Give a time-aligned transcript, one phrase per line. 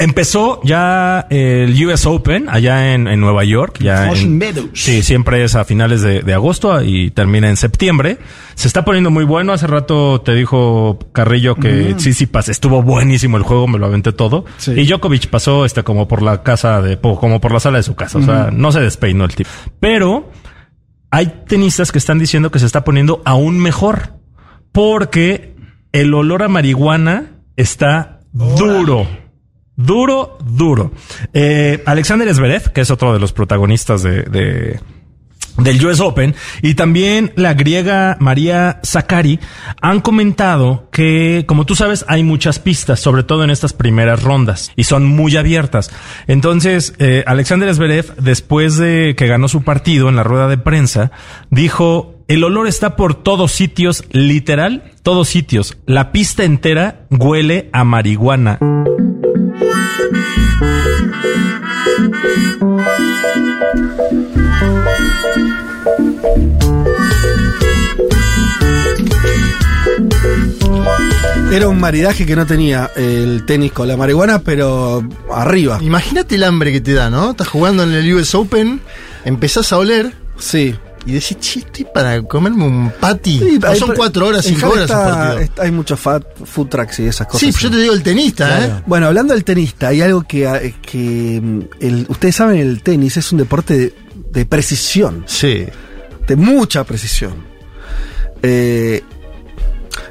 [0.00, 3.76] Empezó ya el US Open allá en, en Nueva York.
[3.80, 4.70] Ya en- Meadows.
[4.72, 8.16] Sí, siempre es a finales de, de agosto y termina en septiembre.
[8.54, 9.52] Se está poniendo muy bueno.
[9.52, 14.46] Hace rato te dijo Carrillo que Tsitsipas estuvo buenísimo el juego, me lo aventé todo.
[14.56, 14.72] Sí.
[14.72, 17.94] Y Djokovic pasó este como por la casa de, como por la sala de su
[17.94, 18.18] casa.
[18.18, 19.50] O sea, no se despeinó el tipo.
[19.80, 20.30] Pero
[21.10, 24.14] hay tenistas que están diciendo que se está poniendo aún mejor
[24.72, 25.54] porque
[25.92, 29.06] el olor a marihuana está duro.
[29.84, 30.92] Duro, duro.
[31.32, 34.80] Eh, Alexander Zverev, que es otro de los protagonistas de, de-
[35.58, 39.40] del US Open, y también la griega María Zakari
[39.82, 44.70] han comentado que, como tú sabes, hay muchas pistas, sobre todo en estas primeras rondas,
[44.76, 45.90] y son muy abiertas.
[46.28, 51.10] Entonces, eh, Alexander Zverev, después de que ganó su partido en la rueda de prensa,
[51.50, 55.76] dijo, el olor está por todos sitios, literal, todos sitios.
[55.84, 58.58] La pista entera huele a marihuana.
[71.52, 75.78] Era un maridaje que no tenía el tenis con la marihuana, pero arriba.
[75.82, 77.32] Imagínate el hambre que te da, ¿no?
[77.32, 78.80] Estás jugando en el US Open,
[79.24, 80.74] empezás a oler Sí.
[81.06, 83.38] Y decís, che, estoy para comerme un patty.
[83.38, 85.38] Sí, No hay- son cuatro horas, cinco horas está- partido.
[85.40, 87.40] está- hay muchos food trucks y esas cosas.
[87.40, 88.82] Sí, pues yo te digo el tenista, ¿eh?
[88.86, 93.16] Bueno, hablando del tenista, hay algo que, eh, que mm, el- ustedes saben, el tenis
[93.16, 93.94] es un deporte de,
[94.32, 95.64] de precisión, Sí.
[96.26, 97.32] de mucha precisión.
[98.42, 99.02] Eh,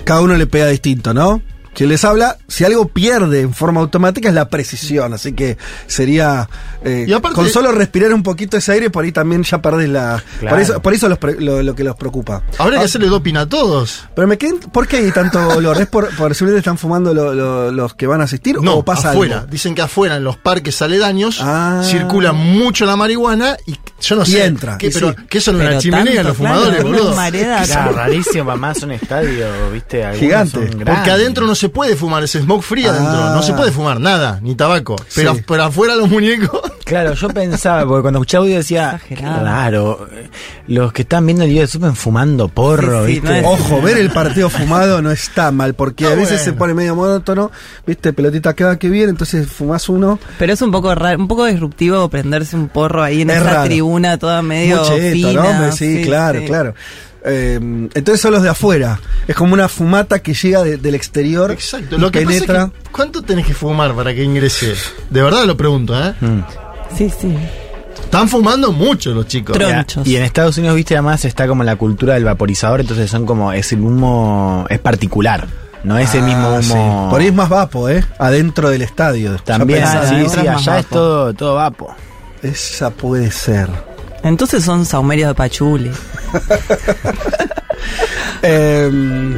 [0.04, 1.42] cada uno le pega distinto, ¿no?
[1.74, 6.50] Quien les habla, si algo pierde en forma automática es la precisión, así que sería
[6.84, 9.90] eh, Y aparte- con solo respirar un poquito ese aire por ahí también ya perdés
[9.90, 10.56] la Claro.
[10.56, 12.42] por eso por eso los pre- lo, lo que los preocupa.
[12.58, 14.06] Habría Ah, que hacerle doping a todos.
[14.16, 15.80] Pero me quedé, ¿por qué hay tanto olor?
[15.80, 19.12] ¿Es por, por están fumando lo- lo- los que van a asistir No, o pasa
[19.12, 19.38] afuera.
[19.40, 19.48] algo?
[19.52, 21.82] Dicen que afuera, en los parques aledaños, Ah.
[21.84, 24.46] circula mucho la marihuana y yo no Y sé.
[24.46, 25.16] entra, ¿qué, pero, sí.
[25.30, 27.14] ¿Qué son Pero una chimenea tanto, los fumadores, boludo?
[27.16, 30.60] Claro, rarísimo, mamá, es un estadio, viste, algunos Gigante.
[30.60, 31.14] Porque grandes.
[31.14, 33.12] adentro no se puede fumar, es smoke free adentro.
[33.14, 33.34] Ah.
[33.36, 34.96] No se puede fumar nada, ni tabaco.
[35.16, 35.44] Pero, Sí.
[35.48, 36.62] pero afuera los muñecos.
[36.86, 40.08] Claro, yo pensaba, porque cuando escuchaba audio decía, claro,
[40.68, 43.42] los que están viendo el US Open fumando porro, Sí, sí, ¿viste?
[43.42, 46.44] no es- Ojo, ver el partido fumado no está mal, porque a veces bueno.
[46.44, 47.52] se pone medio monótono,
[47.86, 50.18] viste, pelotita queda que bien, entonces fumás uno.
[50.40, 53.46] Pero es un poco raro, un poco disruptivo prenderse un porro ahí en Es esa
[53.54, 53.70] raro.
[53.90, 55.34] Tribuna toda medio fina.
[55.34, 55.50] ¿no?
[55.50, 56.46] Hombre, Sí, claro, sí.
[56.46, 56.74] claro.
[57.26, 57.56] Eh,
[57.94, 59.00] entonces son los de afuera.
[59.28, 61.52] Es como una fumata que llega de- del exterior.
[61.52, 61.98] Exacto.
[61.98, 62.68] Lo que penetra.
[62.68, 64.74] pasa es que, ¿cuánto tenés que fumar para que ingrese?
[65.10, 66.14] De verdad lo pregunto, ¿eh?
[66.22, 66.40] Mm.
[66.98, 67.36] Sí, sí.
[68.02, 69.58] Están fumando mucho los chicos.
[69.58, 70.08] Tronchos.
[70.08, 73.52] Y en Estados Unidos, viste, además está como la cultura del vaporizador, entonces son como,
[73.52, 75.46] es el humo, es particular,
[75.84, 76.72] no es el Ah, mismo sí.
[76.72, 77.08] humo.
[77.12, 78.04] Por ahí es más vapo, ¿eh?
[78.18, 79.36] Adentro del estadio.
[79.44, 80.30] También, pensás, sí, ¿no?
[80.30, 81.94] sí, allá es todo, todo vapo.
[82.44, 83.68] Esa puede ser.
[84.24, 85.92] Entonces son saumerios de pachuli.
[88.42, 89.38] Eh,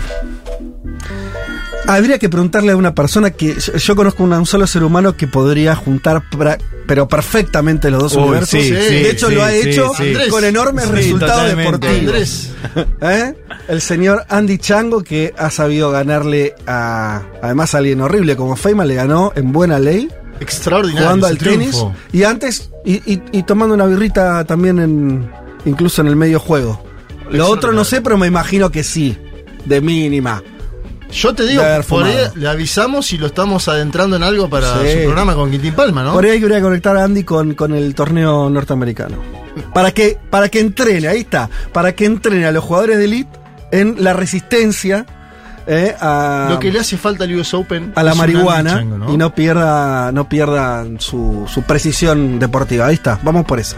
[1.87, 5.15] habría que preguntarle a una persona que yo, yo conozco una- un solo ser humano
[5.17, 6.57] que podría juntar pra-
[6.87, 8.49] pero perfectamente los dos Uy, universos.
[8.49, 10.13] sí, sí, de hecho sí, lo ha sí, hecho sí.
[10.29, 11.87] con enormes Sí, resultados totalmente.
[11.87, 11.99] deportivos.
[12.13, 12.51] Andrés.
[13.01, 13.33] ¿Eh?
[13.67, 18.87] El señor Andy Chango que ha sabido ganarle a además a alguien horrible como Feynman
[18.87, 20.09] le ganó en buena ley
[20.41, 21.03] Extraordinario.
[21.07, 21.93] jugando al tenis triunfo.
[22.11, 25.31] y antes y, y- y tomando una birrita también en
[25.65, 26.83] incluso en el medio juego.
[27.29, 29.17] Lo otro no sé, pero me imagino que sí,
[29.65, 30.43] de mínima.
[31.11, 34.91] Yo te digo, por ahí le avisamos y lo estamos adentrando en algo para Sí.
[34.93, 36.13] su programa con Quintín Palma, ¿no?
[36.13, 39.17] Por ahí habría que conectar a Andy con, con el torneo norteamericano.
[39.73, 43.29] Para que, para que entrene, ahí está, para que entrene a los jugadores de elite
[43.73, 45.05] en la resistencia
[45.71, 49.33] eh, a, Lo que le hace falta al US Open a la marihuana y no
[49.33, 52.87] pierda, no pierda su, su precisión deportiva.
[52.87, 53.77] Ahí está, vamos por esa.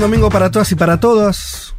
[0.00, 1.74] buen domingo para todas y para todos.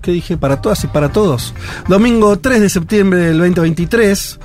[0.00, 0.36] ¿Qué dije?
[0.36, 1.54] Para todas y para todos.
[1.88, 4.38] Domingo 3 de septiembre del 2023.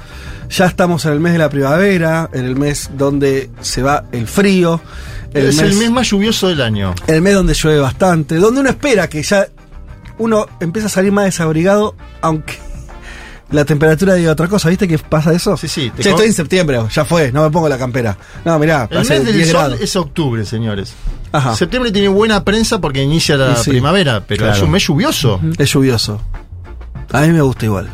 [0.49, 4.25] Ya estamos en el mes de la primavera, en el mes donde se va el
[4.25, 4.81] frío.
[5.31, 6.95] es el mes más lluvioso del año.
[7.05, 9.47] el mes donde llueve bastante, donde uno espera que ya
[10.17, 12.57] uno empieza a salir más desabrigado, aunque
[13.51, 14.69] la temperatura diga otra cosa.
[14.69, 15.55] ¿Viste que pasa eso?
[15.55, 18.17] Sí, sí, te Che, estoy en septiembre, ya fue, no me pongo la campera.
[18.43, 19.81] No, mirá, El mes del 10 sol grados.
[19.81, 20.95] es octubre, señores.
[21.31, 21.55] Ajá.
[21.55, 23.69] Septiembre tiene buena prensa porque inicia la sí.
[23.69, 24.57] primavera, pero Claro.
[24.57, 25.39] es un mes lluvioso.
[25.57, 26.21] Es lluvioso.
[27.11, 27.89] A mí me gusta igual.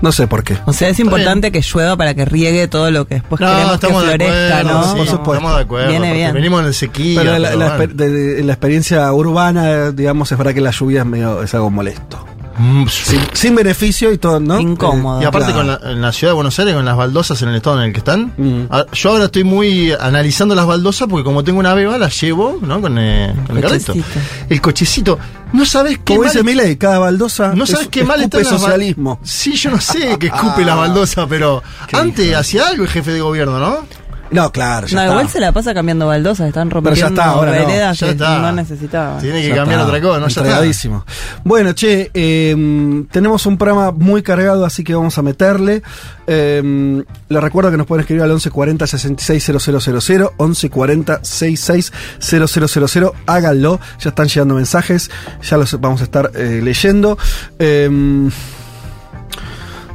[0.00, 0.56] No sé por qué.
[0.66, 3.78] O sea, es importante que llueva para que riegue todo lo que después No, queremos
[3.78, 4.84] que de florezca, acuerdo, ¿no?
[4.90, 5.32] sí, Por supuesto.
[5.34, 5.88] estamos de acuerdo.
[5.90, 6.34] Viene porque bien.
[6.34, 7.20] Venimos en sequía.
[7.20, 7.84] Pero la, pero la bueno.
[7.84, 11.54] exper- de- de- la experiencia urbana, digamos, es verdad que la lluvia es, medio, es
[11.54, 12.24] algo molesto.
[12.58, 14.58] Mm, Sin, sin beneficio y todo, ¿no?
[14.60, 15.22] Incómodo.
[15.22, 15.78] Y aparte Claro.
[15.78, 17.86] con la- en la ciudad de Buenos Aires, con las baldosas en el estado en
[17.86, 18.62] el que están, Mm.
[18.70, 22.58] a- yo ahora estoy muy analizando las baldosas porque como tengo una beba, las llevo,
[22.62, 22.80] ¿no?
[22.80, 23.92] Con, eh, con el carrito.
[23.94, 24.20] Cochecito.
[24.48, 25.18] El cochecito.
[25.52, 28.40] No sabes qué Como mal- dice Milei, cada baldosa No es- sabes qué mal está
[28.40, 29.18] escupe socialismo.
[29.22, 31.62] Sí, yo no sé que escupe la baldosa, pero
[31.92, 33.86] antes hacía algo el jefe de gobierno, ¿no?
[34.32, 35.12] No, claro, ya No, está.
[35.12, 38.12] igual se la pasa cambiando baldosas, están rompiendo ya está, ahora no, veredas ya que
[38.12, 38.38] está.
[38.38, 39.20] no necesitaban.
[39.20, 40.26] Tiene que Ya cambiar está, otra cosa, ¿no?
[40.26, 40.40] Ya está.
[40.40, 41.04] entregadísimo.
[41.44, 45.82] Bueno, che, eh, tenemos un programa muy cargado, así que vamos a meterle.
[46.26, 53.12] Eh, les recuerdo que nos pueden escribir al 1140 660000, 1140 660000.
[53.26, 55.10] Háganlo, ya están llegando mensajes,
[55.42, 57.18] ya los vamos a estar eh, leyendo.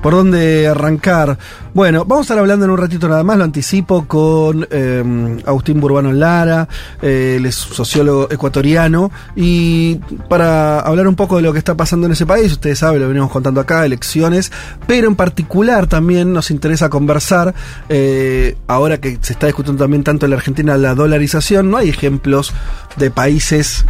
[0.01, 1.37] ¿Por dónde arrancar?
[1.73, 5.79] Bueno, vamos a estar hablando en un ratito nada más, lo anticipo, con eh, Agustín
[5.79, 6.67] Burbano Lara,
[7.01, 9.95] eh, él sociólogo ecuatoriano, y
[10.29, 13.07] para hablar un poco de lo que está pasando en ese país, ustedes saben, lo
[13.07, 14.51] venimos contando acá, elecciones,
[14.87, 17.53] pero en particular también nos interesa conversar,
[17.89, 21.89] eh, ahora que se está discutiendo también tanto en la Argentina la dolarización, no hay
[21.89, 22.53] ejemplos
[22.97, 23.85] de países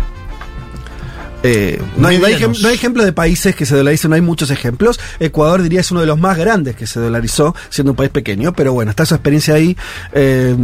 [1.43, 2.57] eh, no, hay, no hay Medianos.
[2.59, 4.99] ejem- no hay ejemplos de países que se dolaricen, no hay muchos ejemplos.
[5.19, 8.53] Ecuador diría es uno de los más grandes que se dolarizó, siendo un país pequeño,
[8.53, 9.77] pero bueno, está su experiencia ahí
[10.13, 10.55] eh,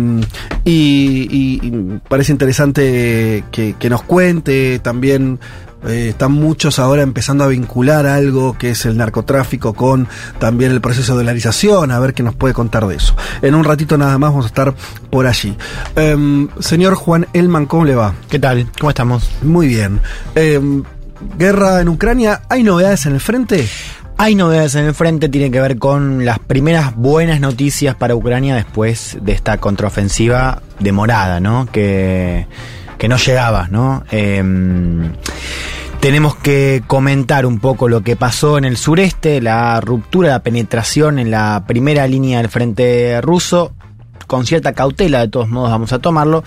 [0.65, 5.39] y, y- y parece interesante que, que nos cuente también.
[5.87, 10.07] Eh, están muchos ahora empezando a vincular algo que es el narcotráfico con
[10.39, 13.15] también el proceso de dolarización, a ver qué nos puede contar de eso.
[13.41, 14.73] En un ratito nada más vamos a estar
[15.09, 15.55] por allí.
[15.95, 18.13] Em, señor Juan Elman, ¿cómo le va?
[18.29, 18.67] ¿Qué tal?
[18.79, 19.29] ¿Cómo estamos?
[19.41, 19.99] Muy bien.
[20.35, 20.59] Eh,
[21.37, 23.67] guerra en Ucrania, ¿hay novedades en el frente?
[24.17, 28.55] Hay novedades en el frente, tiene que ver con las primeras buenas noticias para Ucrania
[28.55, 31.65] después de esta contraofensiva demorada, ¿no?
[31.71, 32.45] Que,
[32.97, 34.03] que no llegaba, ¿no?
[34.11, 35.11] Em,
[36.03, 41.17] tenemos que comentar un poco lo que pasó en el sureste, la ruptura, la penetración
[41.17, 43.71] en la primera línea del frente ruso,
[44.27, 46.43] con cierta cautela, de todos modos vamos a tomarlo,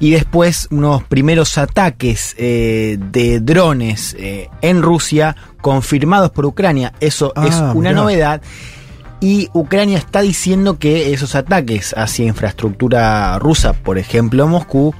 [0.00, 6.92] y después unos primeros ataques eh, de drones eh, en Rusia confirmados por Ucrania.
[6.98, 7.92] Eso Ah, es una mirá.
[7.92, 8.42] novedad.
[9.20, 14.96] Y Ucrania está diciendo que esos ataques hacia infraestructura rusa, por ejemplo Moscú,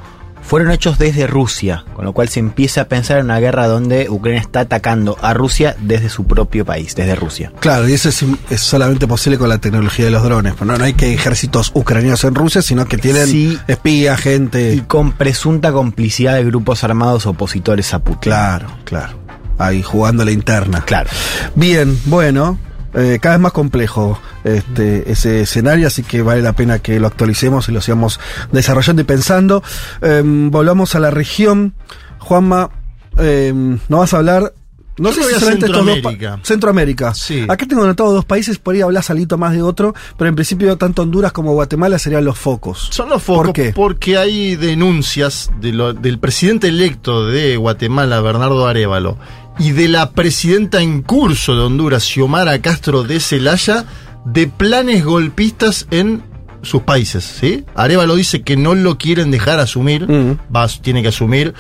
[0.47, 4.09] fueron hechos desde Rusia, con lo cual se empieza a pensar en una guerra donde
[4.09, 7.53] Ucrania está atacando a Rusia desde su propio país, desde Rusia.
[7.61, 10.55] Claro, y eso es, es solamente posible con la tecnología de los drones.
[10.55, 13.59] Pero no, no hay que ejércitos ucranianos en Rusia, sino que tienen Sí.
[13.67, 14.85] espías, Y gente.
[14.87, 18.31] con presunta complicidad de grupos armados opositores a Putin.
[18.33, 19.19] Claro, claro.
[19.59, 20.83] Ahí jugando la interna.
[20.83, 21.11] Claro.
[21.55, 22.59] Bien, bueno.
[22.97, 27.07] Eh, cada vez más complejo este, ese escenario, así que vale la pena que lo
[27.07, 28.19] actualicemos y lo sigamos
[28.53, 29.63] desarrollando y pensando.
[30.03, 31.75] Em, volvamos a la región.
[32.19, 32.71] Juanma,
[33.19, 34.53] em, nos vas a hablar.
[34.99, 36.41] No sé si voy a solamente estos dos Centroamérica.
[36.43, 37.15] Centroamérica.
[37.15, 37.45] Sí.
[37.51, 40.75] Acá tengo anotado dos países, por ahí hablas alito más de otro, pero en principio
[40.79, 42.89] tanto Honduras como Guatemala serían los focos.
[42.93, 43.73] Son los focos ¿Por qué?
[43.75, 49.19] porque hay denuncias de lo- del presidente electo de Guatemala, Bernardo Arevalo,
[49.59, 53.85] y de la presidenta en curso de Honduras, Xiomara Castro de Celaya,
[54.25, 56.23] de planes golpistas en
[56.63, 57.65] sus países, ¿sí?
[57.75, 60.39] Arevalo dice que no lo quieren dejar asumir, Mm.
[60.55, 61.55] va, tiene que asumir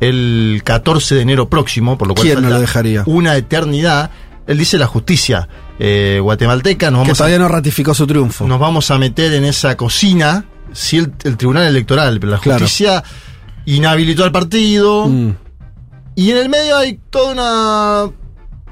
[0.00, 3.02] el 14 de enero próximo, por lo cual ¿Quién no lo dejaría?
[3.06, 4.10] una eternidad.
[4.46, 5.48] Él dice la justicia
[5.78, 8.46] eh, guatemalteca, nos Que vamos, todavía a, no ratificó su triunfo.
[8.48, 12.60] nos vamos a meter en esa cocina, si el, el tribunal electoral, pero la Claro.
[12.60, 13.02] justicia
[13.66, 15.32] inhabilitó al partido, Mm.
[16.16, 18.12] Y en el medio hay toda una.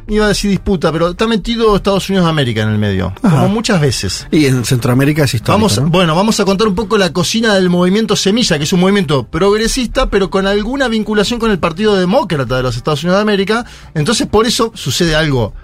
[0.06, 3.14] Iba a decir disputa, pero está metido Estados Unidos de América en el medio.
[3.22, 3.36] Ajá.
[3.36, 4.26] Como muchas veces.
[4.30, 5.52] Y en Centroamérica es histórico.
[5.52, 5.88] Vamos, ¿no?
[5.88, 9.24] Bueno, vamos a contar un poco la cocina del movimiento Semilla, que es un movimiento
[9.24, 13.64] progresista, pero con alguna vinculación con el Partido Demócrata de los Estados Unidos de América.
[13.94, 15.54] Entonces, por eso sucede algo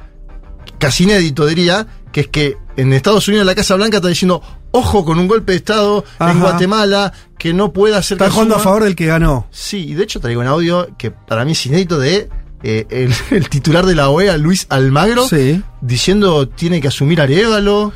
[0.80, 5.04] casi inédito, diría, que es que en Estados Unidos la Casa Blanca está diciendo, ojo
[5.04, 6.32] con un golpe de Estado Ajá.
[6.32, 8.70] en Guatemala, que no puede hacer Está jugando a asuma".
[8.70, 9.46] favor del que ganó.
[9.52, 12.28] Sí, y de hecho traigo un audio que para mí es inédito de
[12.62, 15.62] eh, el, el titular de la OEA, Luis Almagro, Sí.
[15.80, 17.92] diciendo tiene que asumir Arevalo.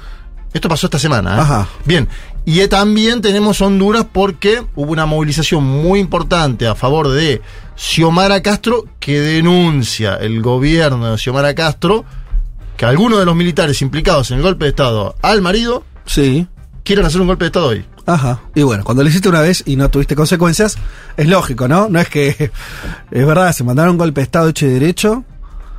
[0.52, 1.36] Esto pasó esta semana.
[1.36, 1.40] ¿eh?
[1.40, 1.68] Ajá.
[1.84, 2.08] Bien,
[2.44, 7.40] y también tenemos Honduras porque hubo una movilización muy importante a favor de
[7.76, 12.04] Xiomara Castro que denuncia el gobierno de Xiomara Castro
[12.76, 16.46] que algunos de los militares implicados en el golpe de Estado al marido Sí.
[16.84, 17.84] quieren hacer un golpe de Estado hoy.
[18.06, 18.40] Ajá.
[18.54, 20.76] Y bueno, cuando lo hiciste una vez y no tuviste consecuencias,
[21.16, 21.88] es lógico, ¿no?
[21.88, 22.50] No es que.
[23.10, 25.24] Es verdad, se mandaron un golpe de Estado hecho y derecho.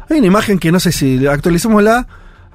[0.09, 2.07] Hay una imagen que no sé si actualicémosla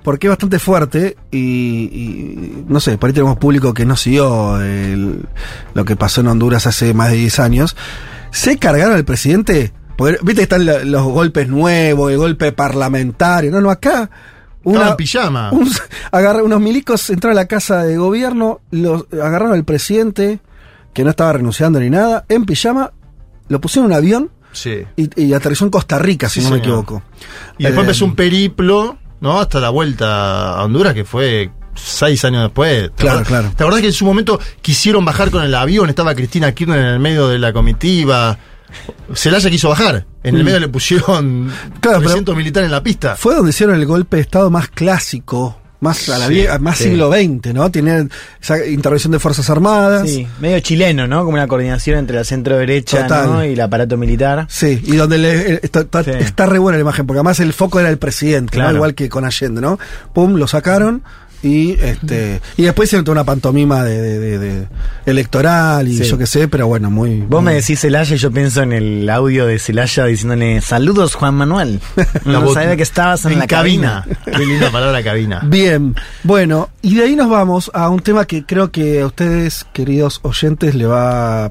[0.02, 4.58] porque es bastante fuerte y, y no sé, por ahí tenemos público que no siguió
[4.60, 5.26] el-
[5.74, 7.76] lo que pasó en Honduras hace más de 10 años.
[8.30, 9.72] Se cargaron al presidente.
[10.00, 13.50] Porque, Viste que están los golpes nuevos, el golpe parlamentario.
[13.50, 14.10] No, no, acá.
[14.64, 15.50] Estaba en pijama.
[15.52, 15.70] un-
[16.12, 20.40] agarra- unos milicos entraron a la casa de gobierno, los, agarraron al presidente,
[20.92, 22.92] que no estaba renunciando ni nada, en pijama,
[23.48, 24.82] lo pusieron en un avión Sí.
[24.96, 27.02] y, y aterrizó en Costa Rica, si Sí, no me equivoco.
[27.58, 29.38] Y después Eh, empezó un periplo, ¿no?
[29.40, 32.90] Hasta la vuelta a Honduras, que fue seis años después.
[32.96, 33.28] ¿Te Claro, acordás?
[33.28, 33.54] claro.
[33.56, 35.88] ¿Te acordás que en su momento quisieron bajar con el avión?
[35.88, 38.36] Estaba Cristina Kirchner en el medio de la comitiva.
[39.14, 40.06] Celaya quiso bajar.
[40.22, 40.44] En el Mm.
[40.44, 41.50] medio le pusieron
[41.80, 43.16] Claro, pero- 300 militares en la pista.
[43.16, 46.84] Fue donde hicieron el golpe de Estado más clásico, más a la Sí, más sí.
[46.84, 47.70] siglo XX, ¿no?
[47.70, 48.10] Tienen
[48.40, 50.08] esa intervención de Fuerzas Armadas.
[50.10, 51.20] Sí, medio chileno, ¿no?
[51.24, 53.06] Como una coordinación entre la centro derecha.
[53.08, 53.44] ¿no?
[53.44, 54.46] y el aparato militar.
[54.50, 56.10] Sí, y donde le- eh, está, está- Sí.
[56.18, 59.24] está re buena la imagen, porque además el foco era el presidente, igual que con
[59.24, 59.78] Allende, ¿no?
[60.12, 61.02] Pum, lo sacaron
[61.42, 64.66] y este y después hicieron toda una pantomima de, de- de- de
[65.06, 66.04] electoral y Sí.
[66.04, 67.20] yo qué sé, pero bueno, muy.
[67.20, 71.14] Vos muy- me decís Celaya y yo pienso en el audio de Celaya diciéndole saludos
[71.14, 71.80] Juan Manuel.
[72.24, 74.06] No sabía que estabas en, la cabina.
[74.24, 75.40] Qué linda palabra cabina.
[75.44, 75.94] Bien,
[76.24, 80.20] bueno, y de ahí nos vamos a un tema que creo que a ustedes, queridos
[80.22, 81.50] oyentes, le va a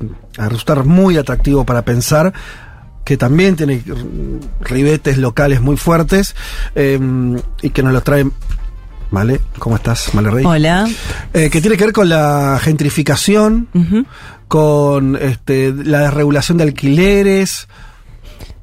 [0.49, 2.33] resultar muy atractivo para pensar,
[3.03, 3.81] que también tiene
[4.61, 6.35] ribetes locales muy fuertes
[6.75, 6.99] eh,
[7.61, 8.25] y que nos lo trae.
[9.11, 9.41] ¿Vale?
[9.57, 10.45] ¿Cómo estás, Male Rey?
[10.45, 10.87] Hola.
[11.33, 13.67] Eh, que tiene que ver con la gentrificación,
[14.47, 17.67] con este, la desregulación de alquileres.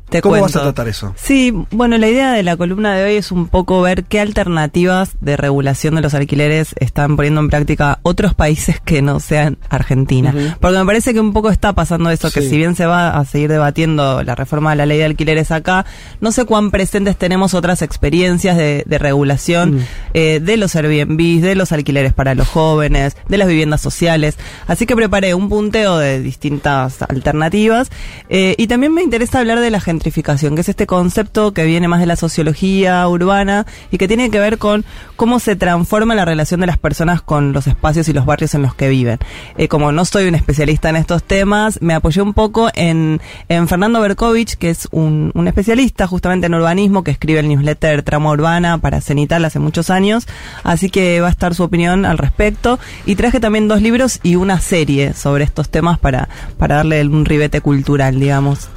[0.09, 0.47] Te ¿Cómo cuento.
[0.47, 1.13] vas a tratar eso?
[1.17, 5.17] Sí, bueno, la idea de la columna de hoy es un poco ver qué alternativas
[5.21, 10.33] de regulación de los alquileres están poniendo en práctica otros países que no sean Argentina.
[10.35, 10.55] Ujú.
[10.61, 13.25] Porque me parece que un poco está pasando eso, que si bien se va a
[13.25, 15.85] seguir debatiendo la reforma de la ley de alquileres acá,
[16.21, 19.81] no sé cuán presentes tenemos otras experiencias de, de regulación Mm.
[20.15, 24.37] eh, de los Airbnb, de los alquileres para los jóvenes, de las viviendas sociales.
[24.69, 27.91] Así que preparé un punteo de distintas alternativas
[28.29, 31.89] eh, y también me interesa hablar de la gentrificación, que es este concepto que viene
[31.89, 34.85] más de la sociología urbana y que tiene que ver con
[35.17, 38.63] cómo se transforma la relación de las personas con los espacios y los barrios en
[38.63, 39.19] los que viven.
[39.57, 44.01] Eh, como no soy un especialista en estos temas, me apoyé un poco en, Fernando
[44.01, 48.79] Berkovich, que es un, un especialista justamente en urbanismo, que escribe el newsletter Trama Urbana
[48.79, 50.27] para Cenital hace muchos años,
[50.63, 52.79] así que va a estar su opinión al respecto.
[53.07, 57.25] Y traje también dos libros y una serie sobre estos temas para, para darle un
[57.25, 58.69] ribete cultural, digamos.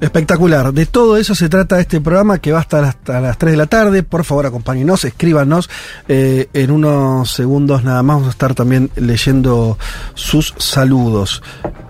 [0.00, 0.72] Espectacular.
[0.74, 3.56] De todo eso se trata este programa que va hasta las, hasta las 3 de
[3.56, 4.02] la tarde.
[4.02, 5.70] Por favor, acompáñenos, escríbanos.
[6.08, 9.78] Eh, en unos segundos nada más vamos a estar también leyendo
[10.14, 11.42] sus saludos.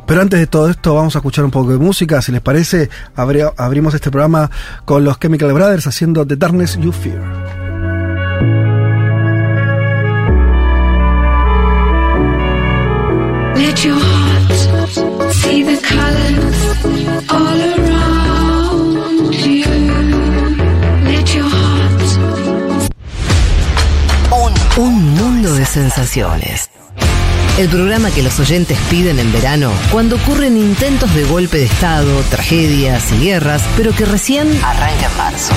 [0.06, 2.22] Pero antes de todo esto vamos a escuchar un poco de música.
[2.22, 4.50] Si les parece, abri- abrimos este programa
[4.84, 7.46] con los Chemical Brothers haciendo The Darkness You Fear.
[13.56, 17.15] Let your heart see the colors
[24.76, 26.68] Un mundo de sensaciones.
[27.56, 32.20] El programa que los oyentes piden en verano cuando ocurren intentos de golpe de Estado,
[32.28, 35.54] tragedias y guerras, pero que recién arranca en marzo.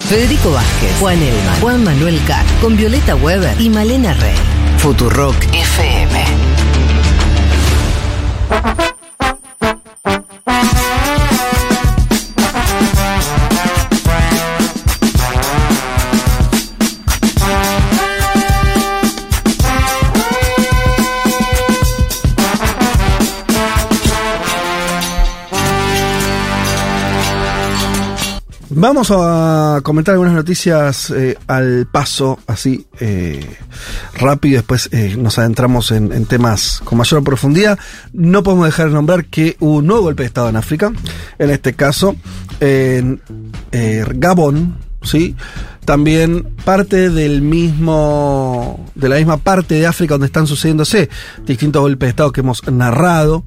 [0.00, 4.36] Federico Vázquez, Juan Elma, Juan Manuel Carr, con Violeta Weber y Malena Rey.
[4.76, 6.24] Futurock FM.
[28.86, 33.42] Vamos a comentar algunas noticias eh, al paso, así eh,
[34.12, 37.78] rápido, después eh, nos adentramos en, temas con mayor profundidad.
[38.12, 40.92] No podemos dejar de nombrar que hubo un nuevo golpe de Estado en África,
[41.38, 42.14] en este caso
[42.60, 43.22] en
[43.72, 45.34] eh, Gabón, ¿sí?
[45.86, 51.08] También parte del mismo, de la misma parte de África donde están sucediéndose
[51.46, 53.44] distintos golpes de Estado que hemos narrado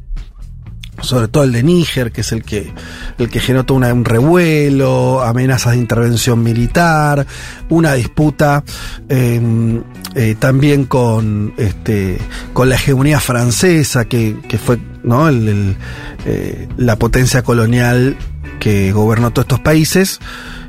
[1.01, 2.71] sobre todo el de Níger, que es el que,
[3.17, 7.25] el que generó un revuelo, amenazas de intervención militar,
[7.69, 8.63] una disputa
[9.09, 9.81] eh,
[10.15, 12.17] eh, también con, este,
[12.53, 15.29] con la hegemonía francesa, que, que fue ¿no?
[15.29, 18.17] Eh, la potencia colonial
[18.59, 20.19] que gobernó todos estos países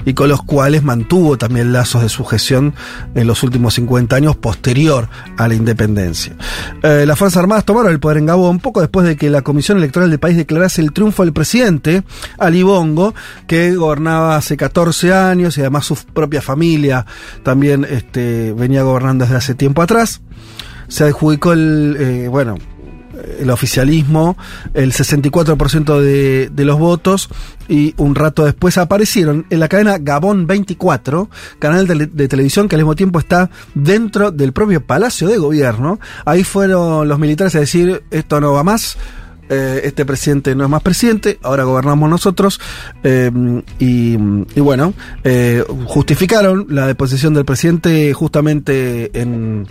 [0.05, 2.75] y con los cuales mantuvo también lazos de sujeción
[3.15, 6.35] en los últimos 50 años posterior a la independencia.
[6.83, 9.79] Eh, las Fuerzas Armadas tomaron el poder en Gabón poco después de que la Comisión
[9.79, 12.05] Electoral del país declarase el triunfo del presidente,
[12.39, 13.15] Ali Bongo,
[13.47, 17.05] que gobernaba hace 14 años y además su propia familia
[17.43, 20.23] también este, venía gobernando desde hace tiempo atrás.
[20.89, 22.57] Se adjudicó el, eh, bueno,
[23.41, 24.37] el oficialismo,
[24.75, 27.29] el 64% de, de los votos
[27.69, 32.81] y un rato después aparecieron en la cadena Gabón 24, canal de, televisión que al
[32.83, 36.01] mismo tiempo está dentro del propio Palacio de Gobierno.
[36.25, 38.97] Ahí fueron los militares a decir esto no va más.
[39.51, 42.61] eh, este presidente no es más presidente, ahora gobernamos nosotros.
[43.03, 43.31] eh,
[43.79, 44.15] y,
[44.55, 44.95] y bueno,
[45.25, 49.67] eh, justificaron la deposición del presidente justamente en,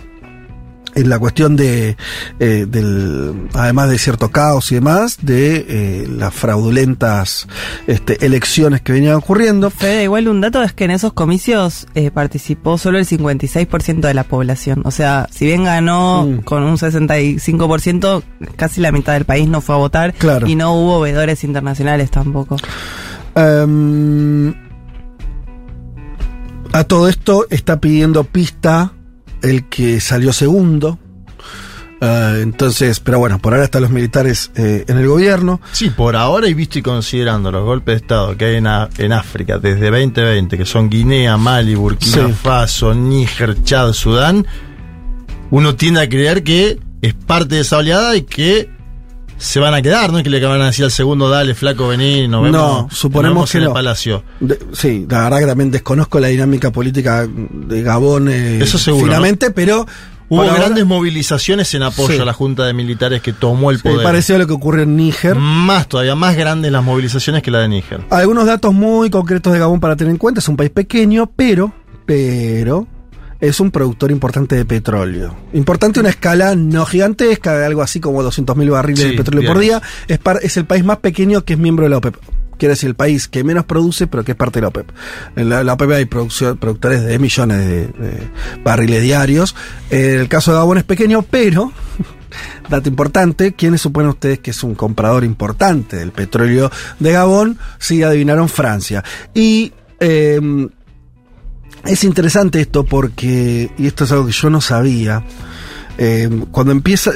[1.00, 1.96] en la cuestión de
[2.40, 7.46] eh, del además de cierto caos y demás de eh, las fraudulentas
[7.86, 12.10] este, elecciones que venían ocurriendo Fede, igual un dato es que en esos comicios eh,
[12.10, 14.82] participó solo el 56% de la población.
[14.84, 16.38] O sea, si bien ganó Mm.
[16.42, 18.22] con un 65%,
[18.56, 20.14] casi la mitad del país no fue a votar.
[20.14, 20.46] Claro.
[20.46, 22.56] Y no hubo veedores internacionales tampoco.
[23.34, 24.54] Em,
[26.72, 28.92] a todo esto está pidiendo pista
[29.42, 30.98] el que salió segundo
[32.00, 36.14] Eh, entonces pero bueno por ahora están los militares eh, en el gobierno Sí, por
[36.14, 39.58] ahora y visto y considerando los golpes de Estado que hay en, A- en África
[39.58, 42.32] desde 2020, que son Guinea, Mali, Burkina Sí.
[42.40, 44.46] Faso, Níger, Chad, Sudán,
[45.50, 48.70] uno tiende a creer que es parte de esa oleada y que
[49.38, 51.88] se van a quedar, no es que le van a decir al segundo, dale, flaco,
[51.88, 53.70] vení, nos vemos, No, nos suponemos vemos que en no.
[53.70, 54.22] el palacio.
[54.40, 59.06] De- sí, la verdad que también desconozco la dinámica política de Gabón eh, Eso seguro,
[59.06, 59.86] finalmente, pero
[60.30, 62.20] Hubo ahora- grandes movilizaciones en apoyo Sí.
[62.20, 64.02] a la Junta de Militares que tomó el sí, poder.
[64.02, 65.36] parecido a lo que ocurrió en Níger.
[65.36, 68.02] Más todavía, más grandes las movilizaciones que la de Níger.
[68.10, 70.40] Algunos datos muy concretos de Gabón para tener en cuenta.
[70.40, 71.72] Es un país pequeño, pero,
[72.04, 72.86] pero,
[73.40, 75.36] es un productor importante de petróleo.
[75.52, 79.80] Importante una escala no gigantesca, algo así como 200.000 barriles Sí, de petróleo por día.
[80.08, 82.16] Es, par- es el país más pequeño que es miembro de la OPEP.
[82.58, 84.90] Quiere decir, el país que menos produce, pero que es parte de la OPEP.
[85.36, 88.28] En la, la OPEP hay productores de millones de, de
[88.64, 89.54] barriles diarios.
[89.90, 91.72] El caso de Gabón es pequeño, pero
[92.68, 97.58] Dato importante, ¿quiénes suponen ustedes que es un comprador importante del petróleo de Gabón?
[97.78, 99.02] Sí, adivinaron Francia.
[99.32, 100.38] Y eh,
[101.84, 105.24] es interesante esto porque, y esto es algo que yo no sabía,
[106.00, 107.10] eh, cuando empieza,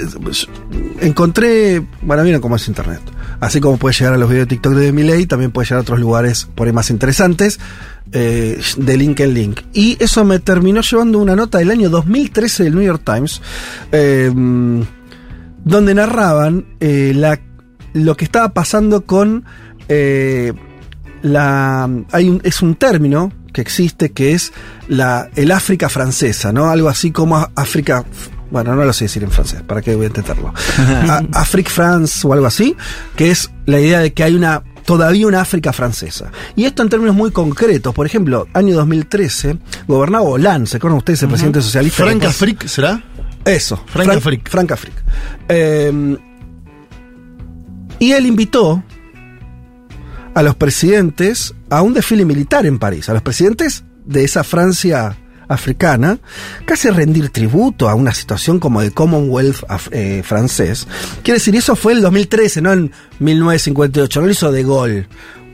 [1.00, 3.00] encontré, bueno, miren cómo es Internet.
[3.38, 5.82] Así como puede llegar a los videos de TikTok de Miley, también puede llegar a
[5.82, 7.60] otros lugares por ahí más interesantes,
[8.12, 9.60] eh, de link en link.
[9.72, 13.40] Y eso me terminó llevando una nota del año 2013 del New York Times,
[13.92, 14.32] eh,
[15.64, 17.40] donde narraban la,
[17.92, 19.44] lo que estaba pasando con
[21.22, 21.88] la.
[22.10, 24.52] Hay un, es un término que existe que es
[24.88, 26.70] la, el África francesa, ¿no?
[26.70, 28.04] Algo así como África.
[28.50, 30.52] Bueno, no lo sé decir en francés, ¿para qué voy a intentarlo?
[31.32, 32.76] Afrique France o algo así,
[33.16, 36.30] que es la idea de que hay una todavía una África francesa.
[36.56, 41.22] Y esto en términos muy concretos, por ejemplo, año 2013, gobernaba Hollande, ¿se acuerdan ustedes
[41.22, 42.04] el presidente socialista?
[42.18, 43.02] Que- Afrique, ¿será?
[43.44, 44.50] Eso, Frank Frank Afrique.
[44.50, 44.98] Frank Afrique.
[45.48, 46.16] Eh,
[47.98, 48.82] y él invitó
[50.34, 55.16] a los presidentes a un desfile militar en París, a los presidentes de esa Francia
[55.48, 56.18] africana,
[56.64, 60.86] casi rendir tributo a una situación como de Commonwealth eh, francés.
[61.22, 65.06] Quiere decir, eso fue el 2013, no en 1958, no lo hizo de gol.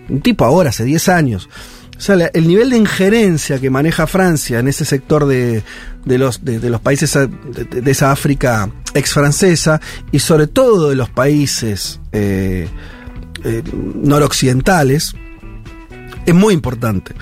[0.08, 1.48] Un tipo ahora, hace 10 años.
[1.96, 5.64] O sea, el nivel de injerencia que maneja Francia en ese sector de,
[6.04, 9.80] de los, de, los países de, de esa África ex francesa
[10.12, 12.68] y sobre todo de los países eh,
[13.44, 15.14] eh, noroccidentales
[16.27, 17.14] es muy importante.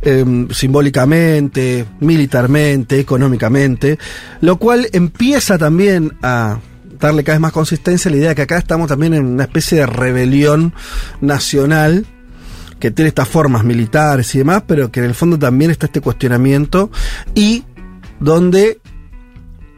[0.00, 3.98] Eh, simbólicamente, militarmente, económicamente,
[4.40, 6.58] lo cual empieza también a
[6.98, 9.44] darle cada vez más consistencia a la idea de que acá estamos también en una
[9.44, 10.72] especie de rebelión
[11.20, 12.06] nacional
[12.78, 16.00] que tiene estas formas militares y demás, pero que en el fondo también está este
[16.00, 16.90] cuestionamiento
[17.34, 17.64] y
[18.20, 18.80] donde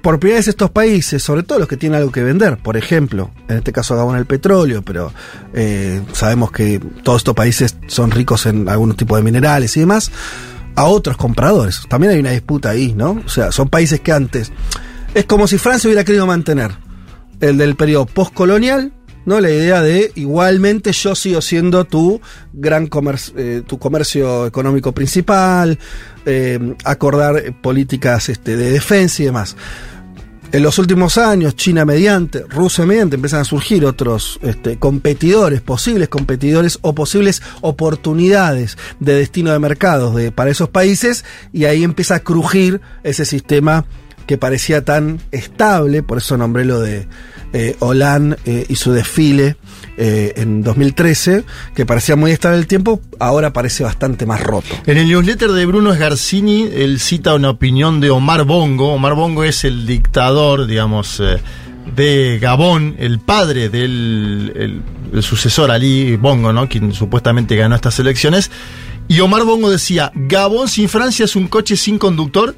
[0.07, 3.33] por primera vez estos países, sobre todo los que tienen algo que vender, por ejemplo,
[3.49, 5.12] en este caso Gabón el petróleo, pero
[5.53, 10.12] eh, sabemos que todos estos países son ricos en algunos tipos de minerales y demás,
[10.77, 11.83] a otros compradores.
[11.88, 13.21] También hay una disputa ahí, ¿no?
[13.27, 14.53] O sea, son países que antes...
[15.12, 16.71] Es como si Francia hubiera querido mantener
[17.40, 18.92] el del periodo postcolonial,
[19.25, 19.40] ¿no?
[19.40, 22.21] La idea de igualmente yo sigo siendo tu
[22.53, 25.81] gran comercio, eh, tu comercio económico principal,
[26.27, 29.57] eh, acordar políticas este, de defensa y demás.
[30.53, 36.09] En los últimos años, China mediante, Rusia mediante, empiezan a surgir otros este, competidores, posibles
[36.09, 42.21] competidores o posibles oportunidades de destino de mercados para esos países, y ahí empieza a
[42.21, 43.87] crujir ese sistema
[44.27, 47.09] que parecía tan estable, por eso nombré lo de
[47.53, 49.57] eh, Hollande eh, y su desfile
[49.97, 54.69] eh, en 2013, que parecía muy estable el tiempo, ahora parece bastante más roto.
[54.87, 58.93] En el newsletter de Bruno Sgarcini, él cita una opinión de Omar Bongo.
[58.93, 61.39] Omar Bongo es el dictador, digamos, eh,
[61.95, 64.83] de Gabón, el padre del el-
[65.13, 66.69] el sucesor Ali Bongo, ¿no?
[66.69, 68.51] Quien supuestamente ganó estas elecciones.
[69.09, 72.57] Y Omar Bongo decía, Gabón sin Francia es un coche sin conductor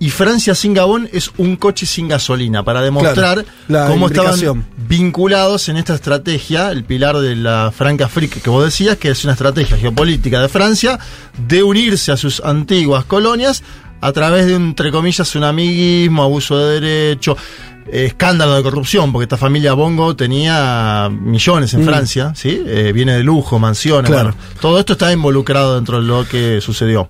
[0.00, 5.68] y Francia sin Gabón es un coche sin gasolina, para demostrar Claro, cómo estaban vinculados
[5.68, 9.32] en esta estrategia, el pilar de la Franca Fric que vos decías, que es una
[9.34, 10.98] estrategia geopolítica de Francia
[11.48, 13.62] de unirse a sus antiguas colonias
[14.00, 17.36] a través de entre comillas, un amiguismo, abuso de derecho,
[17.90, 21.84] eh, escándalo de corrupción, porque esta familia Bongo tenía millones en Mm.
[21.86, 22.62] Francia, ¿sí?
[22.66, 24.30] Eh, viene de lujo, mansiones, Claro.
[24.34, 27.08] bueno, todo esto está involucrado dentro de lo que sucedió.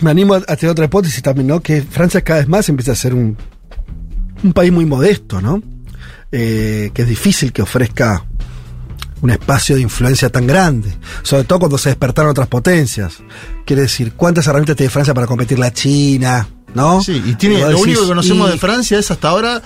[0.00, 1.60] Me animo a tener otra hipótesis también, ¿no?
[1.60, 3.36] Que Francia cada vez más empieza a ser un,
[4.42, 5.62] un país muy modesto, ¿no?
[6.32, 8.24] Eh, que es difícil que ofrezca
[9.22, 13.18] un espacio de influencia tan grande, sobre todo cuando se despertaron otras potencias.
[13.66, 16.48] Quiere decir, ¿cuántas herramientas tiene Francia para competir la China?
[16.74, 17.02] ¿No?
[17.02, 19.60] Sí, y tiene, lo decís, único que conocemos y- de Francia es hasta ahora,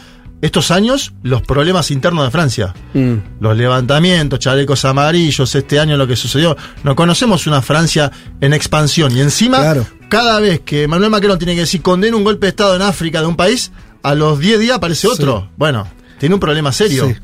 [0.44, 2.74] estos años, los problemas internos de Francia.
[2.92, 3.14] Mm.
[3.40, 6.56] Los levantamientos, chalecos amarillos, este año lo que sucedió.
[6.82, 9.16] No conocemos una Francia en expansión.
[9.16, 9.86] Y encima, Claro.
[10.08, 13.20] cada vez que Manuel Macron tiene que decir condena un golpe de Estado en África
[13.20, 15.50] de un país, a los 10 días aparece otro.
[15.56, 15.86] Bueno,
[16.18, 17.06] tiene un problema serio.
[17.08, 17.14] Sí.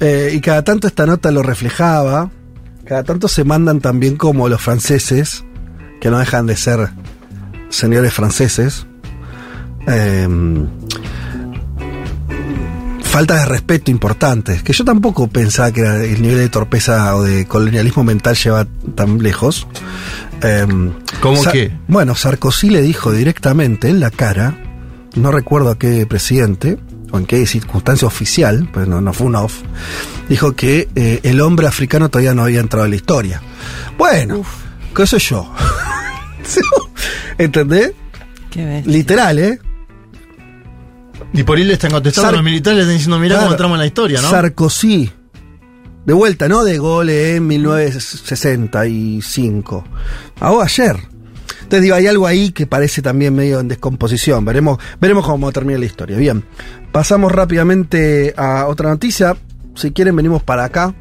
[0.00, 2.30] Eh, y cada tanto esta nota lo reflejaba.
[2.86, 5.44] Cada tanto se mandan también como los franceses,
[6.00, 6.90] que no dejan de ser
[7.68, 8.86] señores franceses.
[9.86, 10.26] Eh,
[13.14, 17.22] faltas de respeto importantes, que yo tampoco pensaba que era el nivel de torpeza o
[17.22, 19.68] de colonialismo mental lleva tan lejos.
[20.42, 20.66] Eh,
[21.20, 21.70] ¿Cómo Sa- qué?
[21.86, 24.58] Bueno, Sarkozy le dijo directamente en la cara,
[25.14, 26.76] no recuerdo a qué presidente,
[27.12, 29.60] o en qué circunstancia oficial, pues no, no fue un off,
[30.28, 33.40] dijo que eh, el hombre africano todavía no había entrado en la historia.
[33.96, 34.42] Bueno,
[34.92, 35.52] ¿qué sé yo?
[37.38, 37.92] ¿Entendés?
[38.50, 38.82] Qué.
[38.84, 39.60] Literal, ¿eh?
[41.32, 43.42] Y por ahí le están contestando Sar- a los militares, le están diciendo, mirá Claro,
[43.44, 44.30] cómo entramos en la historia, ¿no?
[44.30, 45.10] Sarkozy.
[46.06, 46.64] De vuelta, ¿no?
[46.64, 49.84] De gole en 1965.
[50.40, 50.96] Ahora ayer.
[51.62, 54.44] Entonces digo, hay algo ahí que parece también medio en descomposición.
[54.44, 56.18] Veremos, veremos cómo termina la historia.
[56.18, 56.44] Bien.
[56.92, 59.34] Pasamos rápidamente a otra noticia.
[59.74, 60.94] Si quieren, venimos para acá.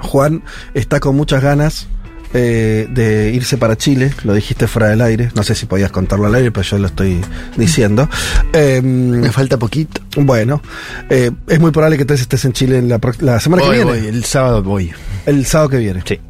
[0.00, 0.42] Juan
[0.74, 1.86] está con muchas ganas
[2.34, 4.12] eh, de irse para Chile.
[4.24, 5.30] Lo dijiste fuera del aire.
[5.34, 7.20] No sé si podías contarlo al aire, pero yo lo estoy
[7.56, 8.08] diciendo.
[8.52, 10.02] Me falta poquito.
[10.16, 10.60] Bueno,
[11.08, 13.84] eh, es muy probable que entonces estés en Chile en la, la semana Voy, que
[13.84, 14.00] viene.
[14.00, 14.92] voy, el sábado voy.
[15.26, 16.02] El sábado que viene.
[16.04, 16.20] Sí.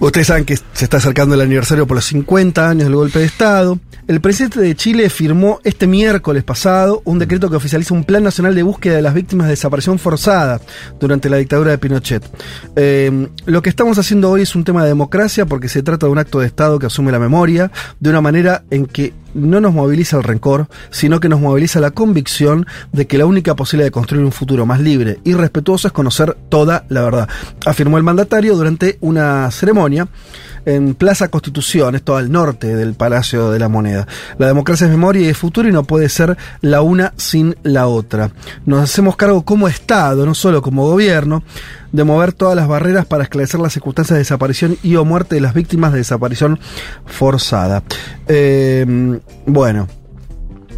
[0.00, 3.24] Ustedes saben que se está acercando el aniversario por los 50 años del golpe de
[3.24, 3.78] Estado.
[4.06, 8.54] El presidente de Chile firmó este miércoles pasado un decreto que oficializa un plan nacional
[8.54, 10.60] de búsqueda de las víctimas de desaparición forzada
[11.00, 12.22] durante la dictadura de Pinochet.
[12.76, 16.12] Eh, lo que estamos haciendo hoy es un tema de democracia porque se trata de
[16.12, 19.74] un acto de Estado que asume la memoria de una manera en que no nos
[19.74, 23.92] moviliza el rencor, sino que nos moviliza la convicción de que la única posibilidad de
[23.92, 27.28] construir un futuro más libre y respetuoso es conocer toda la verdad,
[27.66, 30.08] afirmó el mandatario durante una ceremonia
[30.64, 34.06] en Plaza Constitución, esto al norte del Palacio de la Moneda.
[34.38, 37.86] La democracia es memoria y es futuro y no puede ser la una sin la
[37.86, 38.30] otra.
[38.66, 41.42] Nos hacemos cargo como Estado, no solo como gobierno,
[41.92, 45.40] de mover todas las barreras para esclarecer las circunstancias de desaparición y o muerte de
[45.40, 46.58] las víctimas de desaparición
[47.06, 47.82] forzada.
[48.26, 49.88] Eh, bueno.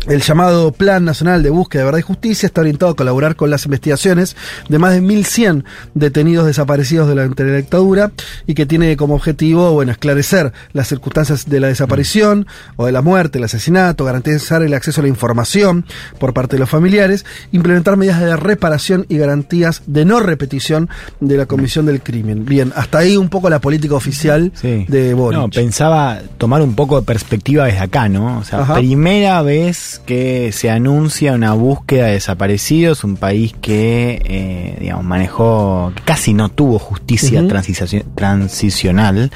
[0.08, 3.50] El llamado Plan Nacional de Búsqueda de Verdad y Justicia está orientado a colaborar con
[3.50, 4.36] las investigaciones
[4.68, 5.64] de más de 1.100
[5.94, 8.12] detenidos desaparecidos durante la dictadura
[8.46, 13.02] y que tiene como objetivo, bueno, esclarecer las circunstancias de la desaparición o de la
[13.02, 15.84] muerte, el asesinato, garantizar el acceso a la información
[16.20, 20.88] por parte de los familiares, implementar medidas de reparación y garantías de no repetición
[21.18, 22.44] de la comisión del crimen.
[22.44, 25.40] Bien, hasta ahí un poco la política oficial de Boric.
[25.40, 28.38] No, pensaba tomar un poco de perspectiva desde acá, ¿no?
[28.38, 28.74] O sea, Ajá.
[28.76, 35.92] primera vez que se anuncia una búsqueda de desaparecidos, un país que, eh, digamos, manejó,
[36.04, 39.30] casi no tuvo justicia transici- transicional,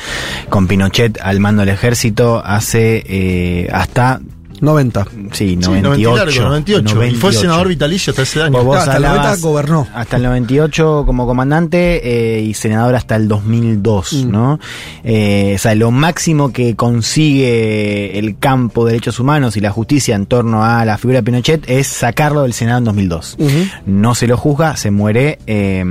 [0.48, 4.20] con Pinochet al mando del ejército hace eh, hasta
[4.60, 5.04] 90.
[5.32, 5.82] Sí, Sí, 98.
[5.82, 6.82] 90 y largo, 98.
[6.82, 7.40] Y fue 98.
[7.40, 8.58] senador vitalicio hasta ese año.
[8.74, 9.88] Hasta el 90 hablabas gobernó.
[9.94, 14.30] Hasta el 98 como comandante eh, y senador hasta el 2002, Mm.
[14.30, 14.60] ¿no?
[15.04, 20.16] Eh, o sea, lo máximo que consigue el campo de derechos humanos y la justicia
[20.16, 23.36] en torno a la figura de Pinochet es sacarlo del Senado en 2002.
[23.38, 23.50] Ujú.
[23.86, 25.38] No se lo juzga, se muere.
[25.46, 25.84] eh,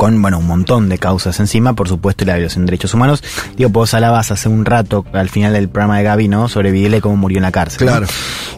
[0.00, 3.22] con bueno un montón de causas encima, por supuesto, y la violación de derechos humanos.
[3.58, 6.48] Digo, vos hablabas hace un rato, al final del programa de Gaby, ¿no?
[6.48, 7.84] Sobre Videla cómo murió en la cárcel.
[7.86, 7.92] ¿no?
[7.92, 8.06] Claro.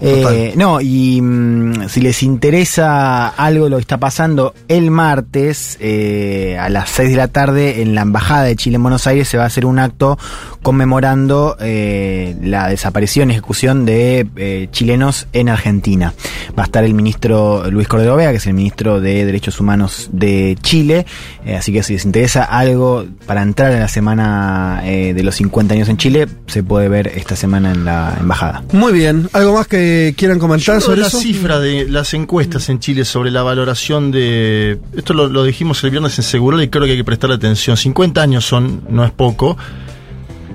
[0.00, 6.56] Eh, no, y mm, si les interesa algo lo que está pasando, el martes eh,
[6.60, 9.36] a las 6 de la tarde en la Embajada de Chile en Buenos Aires se
[9.36, 10.18] va a hacer un acto
[10.62, 16.14] conmemorando eh, la desaparición y ejecución de eh, chilenos en Argentina.
[16.56, 20.08] Va a estar el ministro Luis Cordero Vega, que es el ministro de Derechos Humanos
[20.12, 21.04] de Chile.
[21.44, 25.34] Eh, así que si les interesa algo para entrar en la semana eh, de los
[25.36, 28.62] 50 años en Chile, se puede ver esta semana en la embajada.
[28.72, 29.28] Muy bien.
[29.32, 31.18] ¿Algo más que quieran comentar Yo sobre la eso?
[31.18, 34.78] cifra de las encuestas en Chile sobre la valoración de.
[34.96, 37.76] Esto lo, lo dijimos el viernes en Seguro y creo que hay que prestarle atención.
[37.76, 39.56] 50 años son, no es poco.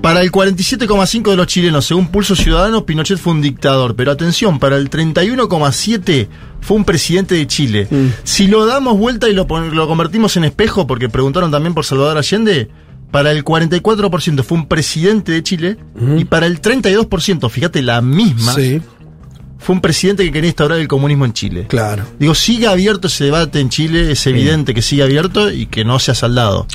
[0.00, 3.96] Para el 47,5 de los chilenos, según Pulso Ciudadano, Pinochet fue un dictador.
[3.96, 6.28] Pero atención, para el 31,7
[6.60, 7.88] fue un presidente de Chile.
[7.90, 8.06] Mm.
[8.24, 12.68] Si lo damos vuelta y lo, convertimos en espejo, porque preguntaron también por Salvador Allende,
[13.10, 15.76] para el 44% fue un presidente de Chile.
[16.16, 18.80] Y para el 32%, fíjate, la misma, Sí,
[19.58, 21.66] fue un presidente que quería instaurar el comunismo en Chile.
[21.68, 22.04] claro.
[22.18, 25.98] Digo, sigue abierto ese debate en Chile, es evidente que sigue abierto y que no
[25.98, 26.66] se ha saldado.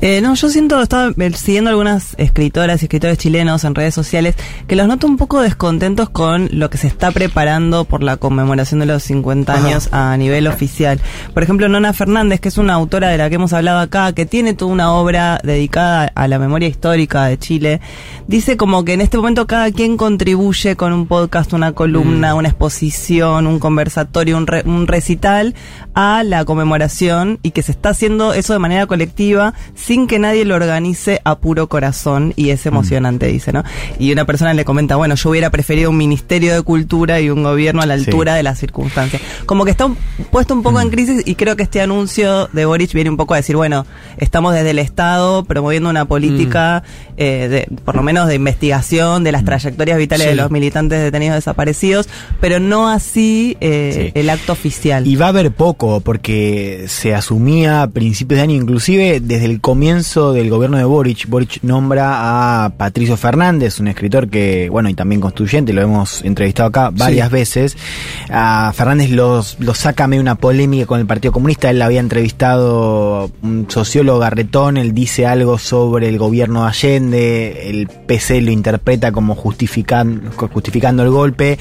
[0.00, 4.36] Eh, no, yo siento, estaba eh, siguiendo algunas escritoras y escritores chilenos en redes sociales
[4.68, 8.78] que los noto un poco descontentos con lo que se está preparando por la conmemoración
[8.78, 9.66] de los 50 Ajá.
[9.66, 11.00] años a nivel oficial.
[11.34, 14.24] Por ejemplo, Nona Fernández, que es una autora de la que hemos hablado acá, que
[14.24, 17.80] tiene toda una obra dedicada a la memoria histórica de Chile,
[18.28, 22.48] dice como que en este momento cada quien contribuye con un podcast, una columna, una
[22.48, 25.56] exposición, un conversatorio, un, re- un recital
[25.94, 29.54] a la conmemoración y que se está haciendo eso de manera colectiva
[29.88, 33.64] sin que nadie lo organice a puro corazón y es emocionante, dice, ¿no?
[33.98, 37.42] Y una persona le comenta, bueno, yo hubiera preferido un ministerio de cultura y un
[37.42, 38.04] gobierno a la Sí.
[38.04, 39.22] altura de las circunstancias.
[39.46, 39.96] Como que está un-
[40.30, 43.32] puesto un poco en crisis y creo que este anuncio de Boric viene un poco
[43.32, 43.86] a decir, bueno,
[44.18, 46.82] estamos desde el Estado promoviendo una política,
[47.16, 50.28] eh, de, por lo menos de investigación de las trayectorias vitales Sí.
[50.30, 52.10] de los militantes detenidos desaparecidos,
[52.42, 54.20] pero no así eh, Sí.
[54.20, 55.06] el acto oficial.
[55.06, 59.62] Y va a haber poco, porque se asumía a principios de año, inclusive desde el
[59.62, 61.28] comienzo del gobierno de Boric.
[61.28, 66.68] Boric nombra a Patricio Fernández, un escritor que, bueno, y también constituyente, lo hemos entrevistado
[66.70, 67.32] acá varias Sí.
[67.32, 67.76] veces.
[68.28, 71.70] A Fernández los, lo saca medio una polémica con el Partido Comunista.
[71.70, 77.86] Él había entrevistado un sociólogo Garretón, él dice algo sobre el gobierno de Allende, el
[77.86, 81.56] PC lo interpreta como justifican, justificando el golpe,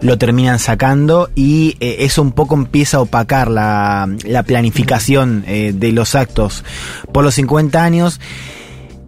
[0.00, 5.72] lo terminan sacando y eh, eso un poco empieza a opacar la, la planificación eh,
[5.74, 6.64] de los actos
[7.12, 8.20] por los 50 años.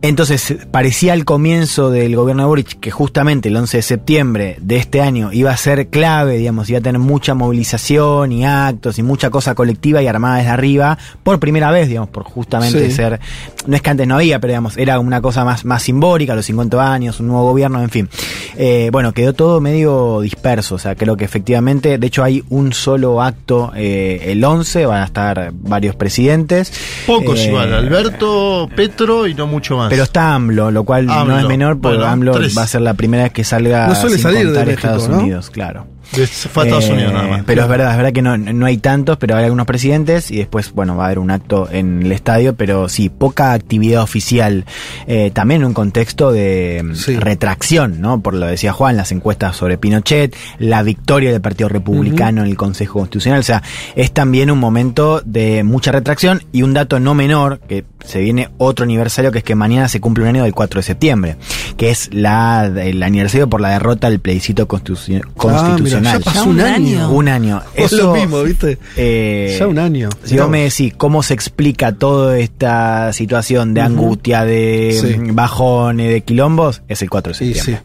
[0.00, 4.76] Entonces, parecía al comienzo del gobierno de Boric que justamente el 11 de septiembre de
[4.76, 9.02] este año iba a ser clave, digamos, iba a tener mucha movilización y actos y
[9.02, 12.94] mucha cosa colectiva y armada desde arriba, por primera vez, digamos, por justamente Sí.
[12.94, 13.18] ser,
[13.66, 16.46] no es que antes no había, pero digamos, era una cosa más, más simbólica, los
[16.46, 18.08] 50 años, un nuevo gobierno, en fin.
[18.56, 22.72] Eh, bueno, quedó todo medio disperso, o sea, creo que efectivamente, de hecho hay un
[22.72, 26.72] solo acto eh, el 11, van a estar varios presidentes.
[27.06, 29.87] Pocos Eh, igual, Alberto, Petro y no mucho más.
[29.88, 29.92] Más.
[29.92, 32.56] Pero está AMLO, lo cual no es menor, porque Bueno, AMLO tres.
[32.56, 34.86] va a ser la primera vez que salga No suele sin salir de contar México,
[34.88, 35.18] Estados ¿no?
[35.18, 35.86] Unidos, claro.
[36.10, 37.42] Fue a Estados Eh, Unidos nada más.
[37.44, 40.38] Pero es verdad, es verdad que no, no hay tantos, pero hay algunos presidentes y
[40.38, 44.64] después, bueno, va a haber un acto en el estadio, pero sí, poca actividad oficial.
[45.06, 47.16] Eh, también en un contexto de mm, Sí.
[47.16, 48.20] retracción, ¿no?
[48.22, 52.56] Por lo decía Juan, las encuestas sobre Pinochet, la victoria del Partido Republicano en el
[52.56, 53.40] Consejo Constitucional.
[53.40, 53.62] O sea,
[53.94, 58.48] es también un momento de mucha retracción y un dato no menor, que se viene
[58.56, 61.36] otro aniversario, que es que mañana se cumple un año del 4 de septiembre,
[61.76, 65.76] que es la, el aniversario por la derrota del plebiscito constitu- constitucional.
[65.76, 67.10] Ah, mira, ya pasó Ya un un año.
[67.12, 67.62] Un año.
[67.74, 68.78] Es lo mismo, ¿viste?
[68.96, 70.08] eh, Ya un año.
[70.24, 75.16] Si vos me decís cómo se explica toda esta situación de angustia, de Sí.
[75.32, 77.84] bajones, de quilombos, es el 4 de Y sí, septiembre.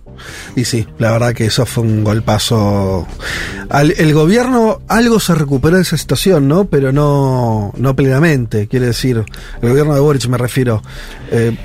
[0.56, 3.06] y sí, la verdad que eso fue un golpazo.
[3.69, 6.65] Al- el gobierno algo se recuperó de esa situación, ¿no?
[6.65, 9.23] Pero no, no plenamente, quiere decir,
[9.62, 10.82] el gobierno de Boric me refiero,
[11.32, 11.56] eh,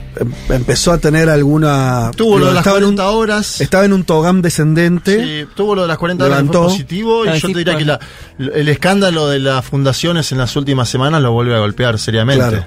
[0.48, 2.11] empezó a tener alguna...
[2.16, 3.61] Tuvo lo de las estaba en un- 40 horas.
[3.61, 5.22] Estaba en un togán descendente.
[5.44, 7.85] Sí, tuvo lo de las 40 horas fue positivo y Ay, yo te diría que
[7.85, 8.00] la-
[8.38, 12.44] el escándalo de las fundaciones en las últimas semanas lo vuelve a golpear seriamente.
[12.48, 12.66] Claro.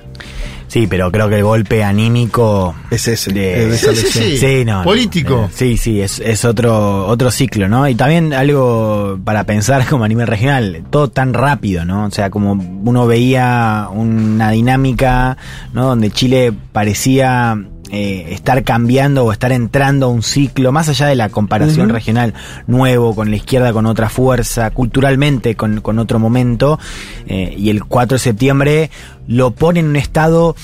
[0.71, 4.19] Sí, pero creo que el golpe anímico Es ese, de- es de esa Sí, sí,
[4.19, 4.51] elección.
[4.51, 4.65] sí.
[4.65, 5.43] no, no, Político.
[5.49, 7.89] eh, sí, sí, es, es otro, otro ciclo, ¿no?
[7.89, 12.05] Y también algo para pensar como a nivel regional, todo tan rápido, ¿no?
[12.05, 15.35] O sea, como uno veía una dinámica,
[15.73, 15.87] ¿no?
[15.87, 17.61] Donde Chile parecía
[17.93, 22.33] eh, estar cambiando o estar entrando a un ciclo, más allá de la comparación regional
[22.65, 26.79] nuevo, con la izquierda con otra fuerza, culturalmente con, con otro momento,
[27.27, 28.89] eh, y el 4 de septiembre
[29.27, 30.55] lo pone en un estado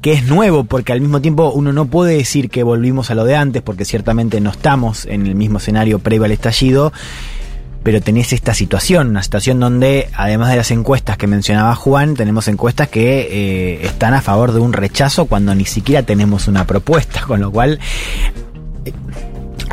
[0.00, 3.24] que es nuevo, porque al mismo tiempo uno no puede decir que volvimos a lo
[3.24, 6.92] de antes, porque ciertamente no estamos en el mismo escenario previo al estallido,
[7.82, 12.48] pero tenés esta situación, una situación donde, además de las encuestas que mencionaba Juan, tenemos
[12.48, 17.22] encuestas que eh, están a favor de un rechazo cuando ni siquiera tenemos una propuesta,
[17.26, 17.78] con lo cual
[18.84, 18.92] eh,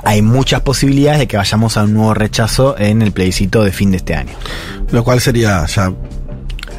[0.04, 3.92] hay muchas posibilidades de que vayamos a un nuevo rechazo en el plebiscito de fin
[3.92, 4.34] de este año.
[4.92, 5.92] Lo cual sería ya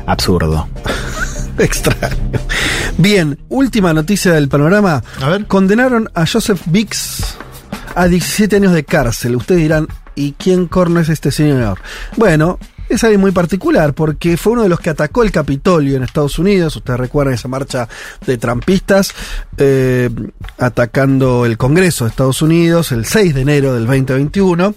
[0.08, 0.66] Absurdo.
[1.58, 2.40] extraño.
[2.96, 5.02] Bien, última noticia del panorama.
[5.20, 5.46] A ver.
[5.46, 7.36] Condenaron a Joseph Biggs
[8.00, 9.36] a 17 años de cárcel.
[9.36, 11.80] Ustedes dirán, ¿y quién corno es este señor?
[12.16, 12.58] Bueno,
[12.88, 16.38] es alguien muy particular porque fue uno de los que atacó el Capitolio en Estados
[16.38, 16.74] Unidos.
[16.76, 17.86] Ustedes recuerdan esa marcha
[18.24, 19.12] de trampistas
[19.58, 20.08] eh,
[20.58, 24.74] atacando el Congreso de Estados Unidos el 6 de enero del 2021.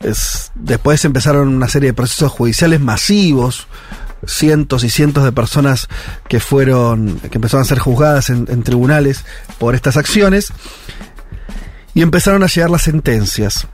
[0.00, 3.66] Es- después empezaron una serie de procesos judiciales masivos
[4.26, 5.88] cientos y cientos de personas
[6.28, 9.24] que fueron, que empezaron a ser juzgadas en tribunales
[9.58, 10.52] por estas acciones
[11.94, 13.66] y empezaron a llegar las sentencias.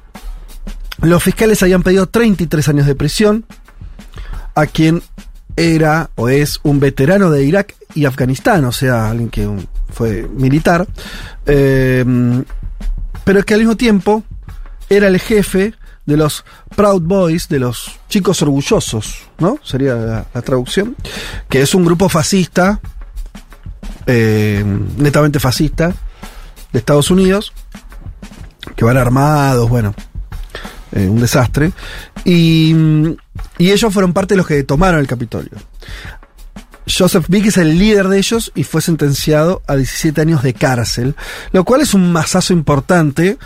[1.03, 3.45] Los fiscales habían pedido 33 años de prisión
[4.55, 5.03] a quien
[5.57, 9.49] era o es un veterano de Irak y Afganistán, o sea, alguien que
[9.91, 10.87] fue militar,
[11.47, 12.05] eh,
[13.25, 14.23] pero que al mismo tiempo
[14.89, 15.75] era el jefe
[16.05, 16.45] de los
[16.77, 19.59] Proud Boys, de los chicos orgullosos, ¿no?
[19.63, 20.97] Sería la, traducción,
[21.49, 22.81] que es un grupo fascista,
[24.07, 24.65] eh,
[24.97, 25.93] netamente fascista,
[26.73, 27.53] de Estados Unidos,
[28.77, 29.95] que van armados, bueno,
[30.93, 31.73] eh, un desastre,
[32.25, 32.75] y,
[33.59, 35.53] y ellos fueron parte de los que tomaron el Capitolio.
[36.89, 41.17] Joseph Big es el líder de ellos y fue sentenciado a 17 años de cárcel,
[41.53, 43.39] lo cual es un masazo importante.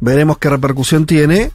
[0.00, 1.50] Veremos qué repercusión tiene.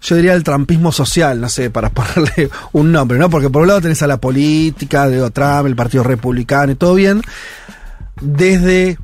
[0.00, 3.28] Yo diría el trampismo social, no sé, para ponerle un nombre, ¿no?
[3.28, 6.94] Porque por un lado tenés a la política, de Trump, el Partido Republicano y todo
[6.94, 7.22] bien.
[8.20, 8.98] Desde,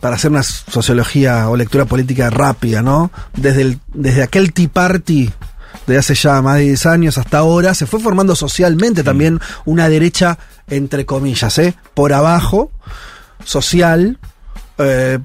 [0.00, 3.10] para hacer una sociología o lectura política rápida, ¿no?
[3.36, 5.30] Desde, el, desde aquel Tea Party
[5.86, 9.88] de hace ya más de 10 años hasta ahora, se fue formando socialmente también una
[9.88, 11.74] derecha, entre comillas, ¿eh?
[11.94, 12.70] Por abajo,
[13.44, 14.18] social,
[14.78, 15.18] eh,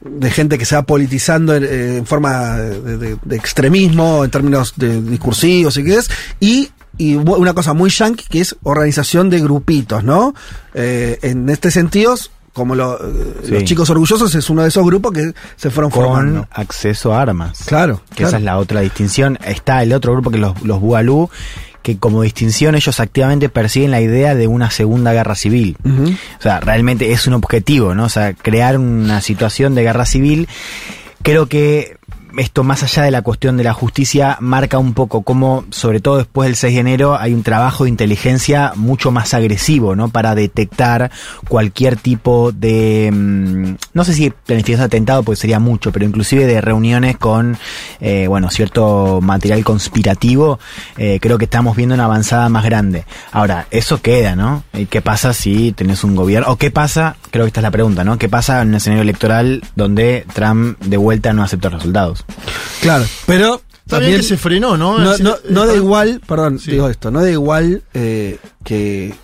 [0.00, 4.30] de gente que se va politizando en, eh, en forma de, de- de extremismo, en
[4.30, 9.28] términos de discursivos y qué es, y, y una cosa muy yankee que es organización
[9.30, 10.34] de grupitos, ¿no?
[10.74, 12.14] Eh, en este sentido,
[12.52, 12.98] como lo-
[13.42, 13.50] Sí.
[13.50, 16.48] los chicos orgullosos es uno de esos grupos que se fueron Con formando.
[16.50, 17.64] acceso a armas.
[17.66, 18.28] Claro, Que claro.
[18.28, 19.38] esa es la otra distinción.
[19.44, 21.30] Está el otro grupo que los, los Bugalú,
[21.82, 25.76] que como distinción ellos activamente persiguen la idea de una segunda guerra civil.
[25.84, 28.04] O sea, realmente es un objetivo, ¿no?
[28.04, 30.46] O sea, crear una situación de guerra civil.
[31.22, 31.96] Creo que
[32.36, 36.18] esto más allá de la cuestión de la justicia marca un poco cómo, sobre todo
[36.18, 40.08] después del 6 de enero, hay un trabajo de inteligencia mucho más agresivo, ¿no?
[40.08, 41.10] Para detectar
[41.48, 46.46] cualquier tipo de, mm, no sé si planificación de atentado, porque sería mucho, pero inclusive
[46.46, 47.56] de reuniones con,
[48.00, 50.58] eh, bueno, cierto material conspirativo,
[50.96, 53.04] eh, creo que estamos viendo una avanzada más grande.
[53.32, 54.64] Ahora, eso queda, ¿no?
[54.72, 56.50] ¿Y ¿Qué pasa si tenés un gobierno?
[56.50, 57.16] ¿O qué pasa?
[57.30, 58.18] Creo que esta es la pregunta, ¿no?
[58.18, 62.21] ¿Qué pasa en un escenario electoral donde Trump de vuelta no acepta resultados?
[62.80, 63.60] Claro, pero
[64.00, 64.98] bien que se frenó, ¿no?
[64.98, 66.72] No, Es- no, no da igual, perdón, Sí.
[66.72, 69.14] digo esto, no da igual eh, que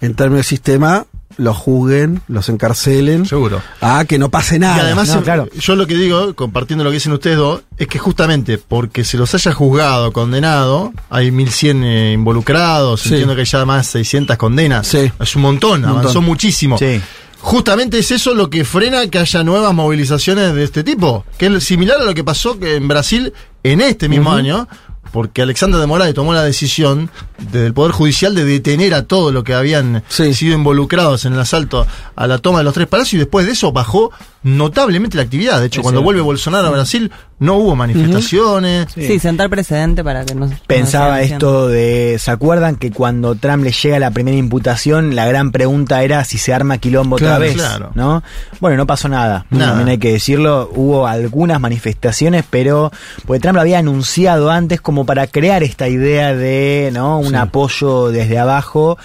[0.00, 1.06] en términos de sistema
[1.38, 3.24] los juzguen, los encarcelen.
[3.24, 3.62] Seguro.
[3.80, 4.82] Ah, que no pase Y nada.
[4.82, 5.48] además, no, eh, claro.
[5.58, 9.16] yo lo que digo, compartiendo lo que dicen ustedes dos, es que justamente porque se
[9.16, 13.08] los haya juzgado, condenado, hay 1100 eh, involucrados, Sí.
[13.10, 14.86] entiendo que hay ya más 600 condenas.
[14.86, 15.10] Sí.
[15.18, 16.00] Es un montón, Un montón.
[16.00, 16.76] avanzó muchísimo.
[16.76, 17.00] Sí.
[17.42, 21.64] Justamente es eso lo que frena que haya nuevas movilizaciones de este tipo, que es
[21.64, 23.32] similar a lo que pasó en Brasil
[23.64, 24.68] en este mismo año,
[25.12, 27.10] porque Alexander de Moraes tomó la decisión
[27.50, 30.32] desde el Poder Judicial de detener a todos los que habían Sí.
[30.34, 31.84] sido involucrados en el asalto
[32.14, 34.12] a la toma de los tres palacios y después de eso bajó
[34.44, 35.60] notablemente la actividad.
[35.60, 36.04] De hecho, Es cuando cierto.
[36.04, 37.10] vuelve Bolsonaro a Brasil
[37.42, 38.86] no hubo manifestaciones.
[38.94, 39.18] Sí.
[39.18, 43.98] sentar precedente para que no Pensaba esto de, ¿se acuerdan que cuando Trump le llega
[43.98, 47.54] la primera imputación, la gran pregunta era si se arma quilombo Claro, otra vez?
[47.54, 47.90] claro.
[47.94, 48.22] ¿no?
[48.60, 49.44] Bueno, no pasó nada.
[49.50, 49.70] Nada.
[49.70, 52.92] También hay que decirlo, hubo algunas manifestaciones, pero
[53.26, 57.18] porque Trump lo había anunciado antes como para crear esta idea de, ¿no?
[57.18, 58.98] Un apoyo desde abajo.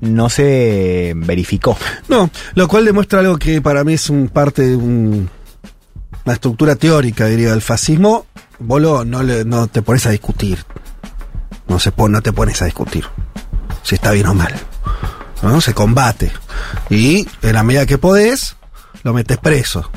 [0.00, 1.76] No se verificó.
[2.08, 5.28] No, lo cual demuestra algo que para mí es un parte de un-
[6.26, 8.26] una estructura teórica, diría, del fascismo.
[8.58, 10.58] Vos lo- no, le- no te pones a discutir.
[11.68, 13.04] No, se pone, no te pones a discutir.
[13.82, 14.54] Si está bien o mal.
[15.42, 15.60] ¿no?
[15.60, 16.32] Se combate.
[16.90, 18.56] Y en la medida que podés,
[19.04, 19.88] lo metes preso.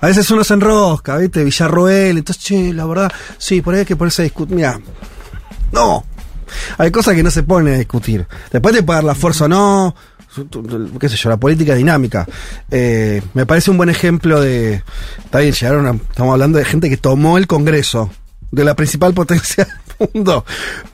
[0.00, 1.44] A veces uno se enrosca, ¿viste?
[1.44, 4.56] Villarroel, entonces, che, la verdad, sí, por ahí hay que ponerse a discutir.
[4.56, 4.80] Mira,
[5.72, 6.04] no.
[6.78, 8.26] Hay cosas que no se ponen a discutir.
[8.50, 9.94] Después te puede dar la fuerza o no.
[10.98, 12.26] Qué sé yo, la política dinámica.
[12.70, 14.82] Eh, me parece un buen ejemplo de.
[15.24, 18.10] Está bien, llegaron Estamos hablando de gente que tomó el Congreso
[18.50, 19.64] de la principal potencia
[19.98, 20.44] del mundo.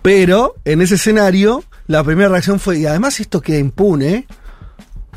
[0.03, 2.79] Pero en ese escenario, la primera reacción fue.
[2.79, 4.27] Y además, esto queda impune.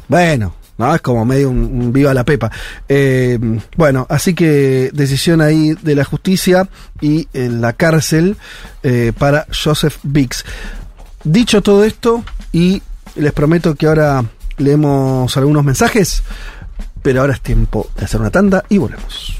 [0.08, 0.96] Bueno, ¿no?
[0.96, 2.52] Es como medio un, un viva la pepa.
[2.88, 3.38] Eh,
[3.78, 6.68] bueno, así que decisión ahí de la justicia
[7.00, 8.38] y en la cárcel
[8.82, 10.46] eh, para Joseph Biggs.
[11.24, 12.82] Dicho todo esto, y
[13.16, 14.24] les prometo que ahora
[14.58, 16.24] leemos algunos mensajes,
[17.02, 19.40] pero ahora es tiempo de hacer una tanda y volvemos.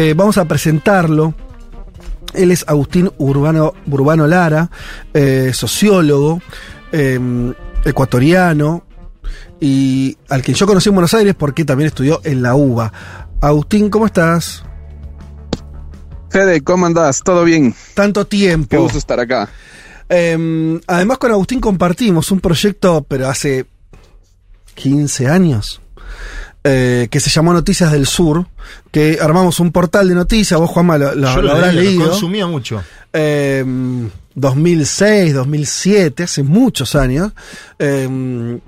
[0.00, 1.34] Eh, vamos a presentarlo.
[2.32, 4.70] Él es Agustín Urbano, Urbano Lara,
[5.12, 6.40] eh, sociólogo,
[6.92, 7.18] eh,
[7.84, 8.84] ecuatoriano,
[9.58, 12.92] y al que yo conocí en Buenos Aires porque también estudió en la UBA.
[13.40, 14.62] Agustín, ¿cómo estás?
[16.30, 17.20] Fede, ¿cómo andás?
[17.24, 17.74] ¿Todo bien?
[17.94, 18.68] Tanto tiempo.
[18.68, 19.48] Qué gusto estar acá.
[20.08, 23.66] Eh, además con Agustín compartimos un proyecto, pero hace
[24.76, 25.80] 15 años,
[26.70, 28.46] eh, que se llamó Noticias del Sur,
[28.90, 31.90] que armamos un portal de noticias, vos Juanma lo, lo- Yo lo lo, habrás leía,
[31.90, 32.10] lo leído.
[32.10, 32.82] consumía mucho.
[33.12, 33.64] Eh,
[34.34, 37.32] 2006, 2007, hace muchos años.
[37.78, 38.58] Eh,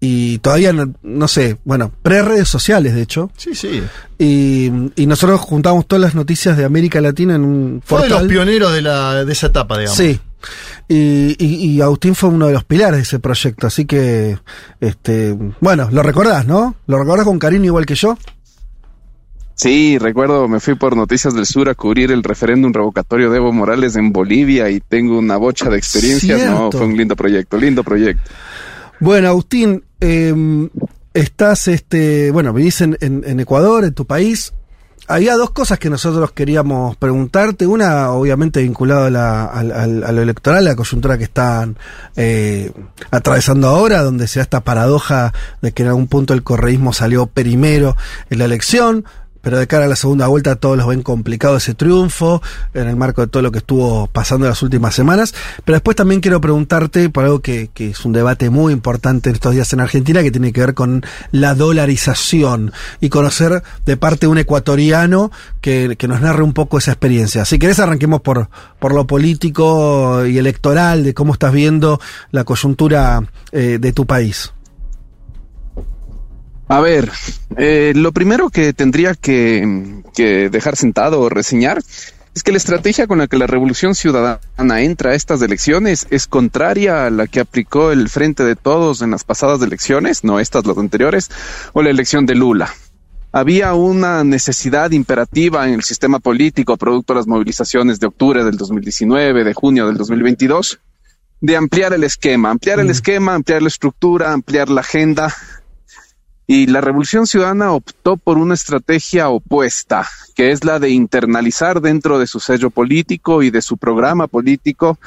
[0.00, 3.30] y todavía no, no sé, bueno, pre-redes sociales de hecho.
[3.38, 3.82] Sí, sí.
[4.18, 8.24] Y, y nosotros juntamos todas las noticias de América Latina en un Fue de portal.
[8.26, 9.96] los pioneros de, la, de esa etapa, digamos.
[9.96, 10.20] Sí.
[10.88, 14.38] Y, y- y Agustín fue uno de los pilares de ese proyecto, así que,
[14.80, 16.76] este, bueno, lo recordás, ¿no?
[16.86, 18.16] ¿Lo recordás con cariño igual que yo?
[19.56, 23.52] Sí, recuerdo, me fui por Noticias del Sur a cubrir el referéndum revocatorio de Evo
[23.52, 26.40] Morales en Bolivia y tengo una bocha de experiencias.
[26.50, 28.30] No, fue un lindo proyecto, lindo proyecto.
[28.98, 30.68] Bueno, Agustín, eh,
[31.14, 34.52] estás, este, bueno, vivís en, en- en Ecuador, en tu país.
[35.08, 37.66] Había dos cosas que nosotros queríamos preguntarte.
[37.66, 41.76] Una, obviamente, vinculada a, la- al- a lo electoral, la coyuntura que están
[42.16, 42.72] eh,
[43.10, 45.32] atravesando ahora, donde se da esta paradoja
[45.62, 47.96] de que en algún punto el correísmo salió primero
[48.30, 49.04] en la elección.
[49.44, 52.42] Pero de cara a la segunda vuelta todos los ven complicado ese triunfo
[52.72, 55.34] en el marco de todo lo que estuvo pasando en las últimas semanas.
[55.64, 59.36] Pero después también quiero preguntarte por algo que, que es un debate muy importante en
[59.36, 64.26] estos días en Argentina que tiene que ver con la dolarización y conocer de parte
[64.26, 65.30] de un ecuatoriano
[65.60, 67.44] que, que nos narre un poco esa experiencia.
[67.44, 73.22] Si querés arranquemos por, por lo político y electoral, de cómo estás viendo la coyuntura
[73.52, 74.53] eh, de tu país.
[76.68, 77.10] A ver,
[77.56, 81.82] eh, lo primero que tendría que, que dejar sentado o reseñar
[82.34, 86.26] es que la estrategia con la que la Revolución Ciudadana entra a estas elecciones es
[86.26, 90.66] contraria a la que aplicó el Frente de Todos en las pasadas elecciones, no estas,
[90.66, 91.30] las anteriores,
[91.74, 92.74] o la elección de Lula.
[93.30, 98.56] Había una necesidad imperativa en el sistema político, producto de las movilizaciones de octubre del
[98.56, 100.80] 2019, de junio del 2022,
[101.40, 105.34] de ampliar el esquema, ampliar el esquema, ampliar la estructura, ampliar la agenda,
[106.46, 112.18] y la Revolución Ciudadana optó por una estrategia opuesta, que es la de internalizar dentro
[112.18, 114.98] de su sello político y de su programa político,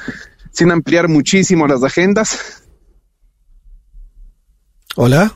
[0.50, 2.62] sin ampliar muchísimo las agendas.
[4.96, 5.34] Hola.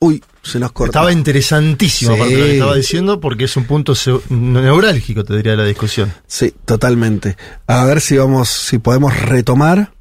[0.00, 0.98] Uy, se nos corta.
[0.98, 2.18] Estaba interesantísimo Sí.
[2.20, 3.94] lo que estaba diciendo porque es un punto
[4.28, 6.12] neurálgico, te diría, de la discusión.
[6.26, 7.36] Sí, totalmente.
[7.66, 9.93] A ver si vamos, si podemos retomar.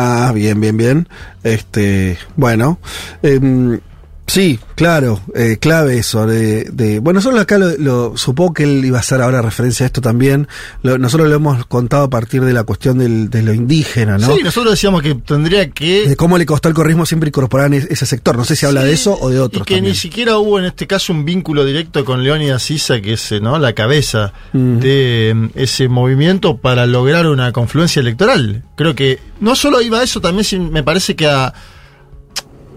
[0.00, 1.08] Ah, bien, bien, bien.
[1.42, 2.78] Este, bueno,
[3.22, 3.80] em,
[4.28, 8.84] sí, claro, eh, clave eso de, de- bueno, nosotros acá lo, lo- supongo que él
[8.84, 10.46] iba a hacer ahora referencia a esto también.
[10.82, 14.36] Lo- nosotros lo hemos contado a partir de la cuestión del- de lo indígena, ¿no?
[14.36, 17.74] Sí, nosotros decíamos que tendría que De cómo le costó al corrismo siempre incorporar en
[17.90, 18.36] ese sector.
[18.36, 19.92] No sé si habla de eso o de Y otros que también.
[19.92, 23.40] ni siquiera hubo en este caso un vínculo directo con Leónidas Sisa, que es eh,
[23.40, 23.58] ¿no?
[23.58, 28.62] la cabeza de eh, ese movimiento para lograr una confluencia electoral.
[28.76, 31.52] Creo que no solo iba a eso, también me parece que a-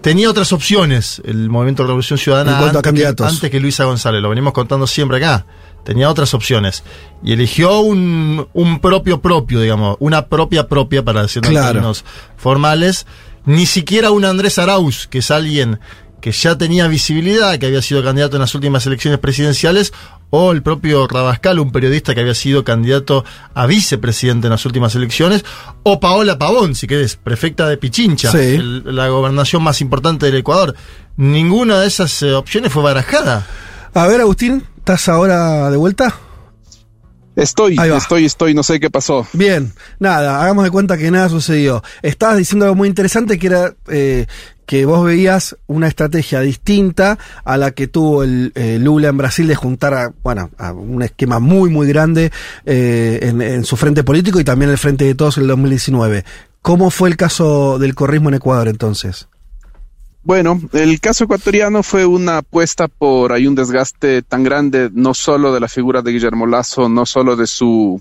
[0.02, 3.26] tenía otras opciones el movimiento de Revolución Ciudadana antes, que, candidatos.
[3.32, 5.46] antes que Luisa González, lo venimos contando siempre acá.
[5.84, 6.84] Tenía otras opciones.
[7.24, 11.66] Y eligió un, un propio propio, digamos, una propia propia, para decirlo Claro.
[11.68, 12.04] en términos
[12.36, 13.06] formales.
[13.44, 15.80] Ni siquiera un Andrés Arauz, que es alguien
[16.20, 19.92] que ya tenía visibilidad, que había sido candidato en las últimas elecciones presidenciales,
[20.34, 23.22] o el propio Rabascal, un periodista que había sido candidato
[23.52, 25.44] a vicepresidente en las últimas elecciones,
[25.82, 28.38] o Paola Pavón, si querés, prefecta de Pichincha, Sí.
[28.38, 30.74] el- la gobernación más importante del Ecuador.
[31.18, 33.46] Ninguna de esas eh, opciones fue barajada.
[33.92, 36.14] A ver, Agustín, ¿estás ahora de vuelta?
[37.34, 39.26] Estoy, estoy, estoy, no sé qué pasó.
[39.32, 41.82] Bien, nada, hagamos de cuenta que nada sucedió.
[42.02, 44.26] Estabas diciendo algo muy interesante que era eh,
[44.66, 49.46] que vos veías una estrategia distinta a la que tuvo el eh, Lula en Brasil
[49.46, 52.30] de juntar a, bueno, a un esquema muy, muy grande
[52.66, 56.24] eh, en, en su frente político y también el frente de todos en el 2019.
[56.60, 59.28] ¿Cómo fue el caso del corrismo en Ecuador entonces?
[60.24, 65.52] Bueno, el caso ecuatoriano fue una apuesta por hay un desgaste tan grande, no solo
[65.52, 68.00] de la figura de Guillermo Lazo, no solo de su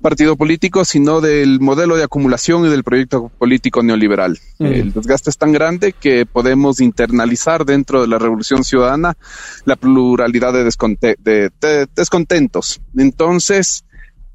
[0.00, 4.38] partido político, sino del modelo de acumulación y del proyecto político neoliberal.
[4.58, 4.64] Mm.
[4.66, 9.18] El desgaste es tan grande que podemos internalizar dentro de la revolución ciudadana
[9.66, 12.80] la pluralidad de, desconte- de- de descontentos.
[12.96, 13.84] Entonces,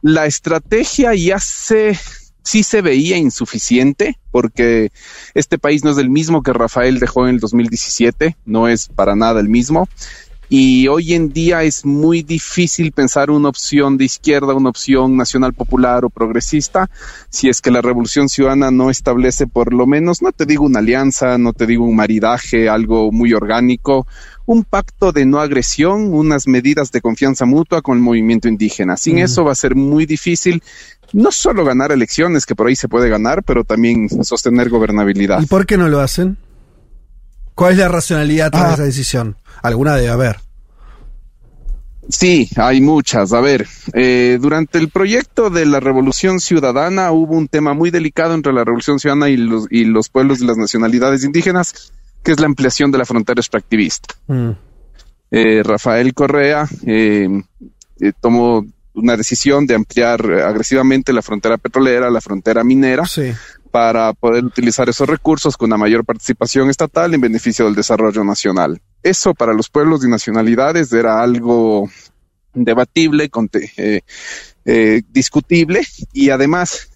[0.03, 1.97] la estrategia ya se
[2.45, 4.91] sí se veía insuficiente porque
[5.33, 9.15] este país no es el mismo que Rafael dejó en el 2017, no es para
[9.15, 9.89] nada el mismo.
[10.47, 15.53] Y hoy en día es muy difícil pensar una opción de izquierda, una opción nacional
[15.55, 16.87] popular o progresista,
[17.31, 20.79] si es que la revolución ciudadana no establece por lo menos, no te digo una
[20.79, 24.05] alianza, no te digo un maridaje, algo muy orgánico,
[24.45, 28.95] un pacto de no agresión, unas medidas de confianza mutua con el movimiento indígena.
[28.97, 30.61] Sin eso va a ser muy difícil
[31.13, 35.41] no solo ganar elecciones, que por ahí se puede ganar, pero también sostener gobernabilidad.
[35.41, 36.37] ¿Y por qué no lo hacen?
[37.53, 38.73] ¿Cuál es la racionalidad tras Ah.
[38.73, 39.37] esa decisión?
[39.61, 40.37] Alguna debe haber.
[42.07, 43.33] Sí, hay muchas.
[43.33, 48.35] A ver, eh, durante el proyecto de la Revolución Ciudadana hubo un tema muy delicado
[48.35, 51.93] entre la Revolución Ciudadana y los, y los pueblos y las nacionalidades indígenas,
[52.26, 54.15] que es la ampliación de la frontera extractivista.
[55.30, 57.30] Eh, Rafael Correa eh,
[57.99, 58.65] eh, tomó
[58.95, 63.03] una decisión de ampliar agresivamente la frontera petrolera, la frontera minera,
[63.69, 68.82] para poder utilizar esos recursos con una mayor participación estatal en beneficio del desarrollo nacional.
[69.03, 71.89] Eso para los pueblos y nacionalidades era algo
[72.55, 73.30] debatible,
[75.11, 76.89] discutible y además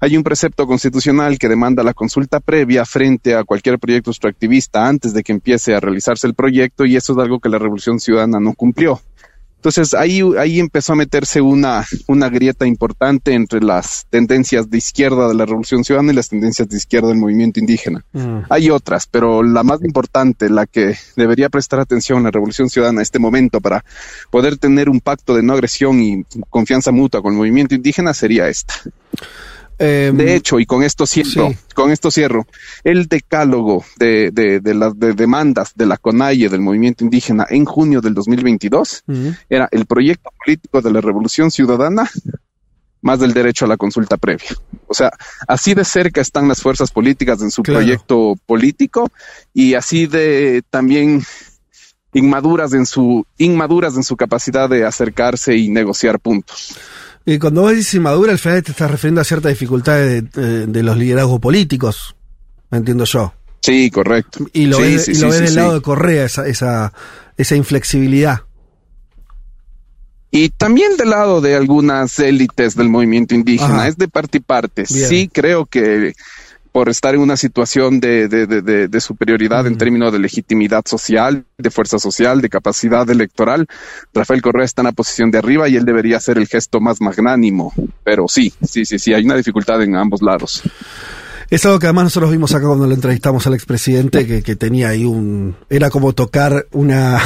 [0.00, 5.12] Hay un precepto constitucional que demanda la consulta previa frente a cualquier proyecto extractivista antes
[5.12, 8.38] de que empiece a realizarse el proyecto y eso es algo que la Revolución Ciudadana
[8.38, 9.00] no cumplió.
[9.58, 15.26] Entonces ahí, ahí empezó a meterse una, una grieta importante entre las tendencias de izquierda
[15.26, 18.04] de la Revolución Ciudadana y las tendencias de izquierda del movimiento indígena.
[18.50, 23.02] Hay otras, pero la más importante, la que debería prestar atención la Revolución Ciudadana en
[23.02, 23.84] este momento para
[24.30, 28.48] poder tener un pacto de no agresión y confianza mutua con el movimiento indígena sería
[28.48, 28.74] esta.
[29.78, 32.46] De hecho, y con esto cierro, con esto cierro,
[32.84, 37.64] el decálogo de, de, de las de demandas de la CONAIE del movimiento indígena en
[37.64, 39.04] junio del 2022
[39.48, 42.10] era el proyecto político de la Revolución Ciudadana
[43.00, 44.48] más del derecho a la consulta previa.
[44.88, 45.12] O sea,
[45.46, 47.78] así de cerca están las fuerzas políticas en su Claro.
[47.80, 49.08] proyecto político
[49.54, 51.22] y así de también
[52.12, 56.76] inmaduras en su inmaduras en su capacidad de acercarse y negociar puntos.
[57.28, 60.96] Y cuando vos dices inmadura, al final te estás refiriendo a ciertas dificultades de, los
[60.96, 62.16] liderazgos políticos,
[62.70, 63.34] me entiendo yo.
[63.60, 64.46] Sí, correcto.
[64.54, 66.46] Y lo Sí, ves, sí, y sí, lo ves sí, del lado de Correa, esa,
[66.46, 66.94] esa,
[67.36, 68.44] esa inflexibilidad.
[70.30, 73.88] Y también del lado de algunas élites del movimiento indígena, Ajá.
[73.88, 74.84] es de parte y parte.
[74.88, 75.08] Bien.
[75.10, 76.14] Sí creo que
[76.72, 78.46] por estar en una situación de, de-
[78.88, 83.66] de- superioridad en términos de legitimidad social, de fuerza social, de capacidad electoral,
[84.12, 87.00] Rafael Correa está en la posición de arriba y él debería ser el gesto más
[87.00, 87.72] magnánimo.
[88.04, 90.62] Pero sí, sí, sí, sí, hay una dificultad en ambos lados.
[91.50, 94.88] Es algo que además nosotros vimos acá cuando lo entrevistamos al expresidente, que, que tenía
[94.90, 95.56] ahí un...
[95.70, 97.18] Era como tocar una,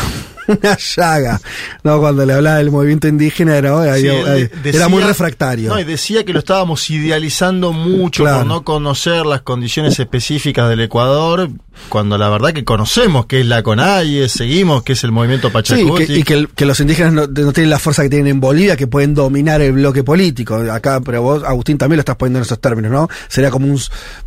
[0.62, 1.40] una llaga,
[1.84, 1.98] ¿no?
[2.00, 5.68] Cuando le hablaba del movimiento indígena era, Sí, era- de- decía- muy refractario.
[5.70, 8.38] No, y decía que lo estábamos idealizando mucho Claro.
[8.38, 11.48] por no conocer las condiciones específicas del Ecuador,
[11.88, 15.52] cuando la verdad que conocemos que es la CONAIE, seguimos que es el movimiento Sí,
[15.52, 16.06] Pachacuti.
[16.06, 18.40] que, y que, el- que los indígenas no, no tienen la fuerza que tienen en
[18.40, 20.54] Bolivia, que pueden dominar el bloque político.
[20.72, 23.08] Acá, pero vos, Agustín, también lo estás poniendo en esos términos, ¿no?
[23.28, 23.78] Sería como un,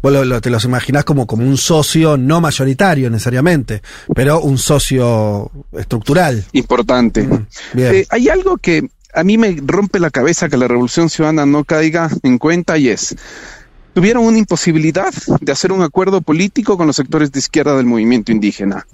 [0.02, 3.82] vos lo- lo- te los imaginás como, como un socio no mayoritario necesariamente,
[4.14, 6.46] pero un socio estructural.
[6.54, 7.24] Importante.
[7.24, 7.96] Mm, bien.
[7.96, 11.64] Eh, hay algo que a mí me rompe la cabeza que la Revolución Ciudadana no
[11.64, 13.16] caiga en cuenta y es,
[13.96, 18.34] tuvieron una imposibilidad de hacer un acuerdo político con los sectores de izquierda del movimiento
[18.34, 18.86] indígena.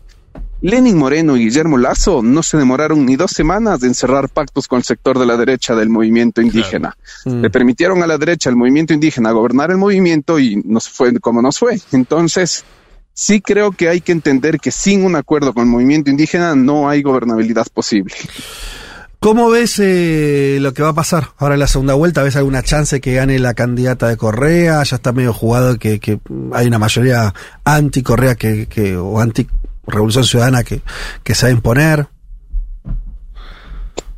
[0.61, 4.77] Lenin Moreno y Guillermo Lazo no se demoraron ni dos semanas de encerrar pactos con
[4.77, 6.95] el sector de la derecha del movimiento indígena.
[7.25, 7.41] Mm.
[7.41, 11.41] Le permitieron a la derecha, al movimiento indígena, gobernar el movimiento y nos fue como
[11.41, 11.81] nos fue.
[11.93, 12.63] Entonces,
[13.11, 16.87] sí creo que hay que entender que sin un acuerdo con el movimiento indígena no
[16.87, 18.13] hay gobernabilidad posible.
[19.23, 22.23] ¿Cómo ves eh, lo que va a pasar ahora en la segunda vuelta?
[22.23, 24.81] ¿Ves alguna chance que gane la candidata de Correa?
[24.81, 26.19] Ya está medio jugado que,
[26.53, 27.31] hay una mayoría
[27.63, 30.81] anti-Correa que, que, o anti-Revolución Ciudadana que,
[31.23, 32.07] que se va a imponer.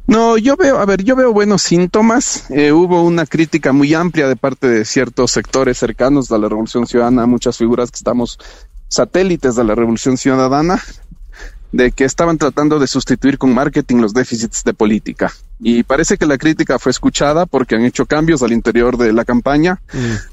[0.07, 2.49] No, yo veo, a ver, yo veo buenos síntomas.
[2.49, 6.87] Eh, hubo una crítica muy amplia de parte de ciertos sectores cercanos a la Revolución
[6.87, 8.39] Ciudadana, muchas figuras que estamos
[8.87, 10.81] satélites de la Revolución Ciudadana,
[11.73, 15.33] de que estaban tratando de sustituir con marketing los déficits de política.
[15.59, 19.25] Y parece que la crítica fue escuchada porque han hecho cambios al interior de la
[19.25, 19.81] campaña.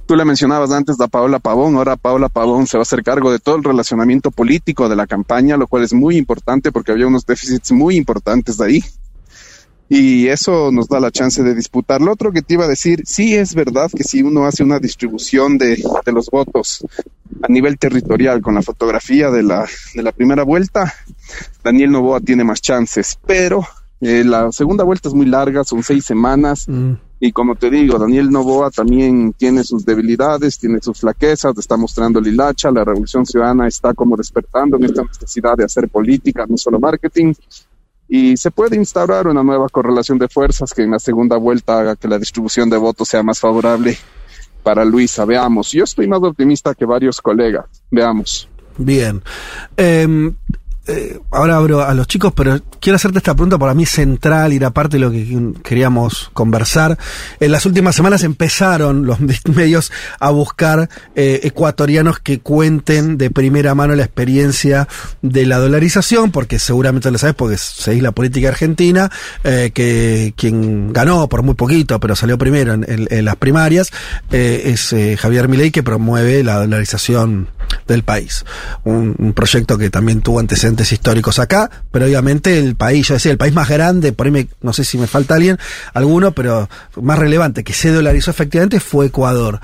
[0.07, 1.77] Tú la mencionabas antes, a Paola Pavón.
[1.77, 5.07] Ahora Paola Pavón se va a hacer cargo de todo el relacionamiento político de la
[5.07, 8.85] campaña, lo cual es muy importante porque había unos déficits muy importantes de ahí
[9.89, 12.01] y eso nos da la chance de disputar.
[12.01, 14.79] Lo otro que te iba a decir, sí es verdad que si uno hace una
[14.79, 16.85] distribución de, de los votos
[17.43, 20.93] a nivel territorial con la fotografía de la, de la primera vuelta,
[21.63, 23.67] Daniel Novoa tiene más chances, pero
[24.01, 26.67] eh, la segunda vuelta es muy larga, son seis semanas.
[27.23, 32.19] Y como te digo, Daniel Novoa también tiene sus debilidades, tiene sus flaquezas, está mostrando
[32.19, 36.81] Lilacha, la Revolución Ciudadana está como despertando en esta necesidad de hacer política, no solo
[36.81, 37.35] marketing.
[38.09, 41.97] Y se puede instaurar una nueva correlación de fuerzas que en la segunda vuelta haga
[41.97, 43.97] que la distribución de votos sea más favorable
[44.63, 45.25] para Luisa.
[45.25, 47.67] Veamos, yo estoy más optimista que varios colegas.
[47.91, 48.49] Veamos.
[48.79, 49.23] Bien.
[49.77, 50.33] Eh,
[50.91, 54.57] eh, ahora abro a los chicos, pero quiero hacerte esta pregunta para mí central y
[54.57, 56.99] era parte de lo que queríamos conversar.
[57.39, 59.19] En las últimas semanas empezaron los
[59.55, 64.89] medios a buscar eh, ecuatorianos que cuenten de primera mano la experiencia
[65.23, 69.11] de la dolarización, porque seguramente lo sabes, porque seguís la política argentina,
[69.45, 73.91] eh, que quien ganó por muy poquito, pero salió primero en, en- las primarias,
[74.33, 77.49] eh, es Javier Milei, que promueve la dolarización
[77.87, 78.45] del país.
[78.85, 83.39] Un, proyecto que también tuvo antecedentes históricos acá, pero obviamente el país, yo decía, el
[83.39, 85.59] país más grande, por ahí me- no sé si me falta alguien,
[85.95, 86.69] alguno, pero
[87.01, 89.61] más relevante, que se dolarizó efectivamente fue Ecuador.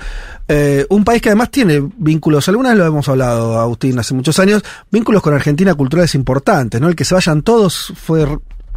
[0.47, 4.63] Eh, un país que además tiene vínculos, algunas lo hemos hablado, Agustín, hace muchos años,
[4.89, 6.87] vínculos con Argentina culturales importantes, ¿no?
[6.87, 8.25] El que se vayan todos fue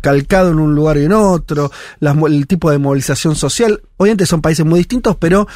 [0.00, 4.64] calcado en un lugar y en otro, el tipo de movilización social, obviamente son países
[4.64, 5.46] muy distintos, pero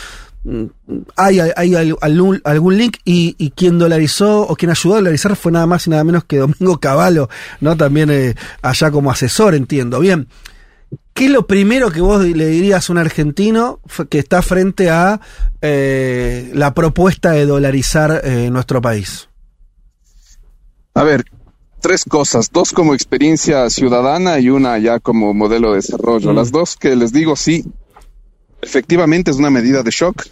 [1.17, 5.37] hay, hay al- algún, algún link y, y quien dolarizó o quien ayudó a dolarizar
[5.37, 7.29] fue nada más y nada menos que Domingo Cavallo,
[7.61, 7.77] ¿no?
[7.77, 10.01] También eh, allá como asesor, entiendo.
[10.01, 10.29] Bien.
[11.13, 13.81] ¿Qué es lo primero que vos le dirías a un argentino
[14.11, 15.21] que está frente a
[15.63, 19.29] eh, la propuesta de dolarizar eh, nuestro país?
[20.95, 21.25] A ver,
[21.81, 26.33] tres cosas, dos como experiencia ciudadana y una ya como modelo de desarrollo.
[26.33, 26.37] Mm.
[26.37, 27.65] Las dos que les digo, sí,
[28.65, 30.27] efectivamente es una medida de shock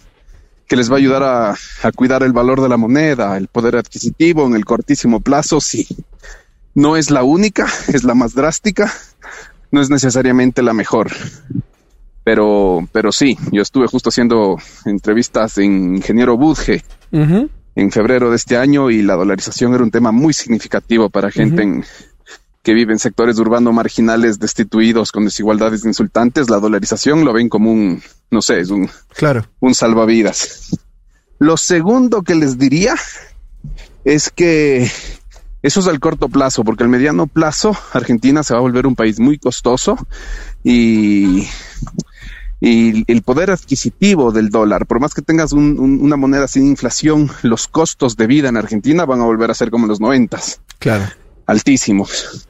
[0.67, 3.75] que les va a ayudar a, a cuidar el valor de la moneda, el poder
[3.75, 5.87] adquisitivo en el cortísimo plazo, sí.
[6.75, 8.91] No es la única, es la más drástica,
[9.71, 11.11] no es necesariamente la mejor.
[12.23, 16.81] Pero, pero sí, yo estuve justo haciendo entrevistas en Ingeniero Budge,
[17.75, 21.63] en febrero de este año y la dolarización era un tema muy significativo para gente
[21.63, 21.83] en-
[22.63, 26.49] que vive en sectores urbanos marginales destituidos con desigualdades insultantes.
[26.49, 28.01] La dolarización lo ven como un,
[28.31, 29.45] no sé, es un, Claro.
[29.59, 30.69] un salvavidas.
[31.39, 32.95] Lo segundo que les diría
[34.05, 34.89] es que
[35.61, 38.95] eso es al corto plazo, porque al mediano plazo Argentina se va a volver un
[38.95, 39.97] país muy costoso
[40.63, 41.47] y,
[42.61, 46.65] y el poder adquisitivo del dólar, por más que tengas un- un- una moneda sin
[46.67, 49.99] inflación, los costos de vida en Argentina van a volver a ser como en los
[49.99, 51.05] noventas, Claro.
[51.45, 52.47] altísimos.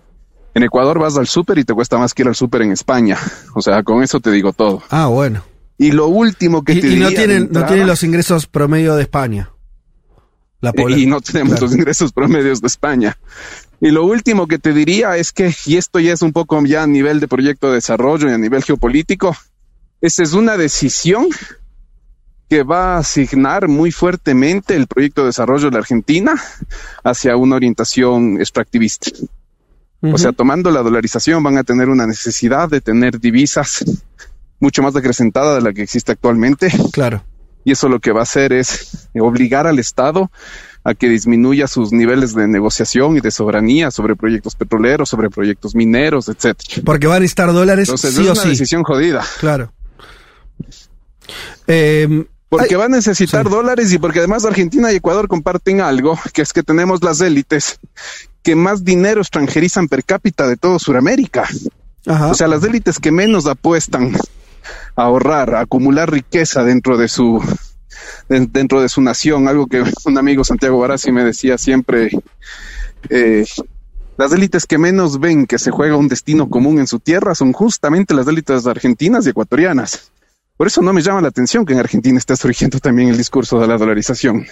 [0.55, 3.17] En Ecuador vas al súper y te cuesta más que ir al súper en España.
[3.55, 4.81] O sea, con eso te digo todo.
[4.89, 5.43] Ah, bueno.
[5.77, 8.95] Y lo último que Y, te y no tienen, no entrada- tienen los ingresos promedio
[8.95, 9.49] de España.
[10.61, 11.65] La y no tenemos Claro.
[11.65, 13.17] los ingresos promedios de España.
[13.81, 16.83] Y lo último que te diría es que, y esto ya es un poco ya
[16.83, 19.35] a nivel de proyecto de desarrollo y a nivel geopolítico,
[19.99, 21.27] esa es una decisión
[22.49, 26.33] que va a asignar muy fuertemente el proyecto de desarrollo de la Argentina
[27.03, 29.11] hacia una orientación extractivista.
[30.11, 33.85] O sea, tomando la dolarización van a tener una necesidad de tener divisas
[34.59, 36.69] mucho más acrecentada de la que existe actualmente.
[36.91, 37.23] Claro.
[37.63, 40.29] Y eso lo que va a hacer es obligar al Estado
[40.83, 45.73] a que disminuya sus niveles de negociación y de soberanía sobre proyectos petroleros, sobre proyectos
[45.73, 46.81] mineros, etcétera.
[46.85, 48.49] Porque van a necesitar dólares Entonces sí es o una sí.
[48.49, 49.23] decisión jodida.
[49.39, 49.71] Claro.
[51.67, 56.41] Eh, Porque va a necesitar dólares y porque además Argentina y Ecuador comparten algo, que
[56.41, 57.79] es que tenemos las élites
[58.43, 61.47] que más dinero extranjerizan per cápita de todo Sudamérica.
[62.31, 64.13] O sea, las élites que menos apuestan
[64.95, 67.41] a ahorrar, a acumular riqueza dentro de su
[68.29, 72.09] de- dentro de su nación, algo que un amigo Santiago Barassi me decía siempre,
[73.09, 73.45] eh,
[74.17, 77.53] las élites que menos ven que se juega un destino común en su tierra son
[77.53, 80.11] justamente las élites argentinas y ecuatorianas.
[80.57, 83.59] Por eso no me llama la atención que en Argentina esté surgiendo también el discurso
[83.59, 84.45] de la dolarización.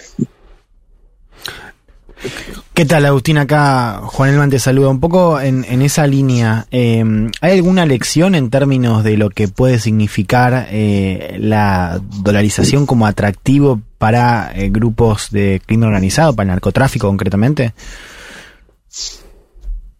[2.74, 3.38] ¿Qué tal, Agustín?
[3.38, 4.88] Acá Juan Elman te saluda.
[4.88, 7.04] Un poco en, esa línea, eh,
[7.40, 13.80] ¿hay alguna lección en términos de lo que puede significar eh, la dolarización como atractivo
[13.98, 17.74] para eh, grupos de crimen organizado, para el narcotráfico concretamente?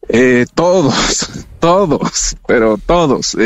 [0.08, 3.36] Eh, todos, todos, pero todos.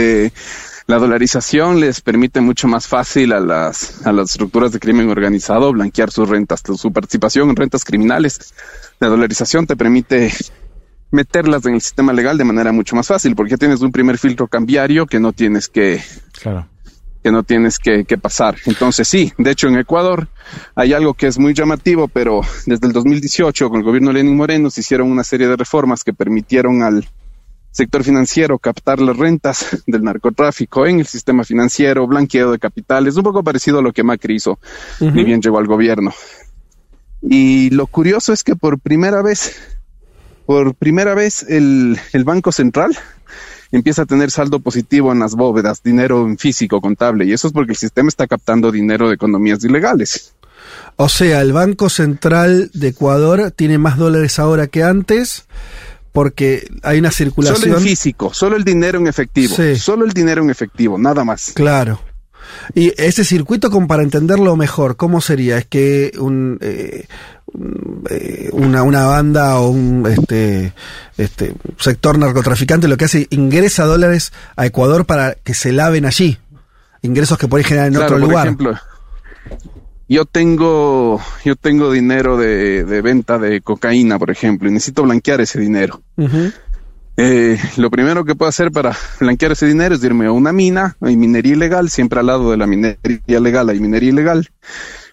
[0.89, 5.73] La dolarización les permite mucho más fácil a las, a las estructuras de crimen organizado
[5.73, 8.55] blanquear sus rentas, su participación en rentas criminales.
[9.01, 10.33] La dolarización te permite
[11.11, 14.17] meterlas en el sistema legal de manera mucho más fácil, porque ya tienes un primer
[14.17, 16.01] filtro cambiario que no tienes que,
[16.41, 16.69] Claro.
[17.23, 18.57] que no tienes que, que pasar.
[18.67, 20.29] Entonces sí, de hecho en Ecuador
[20.77, 24.37] hay algo que es muy llamativo, pero desde el 2018 con el gobierno de Lenín
[24.37, 27.09] Moreno se hicieron una serie de reformas que permitieron al
[27.77, 33.23] sector financiero captar las rentas del narcotráfico en el sistema financiero, blanqueo de capitales, un
[33.23, 34.59] poco parecido a lo que Macri hizo,
[34.99, 35.11] Ujú.
[35.11, 36.15] ni bien llegó al gobierno.
[37.21, 39.57] Y lo curioso es que por primera vez,
[40.47, 42.97] por primera vez el, el Banco Central
[43.73, 47.53] empieza a tener saldo positivo en las bóvedas, dinero en físico, contable, y eso es
[47.53, 50.33] porque el sistema está captando dinero de economías ilegales.
[50.97, 55.47] O sea, el Banco Central de Ecuador tiene más dólares ahora que antes
[56.17, 57.61] porque hay una circulación.
[57.61, 59.77] Solo en físico, solo el dinero en efectivo, Sí.
[59.77, 61.53] solo el dinero en efectivo, nada más.
[61.55, 62.01] Claro.
[62.75, 65.59] Y ese circuito, como para entenderlo mejor, ¿cómo sería?
[65.59, 67.07] Es que un, eh,
[68.09, 70.73] eh, una, una banda o un este,
[71.19, 76.39] este sector narcotraficante lo que hace ingresa dólares a Ecuador para que se laven allí.
[77.03, 78.47] Ingresos que pueden generar en Claro, otro por lugar.
[78.47, 78.79] ejemplo,
[80.09, 85.41] yo tengo, yo tengo dinero de, de venta de cocaína, por ejemplo, y necesito blanquear
[85.41, 86.03] ese dinero.
[87.17, 90.97] Eh, lo primero que puedo hacer para blanquear ese dinero es irme a una mina,
[91.01, 94.49] hay minería ilegal, siempre al lado de la minería legal hay minería ilegal.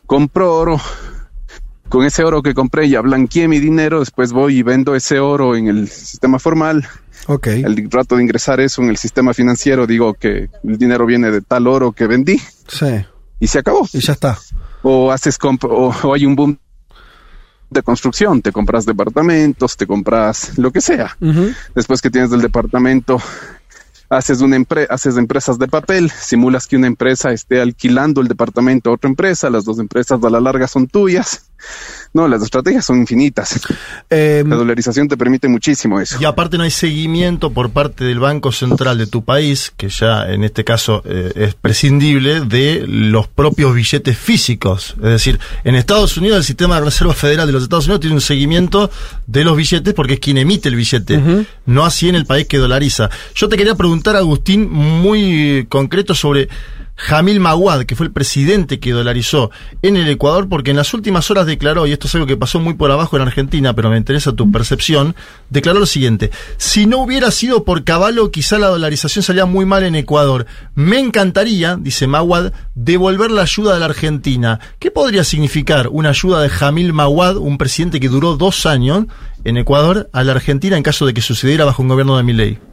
[0.06, 0.82] Compro oro,
[1.90, 5.56] con ese oro que compré ya blanqueé mi dinero, después voy y vendo ese oro
[5.56, 6.86] en el sistema formal.
[7.28, 7.48] Ok.
[7.64, 11.42] Al rato de ingresar eso en el sistema financiero, digo que el dinero viene de
[11.42, 12.40] tal oro que vendí.
[12.68, 13.06] Sí.
[13.40, 13.88] y se acabó.
[13.94, 14.38] Y ya está.
[14.84, 16.60] O haces comp- o, o hay un boom
[17.70, 21.18] de construcción, te compras departamentos, te compras lo que sea.
[21.74, 23.20] Después que tienes el departamento,
[24.10, 28.92] haces una empre- haces empresas de papel, simulas que una empresa esté alquilando el departamento
[28.92, 31.50] a otra empresa, las dos empresas a la larga son tuyas.
[32.14, 33.60] No, las estrategias son infinitas.
[34.10, 36.18] la dolarización te permite muchísimo eso.
[36.22, 40.30] Y aparte no hay seguimiento por parte del Banco Central de tu país, que ya
[40.30, 44.96] en este caso eh, es prescindible, de los propios billetes físicos.
[44.98, 48.16] Es decir, en Estados Unidos el sistema de Reserva Federal de los Estados Unidos tiene
[48.16, 48.92] un seguimiento
[49.26, 52.58] de los billetes porque es quien emite el billete, no así en el país que
[52.58, 53.10] dolariza.
[53.34, 56.48] Yo te quería preguntar, Agustín, muy concreto sobre...
[56.96, 61.30] Jamil Maguad, que fue el presidente que dolarizó en el Ecuador, porque en las últimas
[61.32, 63.98] horas declaró, y esto es algo que pasó muy por abajo en Argentina, pero me
[63.98, 65.16] interesa tu percepción,
[65.50, 69.84] declaró lo siguiente, si no hubiera sido por Caballo, quizá la dolarización salía muy mal
[69.84, 70.46] en Ecuador.
[70.76, 74.60] Me encantaría, dice Maguad, devolver la ayuda de la Argentina.
[74.80, 79.06] ¿Qué podría significar una ayuda de Jamil Maguad, un presidente que duró dos años
[79.44, 82.73] en Ecuador, a la Argentina en caso de que sucediera bajo un gobierno de Milei?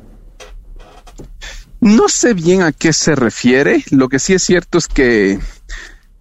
[1.81, 3.83] No sé bien a qué se refiere.
[3.91, 5.39] Lo que sí es cierto es que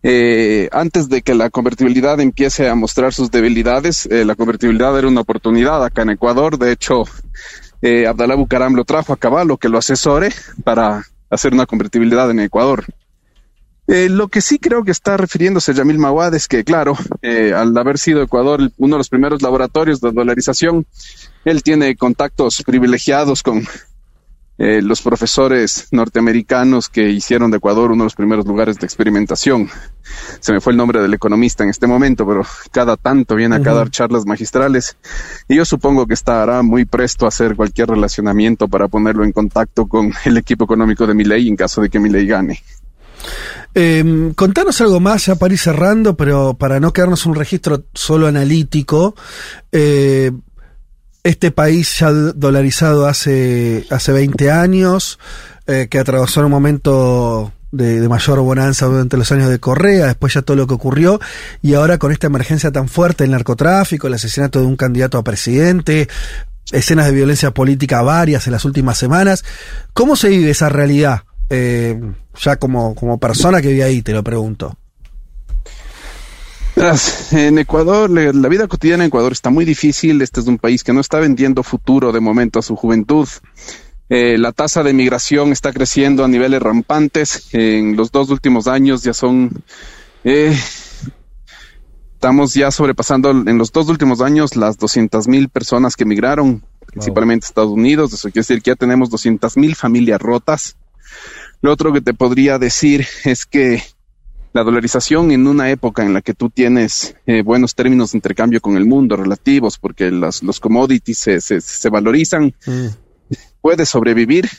[0.02, 5.10] eh, antes de que la convertibilidad empiece a mostrar sus debilidades, eh, la convertibilidad era
[5.10, 6.58] una oportunidad acá en Ecuador.
[6.58, 7.04] De hecho,
[7.82, 10.30] eh, Abdalá Bucaram lo trajo a Caballo que lo asesore
[10.64, 12.86] para hacer una convertibilidad en Ecuador.
[13.88, 17.98] Eh, lo que sí creo que está refiriéndose Yamil Mawad es que, claro, al haber
[17.98, 20.86] sido Ecuador uno de los primeros laboratorios de dolarización,
[21.44, 23.68] él tiene contactos privilegiados con
[24.62, 29.70] eh, los profesores norteamericanos que hicieron de Ecuador uno de los primeros lugares de experimentación.
[30.42, 33.72] Se me fue el nombre del economista en este momento, pero cada tanto viene acá
[33.72, 34.98] a dar charlas magistrales
[35.48, 39.88] y yo supongo que estará muy presto a hacer cualquier relacionamiento para ponerlo en contacto
[39.88, 42.62] con el equipo económico de Milei en caso de que Milei gane.
[43.76, 48.28] Eh, contanos algo más, ya para ir cerrando, pero para no quedarnos un registro solo
[48.28, 49.16] analítico.
[49.72, 50.32] eh,
[51.24, 55.20] este país ya dolarizado hace, hace 20 años,
[55.68, 60.42] eh, que atravesó un momento de, mayor bonanza durante los años de Correa, después ya
[60.42, 61.20] todo lo que ocurrió,
[61.62, 65.24] y ahora con esta emergencia tan fuerte del narcotráfico, el asesinato de un candidato a
[65.24, 66.08] presidente,
[66.72, 69.44] escenas de violencia política varias en las últimas semanas.
[69.94, 71.24] ¿Cómo se vive esa realidad?
[71.50, 72.00] Eh,
[72.42, 74.79] ya como, como persona que vive ahí, te lo pregunto.
[77.32, 80.22] En Ecuador, la vida cotidiana en Ecuador está muy difícil.
[80.22, 83.28] Este es un país que no está vendiendo futuro de momento a su juventud.
[84.10, 87.50] Eh, la tasa de migración está creciendo a niveles rampantes.
[87.54, 89.64] En los dos últimos años ya son,
[90.24, 90.58] eh,
[92.14, 97.46] estamos ya sobrepasando en los dos últimos años las 200 mil personas que migraron, principalmente
[97.46, 98.14] a Estados Unidos.
[98.14, 100.76] Eso quiere decir que ya tenemos 200 mil familias rotas.
[101.62, 103.84] Lo otro que te podría decir es que
[104.54, 108.62] la dolarización en una época en la que tú tienes eh, buenos términos de intercambio
[108.62, 112.54] con el mundo relativos, porque las- los commodities se, se, se valorizan,
[113.62, 114.50] puede sobrevivir,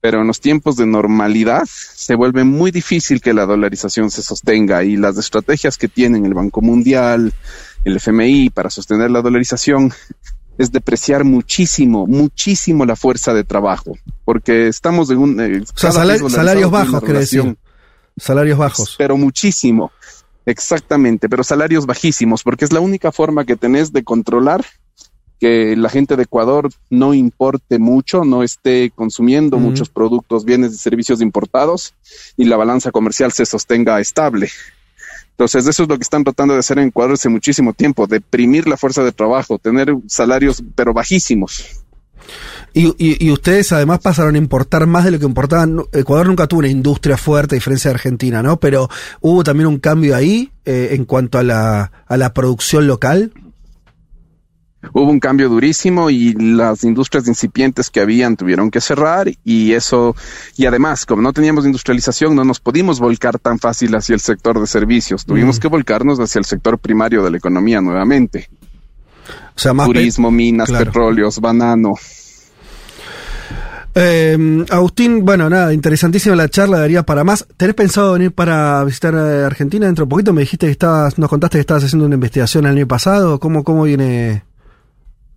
[0.00, 4.82] pero en los tiempos de normalidad se vuelve muy difícil que la dolarización se sostenga
[4.84, 7.32] y las estrategias que tienen el Banco Mundial,
[7.84, 9.92] el FMI para sostener la dolarización
[10.58, 15.40] es depreciar muchísimo, muchísimo la fuerza de trabajo, porque estamos en un...
[15.40, 15.90] eh, O sea,
[16.36, 17.40] salarios bajos, quiere decir.
[18.16, 18.94] Salarios bajos.
[18.96, 19.92] pero muchísimo.
[20.46, 24.64] Exactamente, pero salarios bajísimos, porque es la única forma que tenés de controlar
[25.40, 30.78] que la gente de Ecuador no importe mucho, no esté consumiendo muchos productos, bienes y
[30.78, 31.94] servicios importados
[32.36, 34.50] y la balanza comercial se sostenga estable.
[35.30, 38.68] Entonces, eso es lo que están tratando de hacer en Ecuador hace muchísimo tiempo, deprimir
[38.68, 41.84] la fuerza de trabajo, tener salarios pero bajísimos.
[42.76, 45.80] Y, y- y ustedes además pasaron a importar más de lo que importaban.
[45.92, 48.58] Ecuador nunca tuvo una industria fuerte, a diferencia de Argentina, ¿no?
[48.58, 48.88] Pero
[49.20, 53.32] hubo también un cambio ahí eh, en cuanto a la, a la producción local.
[54.92, 60.14] hubo un cambio durísimo y las industrias incipientes que habían tuvieron que cerrar y eso,
[60.56, 64.60] y además, como no teníamos industrialización, no nos pudimos volcar tan fácil hacia el sector
[64.60, 65.60] de servicios, tuvimos Mm.
[65.60, 68.50] que volcarnos hacia el sector primario de la economía nuevamente.
[69.56, 70.84] O sea, más pe- Turismo, minas, Claro.
[70.86, 71.94] petróleos, banano.
[73.96, 77.46] Eh, Agustín, bueno, nada, interesantísima la charla, daría para más.
[77.56, 80.32] ¿Tenés pensado venir para visitar eh, Argentina dentro de poquito?
[80.32, 83.38] Me dijiste que estabas, nos contaste que estabas haciendo una investigación el año pasado.
[83.38, 84.42] ¿Cómo, cómo viene?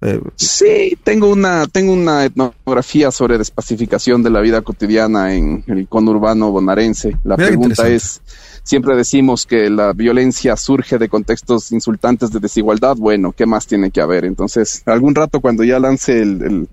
[0.01, 5.87] eh, Sí, tengo una, tengo una etnografía sobre despacificación de la vida cotidiana en el
[5.87, 7.15] conurbano bonaerense.
[7.25, 8.21] La pregunta es,
[8.63, 12.95] siempre decimos que la violencia surge de contextos insultantes de desigualdad.
[12.97, 14.25] Bueno, ¿qué más tiene que haber?
[14.25, 16.67] Entonces, algún rato cuando ya lance el, el-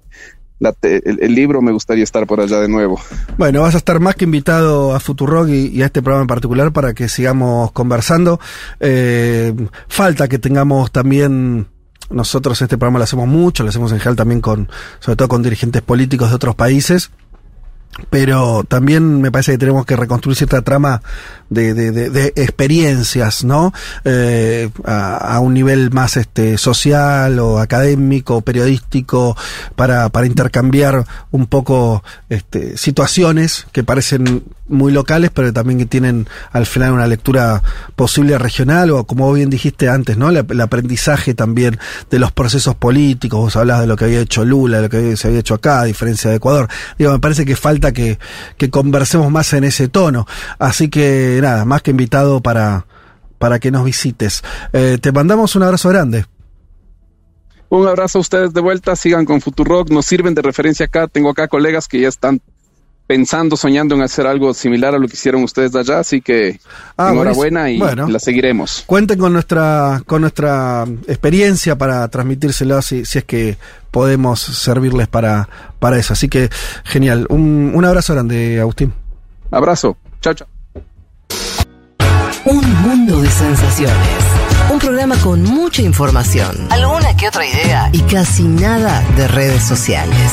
[0.64, 3.00] la el, el libro, me gustaría estar por allá de nuevo.
[3.38, 6.28] Bueno, vas a estar más que invitado a Futurock y, y a este programa en
[6.28, 8.40] particular para que sigamos conversando.
[8.80, 9.54] Eh,
[9.88, 11.68] falta que tengamos también.
[12.10, 14.68] Nosotros este programa lo hacemos mucho, lo hacemos en general también con,
[15.00, 17.10] sobre todo con dirigentes políticos de otros países.
[18.10, 21.02] Pero también me parece que tenemos que reconstruir cierta trama
[21.50, 23.72] de, de- experiencias, ¿no?
[24.04, 29.36] Eh, a, un nivel más este social o académico, periodístico,
[29.76, 36.26] para, para intercambiar un poco este, situaciones que parecen muy locales, pero también que tienen
[36.50, 37.62] al final una lectura
[37.96, 40.30] posible regional, o como bien dijiste antes, ¿no?
[40.30, 41.78] El, aprendizaje también
[42.10, 45.16] de los procesos políticos, vos hablabas de lo que había hecho Lula, de lo que
[45.16, 46.68] se había hecho acá, a diferencia de Ecuador.
[46.98, 48.18] Digo, me parece que falta que,
[48.70, 50.26] conversemos más en ese tono.
[50.58, 52.86] Así que nada, más que invitado para,
[53.38, 54.42] para que nos visites.
[54.72, 56.24] Eh, te mandamos un abrazo grande.
[57.68, 61.08] Un abrazo a ustedes de vuelta, sigan con Futurock, nos sirven de referencia acá.
[61.08, 62.40] Tengo acá colegas que ya están
[63.06, 66.58] pensando, soñando en hacer algo similar a lo que hicieron ustedes de allá, así que
[66.96, 67.78] Ah, enhorabuena y.
[67.78, 68.08] Bueno.
[68.08, 68.82] la seguiremos.
[68.86, 73.58] Cuenten con nuestra, con nuestra experiencia para transmitírselo si, si es que
[73.90, 75.48] podemos servirles para,
[75.78, 76.12] para eso.
[76.14, 76.48] Así que
[76.84, 77.26] genial.
[77.28, 78.92] Un, un abrazo grande, Agustín.
[79.50, 79.96] Abrazo.
[80.20, 80.48] Chao, chao.
[82.46, 83.94] Un mundo de sensaciones.
[84.72, 90.32] Un programa con mucha información, alguna que otra idea y casi nada de redes sociales.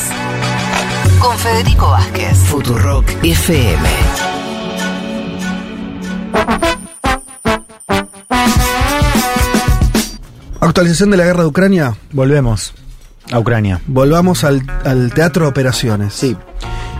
[1.22, 3.88] Con Federico Vázquez, Futurock FM.
[10.60, 11.96] Actualización de la guerra de Ucrania.
[12.10, 12.74] Volvemos
[13.30, 13.80] a Ucrania.
[13.86, 16.12] Volvamos al, al teatro de operaciones.
[16.12, 16.36] Sí.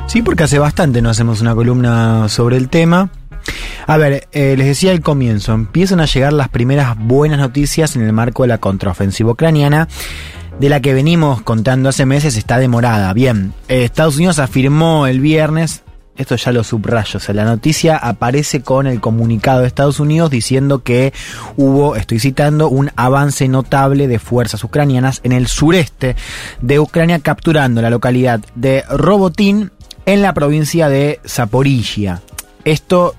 [0.07, 3.11] Sí, porque hace bastante no hacemos una columna sobre el tema.
[3.89, 8.03] A ver, eh, les decía al comienzo, empiezan a llegar las primeras buenas noticias en
[8.03, 9.89] el marco de la contraofensiva ucraniana,
[10.59, 13.13] de la que venimos contando hace meses, está demorada.
[13.13, 15.83] Bien, eh, Estados Unidos afirmó el viernes,
[16.17, 20.31] esto ya lo subrayo, o sea, la noticia aparece con el comunicado de Estados Unidos
[20.31, 21.13] diciendo que
[21.57, 26.17] hubo, estoy citando, un avance notable de fuerzas ucranianas en el sureste
[26.61, 29.73] de Ucrania, capturando la localidad de Robotín
[30.07, 32.21] en la provincia de Zaporizhia.
[32.65, 33.15] Esto,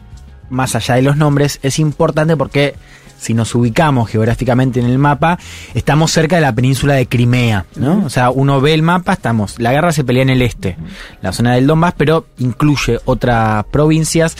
[0.49, 2.75] más allá de los nombres, es importante porque
[3.23, 5.39] si nos ubicamos geográficamente en el mapa,
[5.73, 8.03] estamos cerca de la península de Crimea, ¿no?
[8.05, 10.75] O sea, uno ve el mapa, estamos, la guerra se pelea en el este,
[11.21, 14.35] la zona del Donbass, pero incluye otras provincias.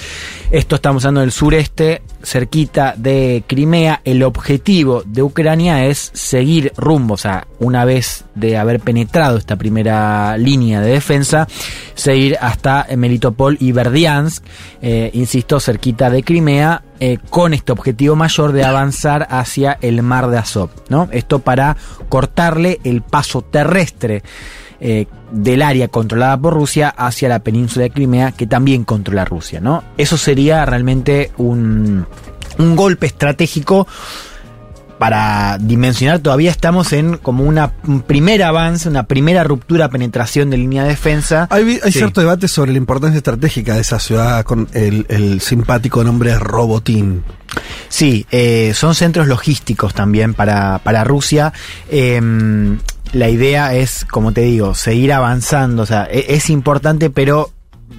[0.51, 4.01] Esto estamos hablando del sureste, cerquita de Crimea.
[4.03, 9.55] El objetivo de Ucrania es seguir rumbo, o sea, una vez de haber penetrado esta
[9.55, 11.47] primera línea de defensa,
[11.95, 14.43] seguir hasta Melitopol y Verdiansk,
[14.81, 20.30] eh, insisto, cerquita de Crimea, eh, con este objetivo mayor de avanzar hacia el mar
[20.30, 21.10] de Azov, ¿no?
[21.12, 21.76] Esto para
[22.10, 24.24] cortarle el paso terrestre
[24.80, 29.60] eh, del área controlada por Rusia hacia la península de Crimea, que también controla Rusia,
[29.60, 29.84] ¿no?
[29.98, 32.06] Eso sería realmente un,
[32.58, 33.88] un golpe estratégico
[35.04, 40.56] para dimensionar, todavía estamos en como una, un primer avance, una primera ruptura, penetración de
[40.56, 41.45] línea de defensa.
[41.49, 41.97] Hay, vi- hay Sí.
[41.99, 47.22] cierto debate sobre la importancia estratégica de esa ciudad con el, el simpático nombre Robotín.
[47.89, 51.51] Sí, eh, son centros logísticos también para, para Rusia.
[51.91, 52.80] Em,
[53.12, 55.84] la idea es, como te digo, seguir avanzando.
[55.84, 57.51] O sea, e- es, importante, pero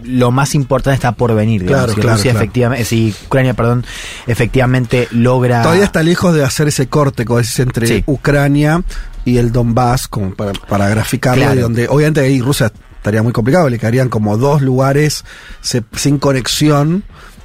[0.04, 1.62] lo más importante está por venir.
[1.62, 1.84] digamos.
[1.86, 2.44] Claro, si claro, Rusia claro.
[2.44, 3.84] efectivamente, si Ucrania, perdón,
[4.26, 5.62] efectivamente logra.
[5.62, 8.02] Todavía está lejos de hacer ese corte, como decís, entre Sí.
[8.06, 8.82] Ucrania
[9.24, 11.60] y el Donbass, como para, para graficarlo, Claro.
[11.62, 15.24] donde obviamente ahí Rusia estaría muy complicado, le quedarían como dos lugares
[15.60, 17.04] se- sin conexión,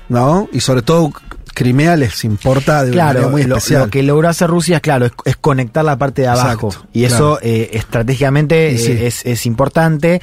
[0.10, 0.50] ¿no?
[0.52, 1.12] Y sobre todo
[1.54, 3.82] Crimea les importa de una Claro, manera muy lo, especial.
[3.84, 6.68] lo que logró hacer Rusia, claro, es, es conectar la parte de abajo.
[6.68, 7.40] Exacto, y eso claro.
[7.44, 8.92] eh, estratégicamente sí.
[8.92, 10.22] eh, es, es importante.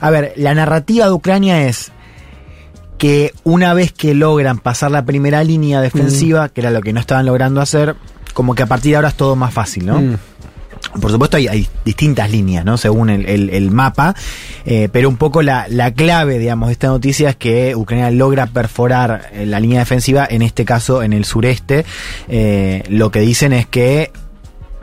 [0.00, 1.92] A ver, la narrativa de Ucrania es
[2.98, 7.00] que una vez que logran pasar la primera línea defensiva, que era lo que no
[7.00, 7.94] estaban logrando hacer,
[8.32, 10.00] como que a partir de ahora es todo más fácil, ¿no?
[10.00, 10.16] Mm.
[11.00, 12.76] Por supuesto hay, distintas líneas, ¿no?
[12.78, 14.14] Según el, el- el mapa,
[14.64, 18.46] eh, pero un poco la, la clave, digamos, de esta noticia es que Ucrania logra
[18.46, 21.84] perforar eh, la línea defensiva, en este caso en el sureste.
[22.28, 24.10] Eh, lo que dicen es que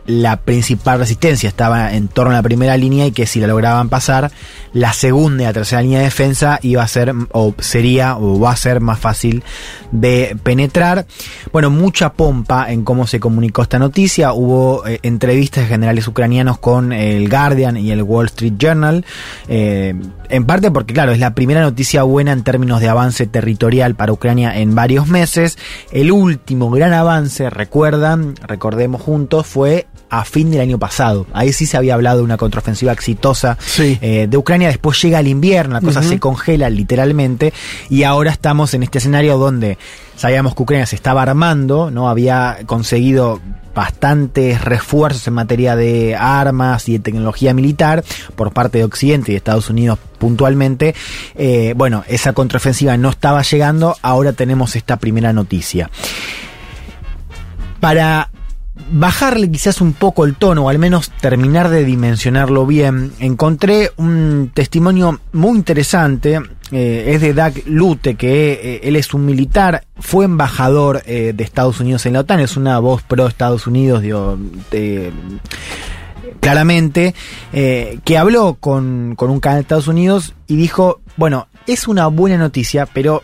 [0.06, 3.90] la principal resistencia estaba en torno a la primera línea y que si la lograban
[3.90, 4.32] pasar,
[4.74, 8.52] la segunda y la tercera línea de defensa iba a ser o sería o va
[8.52, 9.44] a ser más fácil
[9.92, 11.06] de penetrar.
[11.52, 14.34] Bueno, mucha pompa en cómo se comunicó esta noticia.
[14.34, 19.06] Hubo eh, entrevistas de generales ucranianos con el Guardian y el Wall Street Journal.
[19.48, 19.94] eh,
[20.30, 24.14] en parte porque, claro, es la primera noticia buena en términos de avance territorial para
[24.14, 25.60] Ucrania en varios meses.
[25.92, 31.26] El último gran avance, recuerdan, recordemos juntos, fue a fin del año pasado.
[31.34, 34.68] Ahí sí se había hablado de una contraofensiva exitosa eh, de Ucrania.
[34.68, 37.52] Después llega el invierno, la cosa se congela literalmente
[37.90, 39.80] y ahora estamos en este escenario donde
[40.16, 43.42] sabíamos que Ucrania se estaba armando, no había conseguido
[43.74, 48.04] bastantes refuerzos en materia de armas y de tecnología militar
[48.36, 50.94] por parte de Occidente y de Estados Unidos puntualmente.
[51.34, 55.90] Eh, bueno, esa contraofensiva no estaba llegando, ahora tenemos esta primera noticia.
[57.80, 58.30] Para
[58.92, 64.52] bajarle quizás un poco el tono, o al menos terminar de dimensionarlo bien, encontré un
[64.54, 66.40] testimonio muy interesante.
[66.72, 71.44] eh, es de Doug Lute, que eh, él es un militar, fue embajador eh, de
[71.44, 74.40] Estados Unidos en la OTAN, es una voz pro Estados Unidos, digo,
[76.40, 77.14] claramente,
[77.52, 82.38] que habló con, con un canal de Estados Unidos y dijo, bueno, es una buena
[82.38, 83.22] noticia, pero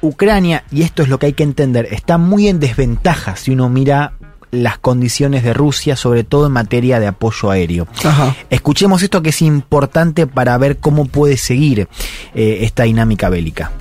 [0.00, 3.68] Ucrania, y esto es lo que hay que entender, está muy en desventaja si uno
[3.68, 4.14] mira
[4.50, 7.86] las condiciones de Rusia, sobre todo en materia de apoyo aéreo.
[8.50, 11.88] Escuchemos esto que es importante para ver cómo puede seguir
[12.34, 13.72] eh, esta dinámica bélica.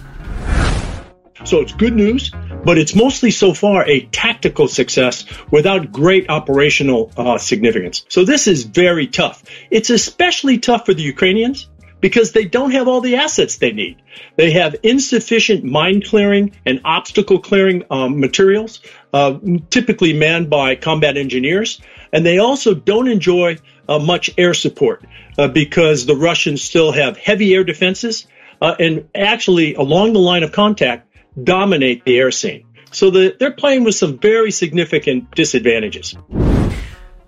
[1.45, 2.31] So it's good news,
[2.65, 8.05] but it's mostly so far a tactical success without great operational uh, significance.
[8.09, 9.41] So this is very tough.
[9.71, 11.69] It's especially tough for the Ukrainians
[12.01, 14.01] because they don't have all the assets they need.
[14.35, 18.81] They have insufficient mine clearing and obstacle clearing um, materials,
[19.13, 19.37] uh,
[19.69, 21.81] typically manned by combat engineers,
[22.13, 23.57] and they also don't enjoy
[23.87, 25.03] uh, much air support
[25.37, 28.27] uh, because the Russians still have heavy air defenses
[28.61, 31.07] uh, and actually along the line of contact
[31.41, 32.65] dominate the air scene.
[32.91, 36.15] So the, they're playing with some very significant disadvantages.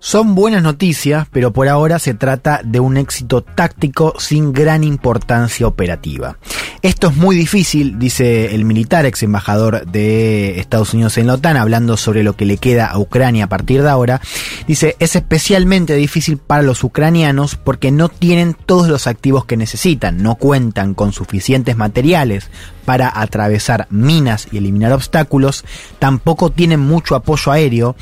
[0.04, 5.64] Son buenas noticias, pero por ahora se trata de un éxito táctico sin gran importancia
[5.64, 6.38] operativa.
[6.82, 11.56] Esto es muy difícil, dice el militar ex embajador de Estados Unidos en la OTAN,
[11.56, 14.20] hablando sobre lo que le queda a Ucrania a partir de ahora.
[14.66, 20.20] Dice, es especialmente difícil para los ucranianos porque no tienen todos los activos que necesitan,
[20.20, 22.50] no cuentan con suficientes materiales
[22.84, 25.64] para atravesar minas y eliminar obstáculos,
[26.00, 27.94] tampoco tienen mucho apoyo aéreo,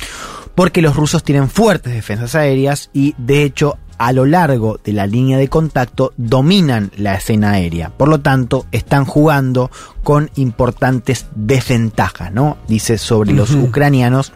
[0.55, 5.07] porque los rusos tienen fuertes defensas aéreas y de hecho a lo largo de la
[5.07, 7.91] línea de contacto dominan la escena aérea.
[7.91, 9.71] Por lo tanto, están jugando
[10.03, 12.57] con importantes desventajas, ¿no?
[12.67, 14.33] Dice sobre los ucranianos.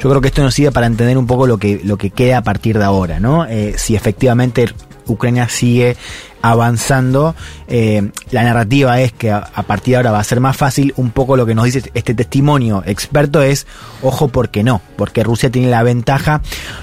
[0.00, 2.38] Yo creo que esto nos sirve para entender un poco lo que, lo que queda
[2.38, 3.44] a partir de ahora, ¿no?
[3.44, 4.64] Eh, si efectivamente
[5.06, 5.98] Ucrania sigue
[6.42, 7.34] avanzando,
[7.68, 10.92] eh, la narrativa es que a, a partir de ahora va a ser más fácil.
[10.96, 13.66] Un poco lo que nos dice este testimonio experto es,
[14.02, 16.40] ojo, porque no, porque Rusia tiene la ventaja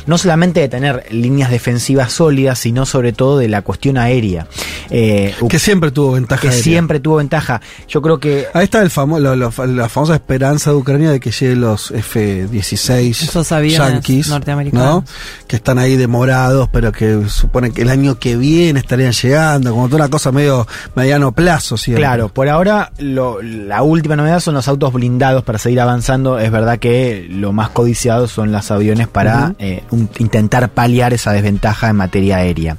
[0.08, 4.48] no solamente de tener líneas defensivas sólidas, sino sobre todo de la cuestión aérea.
[4.90, 6.42] Eh, Que siempre tuvo ventaja.
[6.42, 6.64] que aérea.
[6.64, 7.62] siempre tuvo ventaja.
[7.88, 11.20] Yo creo que Ahí está el famo- lo- lo- la famosa esperanza de Ucrania de
[11.20, 14.86] que lleguen los F-16 Esos aviones yanquis, norteamericanos.
[14.86, 15.04] ¿no?
[15.48, 19.88] Que están ahí demorados, pero que suponen que el año que viene estarían llegando, como
[19.88, 21.78] toda una cosa medio mediano plazo.
[21.98, 26.40] Claro, por ahora lo- la última novedad son los autos blindados para seguir avanzando.
[26.40, 31.32] Es verdad que lo más codiciado son los aviones para eh, un- intentar paliar esa
[31.32, 32.78] desventaja en materia aérea.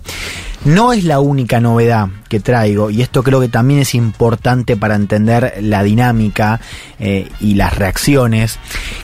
[0.64, 4.94] No es la única novedad que traigo, y esto creo que también es importante para
[4.94, 6.60] entender la dinámica
[6.98, 8.58] eh, y las reacciones,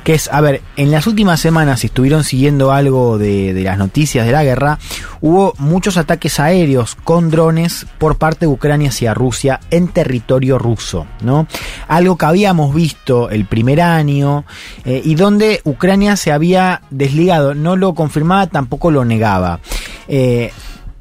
[0.04, 4.26] que es, a ver, en las últimas semanas, si estuvieron siguiendo algo de, las noticias
[4.26, 4.78] de la guerra,
[5.22, 11.06] hubo muchos ataques aéreos con drones por parte de Ucrania hacia Rusia en territorio ruso,
[11.22, 11.48] ¿no?
[11.88, 14.44] Algo que habíamos visto el primer año
[14.84, 19.58] eh, y donde Ucrania se había desligado, no lo confirmaba, tampoco lo negaba.
[20.06, 20.52] Eh,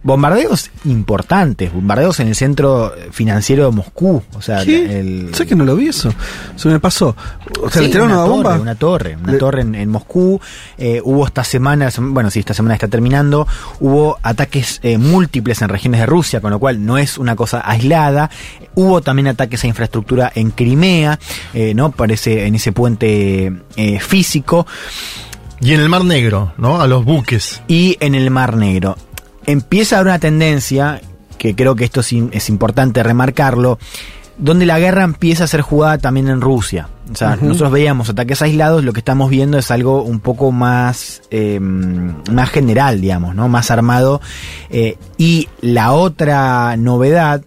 [0.06, 4.22] Bombardeos importantes, bombardeos en el centro financiero de Moscú.
[4.36, 5.00] O sea, ¿Qué?
[5.00, 6.14] el, ¿Sabes que no lo vi eso?
[6.56, 7.16] Se me pasó.
[7.64, 8.60] O sea, Sí, le tiraron una, torre, bomba.
[8.60, 10.40] Una torre, una Le- torre en, en Moscú.
[10.78, 13.48] Eh, hubo esta semana, bueno, sí, esta semana está terminando.
[13.80, 17.64] Hubo ataques eh, múltiples en regiones de Rusia, con lo cual no es una cosa
[17.66, 18.30] aislada.
[18.76, 21.18] Hubo también ataques a infraestructura en Crimea,
[21.56, 21.90] eh, ¿no?
[21.90, 24.68] Parece en ese puente eh, físico.
[25.62, 26.80] Y en el Mar Negro, ¿no?
[26.80, 27.64] A los buques.
[27.68, 28.98] Y en el Mar Negro.
[29.48, 31.02] Empieza a haber una tendencia,
[31.38, 33.78] que creo que esto es, importante remarcarlo,
[34.38, 36.90] donde la guerra empieza a ser jugada también en Rusia.
[37.12, 41.22] O sea, nosotros veíamos ataques aislados, lo que estamos viendo es algo un poco más,
[41.30, 43.48] eh, más general, digamos, ¿no?
[43.48, 44.22] Más armado.
[44.70, 47.44] Eh, y la otra novedad,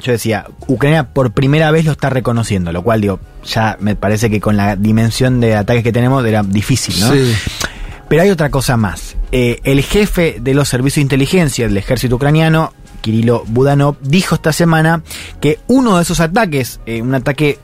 [0.00, 4.30] yo decía, Ucrania por primera vez lo está reconociendo, lo cual digo, ya me parece
[4.30, 7.10] que con la dimensión de ataques que tenemos era difícil, ¿no?
[7.12, 7.34] Sí.
[8.08, 9.16] Pero hay otra cosa más.
[9.32, 14.52] Eh, el jefe de los servicios de inteligencia del ejército ucraniano, Kirilo Budanov, dijo esta
[14.52, 15.02] semana
[15.40, 17.58] que uno de esos ataques, eh, un ataque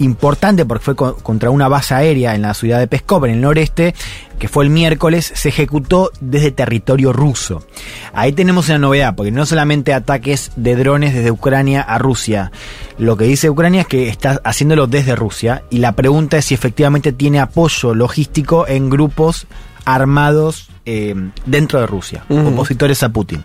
[0.00, 3.40] importante porque fue co- contra una base aérea en la ciudad de Peskov, en el
[3.40, 3.94] noreste,
[4.40, 7.64] que fue el miércoles, se ejecutó desde territorio ruso.
[8.12, 12.50] Ahí tenemos una novedad, porque no solamente ataques de drones desde Ucrania a Rusia,
[12.98, 16.54] lo que dice Ucrania es que está haciéndolo desde Rusia, y la pregunta es si
[16.54, 19.46] efectivamente tiene apoyo logístico en grupos
[19.84, 21.14] armados eh,
[21.46, 22.48] dentro de Rusia, Ujú.
[22.48, 23.44] opositores a Putin.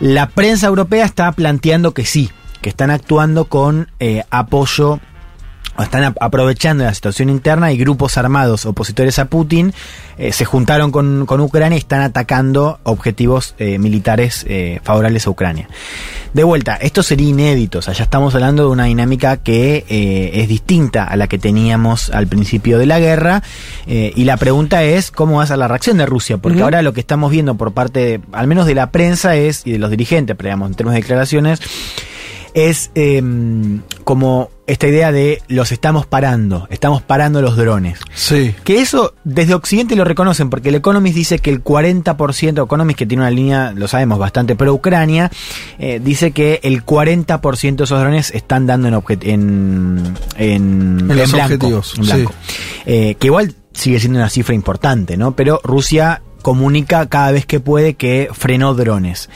[0.00, 2.30] La prensa europea está planteando que sí,
[2.60, 5.00] que están actuando con eh, apoyo,
[5.78, 9.72] están ap- aprovechando la situación interna y grupos armados opositores a Putin
[10.18, 15.30] eh, se juntaron con, con Ucrania y están atacando objetivos eh, militares eh, favorables a
[15.30, 15.68] Ucrania.
[16.34, 20.30] De vuelta, esto sería inédito, o sea, ya estamos hablando de una dinámica que eh,
[20.34, 23.42] es distinta a la que teníamos al principio de la guerra
[23.86, 26.92] y la pregunta es cómo va a ser la reacción de Rusia, porque ahora lo
[26.92, 30.36] que estamos viendo por parte, al menos de la prensa es, y de los dirigentes,
[30.36, 31.60] pero digamos, en términos de declaraciones,
[32.54, 33.22] es eh,
[34.04, 37.98] como esta idea de los estamos parando, estamos parando los drones.
[38.14, 38.54] Sí.
[38.64, 43.06] Que eso desde Occidente lo reconocen, porque el Economist dice que el 40%, Economist que
[43.06, 45.30] tiene una línea, lo sabemos, bastante pro Ucrania,
[45.78, 51.16] eh, dice que el 40% de esos drones están dando en, objet- en, en, En
[51.16, 52.32] los blanco, objetivos, en blanco.
[52.86, 55.34] Eh, que igual sigue siendo una cifra importante, ¿no?
[55.34, 59.28] Pero Rusia comunica cada vez que puede que frenó drones.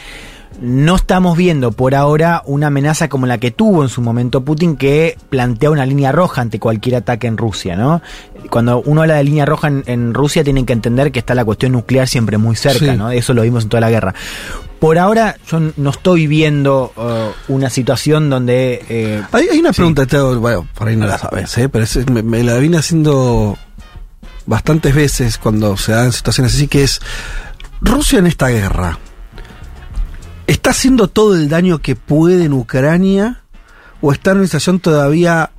[0.60, 4.76] No estamos viendo por ahora una amenaza como la que tuvo en su momento Putin,
[4.76, 8.00] que plantea una línea roja ante cualquier ataque en Rusia, ¿no?
[8.48, 11.44] Cuando uno habla de línea roja en, en Rusia, tienen que entender que está la
[11.44, 12.96] cuestión nuclear siempre muy cerca, Sí.
[12.96, 13.10] ¿no?
[13.10, 14.14] Eso lo vimos en toda la guerra.
[14.80, 18.82] Por ahora, yo no estoy viendo uh, una situación donde.
[18.88, 21.68] eh, Hay, hay una pregunta que te hago, bueno, por ahí no la sabes, ¿eh?
[21.68, 23.58] pero es- me, me la vine haciendo
[24.46, 27.00] bastantes veces cuando se dan situaciones así, que es,
[27.80, 28.98] Rusia en esta guerra,
[30.46, 33.42] ¿está haciendo todo el daño que puede en Ucrania
[34.00, 35.50] o está en una situación todavía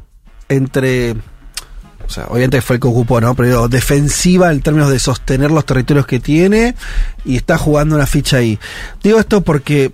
[0.50, 1.16] entre...
[2.06, 3.36] O sea, obviamente fue el que ocupó, ¿no?
[3.36, 6.74] Pero defensiva en términos de sostener los territorios que tiene
[7.26, 8.58] y está jugando una ficha ahí.
[9.04, 9.92] Digo esto porque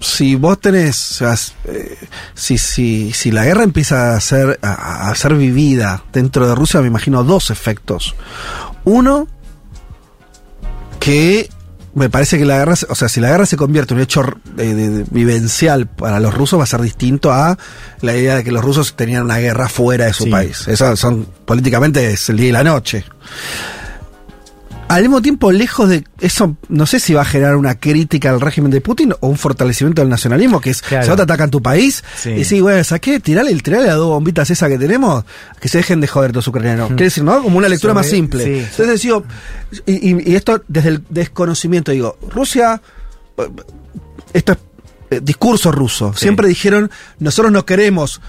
[0.00, 1.98] si vos tenés, eh,
[2.32, 6.86] si, si, si la guerra empieza a ser, a ser vivida dentro de Rusia, me
[6.86, 8.14] imagino dos efectos.
[8.84, 9.28] Uno,
[10.98, 11.50] que
[11.96, 14.22] me parece que la guerra, o sea, si la guerra se convierte en un hecho
[14.58, 17.58] eh, de- de- vivencial para los rusos, va a ser distinto a
[18.02, 20.30] la idea de que los rusos tenían una guerra fuera de su Sí.
[20.30, 20.68] país.
[20.68, 23.04] Eso son, políticamente es el día y la noche.
[24.88, 28.40] Al mismo tiempo, lejos de eso, no sé si va a generar una crítica al
[28.40, 31.08] régimen de Putin o un fortalecimiento del nacionalismo, que es, Claro.
[31.08, 32.30] vos te atacan tu país, Sí.
[32.30, 33.18] y sí, bueno, ¿sabes qué?
[33.18, 35.24] Tirale, tirale las dos bombitas esas que tenemos,
[35.60, 36.86] que se dejen de joder los ucranianos.
[36.88, 37.42] Quiere decir, ¿no?
[37.42, 38.44] Como una lectura Sobre- más simple.
[38.44, 38.58] sí.
[38.70, 39.24] Entonces digo,
[39.86, 42.80] y, y- y esto desde el desconocimiento, digo, Rusia,
[43.38, 43.48] eh,
[44.34, 44.58] esto es
[45.10, 46.20] eh, discurso ruso, Sí.
[46.22, 48.20] siempre dijeron, nosotros no queremos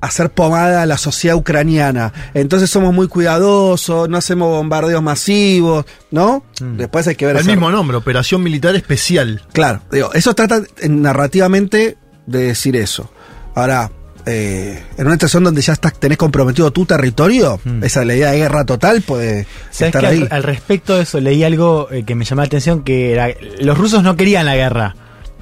[0.00, 2.12] hacer pomada a la sociedad ucraniana.
[2.34, 6.44] Entonces somos muy cuidadosos, no hacemos bombardeos masivos, ¿no?
[6.60, 9.42] Después hay que ver El mismo nombre, Operación Militar Especial.
[9.52, 11.96] Claro, digo, eso trata narrativamente
[12.26, 13.10] de decir eso.
[13.54, 13.90] Ahora,
[14.26, 18.38] eh, en una situación donde ya estás, tenés comprometido tu territorio, esa la idea de
[18.38, 20.20] guerra total puede ¿Sabes estar que ahí.
[20.22, 23.28] al, al respecto de eso leí algo eh, que me llamó la atención, que era,
[23.60, 24.94] los rusos no querían la guerra,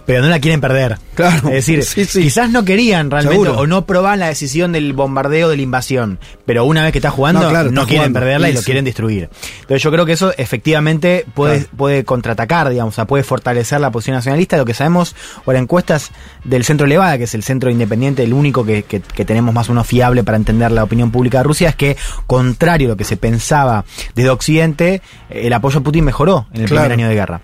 [0.07, 0.99] pero no la quieren perder.
[1.15, 1.49] Claro.
[1.49, 2.23] Es decir, Sí, sí.
[2.23, 3.59] quizás no querían realmente Seguro.
[3.61, 7.11] o no probaban la decisión del bombardeo de la invasión, pero una vez que está
[7.11, 8.21] jugando No, no, claro, está quieren jugando.
[8.21, 9.29] perderla y Sí, lo quieren destruir.
[9.63, 11.71] Entonces yo creo que eso efectivamente puede, Claro.
[11.77, 14.57] puede contraatacar, digamos, o sea, puede fortalecer la posición nacionalista.
[14.57, 15.15] Lo que sabemos
[15.45, 16.11] por encuestas
[16.45, 19.69] del Centro Levada, que es el centro independiente, el único que, que- que tenemos más
[19.69, 21.97] o menos fiable para entender la opinión pública de Rusia, es que,
[22.27, 23.85] contrario a lo que se pensaba
[24.15, 26.85] desde Occidente, el apoyo a Putin mejoró en el Claro.
[26.89, 27.41] primer año de guerra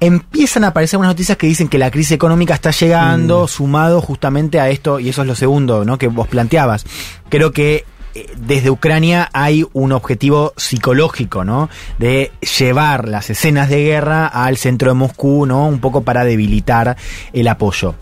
[0.00, 3.48] empiezan a aparecer unas noticias que dicen que la crisis económica está llegando, Mm.
[3.48, 5.98] sumado justamente a esto, y eso es lo segundo, ¿no?
[5.98, 6.84] Que vos planteabas.
[7.28, 7.84] Creo que
[8.14, 11.68] eh, desde Ucrania hay un objetivo psicológico, ¿no?
[11.98, 15.66] De llevar las escenas de guerra al centro de Moscú, ¿no?
[15.68, 16.96] Un poco para debilitar
[17.32, 17.94] el apoyo.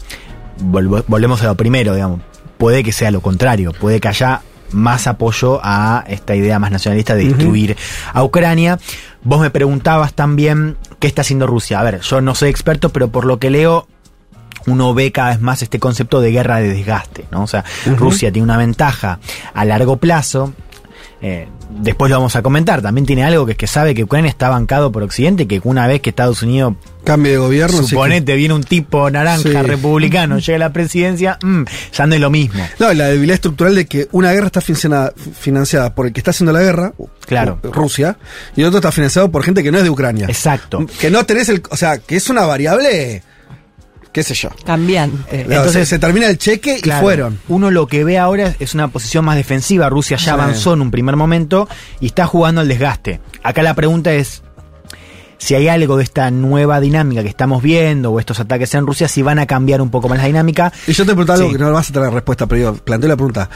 [0.58, 2.20] Volvemos a lo primero, digamos.
[2.58, 4.40] Puede que sea lo contrario, puede que haya
[4.72, 7.76] más apoyo a esta idea más nacionalista de destruir
[8.12, 8.78] a Ucrania.
[9.26, 11.80] Vos me preguntabas también qué está haciendo Rusia.
[11.80, 13.88] A ver, yo no soy experto, pero por lo que leo,
[14.68, 17.42] uno ve cada vez más este concepto de guerra de desgaste, ¿no?
[17.42, 17.64] O sea,
[17.96, 19.18] Rusia tiene una ventaja
[19.52, 20.54] a largo plazo.
[21.22, 21.48] Eh,
[21.80, 22.82] después lo vamos a comentar.
[22.82, 25.60] También tiene algo que es que sabe que Ucrania está bancado por Occidente y que
[25.64, 26.74] una vez que Estados Unidos
[27.04, 27.76] Cambio de gobierno.
[27.78, 29.52] sí que- Suponete, viene un tipo naranja, Sí.
[29.52, 31.62] republicano, llega a la presidencia, mm,
[31.92, 32.66] ya no es lo mismo.
[32.80, 36.32] No, la debilidad estructural de que una guerra está financiada, financiada por el que está
[36.32, 36.92] haciendo la guerra,
[37.26, 37.60] Claro.
[37.62, 38.18] Rusia,
[38.56, 40.26] y otro está financiado por gente que no es de Ucrania.
[40.28, 40.84] Exacto.
[41.00, 41.62] Que no tenés el.
[41.70, 43.22] O sea, que es una variable
[44.16, 44.48] qué sé yo.
[44.64, 45.42] Cambiante.
[45.42, 47.38] Entonces se termina el cheque Claro, y fueron.
[47.48, 49.90] Uno lo que ve ahora es una posición más defensiva.
[49.90, 50.30] Rusia ya Sí.
[50.30, 51.68] avanzó en un primer momento
[52.00, 53.20] y está jugando al desgaste.
[53.42, 54.42] Acá la pregunta es
[55.36, 59.06] si hay algo de esta nueva dinámica que estamos viendo o estos ataques en Rusia,
[59.06, 60.72] si van a cambiar un poco más la dinámica.
[60.86, 61.52] Y yo te pregunto algo Sí.
[61.52, 63.50] que no vas a tener respuesta, pero yo planteo la pregunta.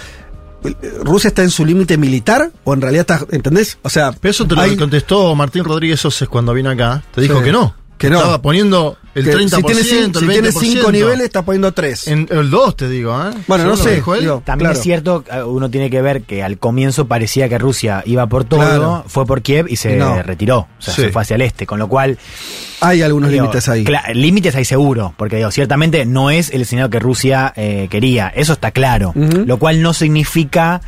[1.03, 3.79] ¿Rusia está en su límite militar o en realidad está, ¿entendés?
[3.81, 7.03] O sea, Pero eso te lo hay- contestó Martín Rodríguez Oses cuando vino acá.
[7.15, 7.45] Te dijo Sí.
[7.45, 7.75] que no.
[8.01, 8.17] Que no.
[8.17, 10.59] Estaba poniendo el que 30%, si tiene, el si tiene 20%.
[10.61, 12.09] cinco niveles, está poniendo tres.
[12.09, 13.31] En el 2 te digo, ¿eh?
[13.47, 14.21] Bueno, no sé, que dijo él.
[14.23, 14.79] digo, También claro.
[14.79, 18.45] es cierto, eh, uno tiene que ver que al comienzo parecía que Rusia iba por
[18.45, 19.05] todo, Claro.
[19.07, 20.23] fue por Kiev y se No.
[20.23, 21.03] retiró, o sea, Sí.
[21.03, 22.17] se fue hacia el este, con lo cual
[22.81, 23.85] Hay algunos Digo, límites ahí.
[24.15, 28.55] límites hay seguro, porque digo, ciertamente no es el escenario que Rusia eh, quería, eso
[28.55, 29.13] está claro.
[29.15, 30.81] Lo cual no significa,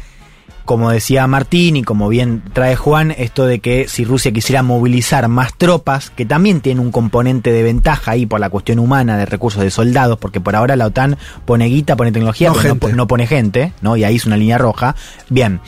[0.65, 5.29] como decía Martín y como bien trae Juan, esto de que si Rusia quisiera movilizar
[5.29, 9.27] más tropas, que también tiene un componente de ventaja ahí por la cuestión humana de
[9.27, 13.07] recursos de soldados, porque por ahora la OTAN pone guita, pone tecnología, No pero no
[13.07, 13.97] pone gente, ¿no?
[13.97, 14.95] Y ahí es una línea roja.
[15.29, 15.61] Bien.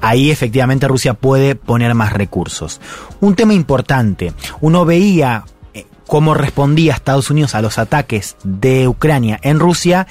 [0.00, 2.80] Ahí efectivamente Rusia puede poner más recursos.
[3.20, 4.32] Un tema importante.
[4.60, 5.44] Uno veía
[5.74, 10.08] eh, cómo respondía Estados Unidos a los ataques de Ucrania en Rusia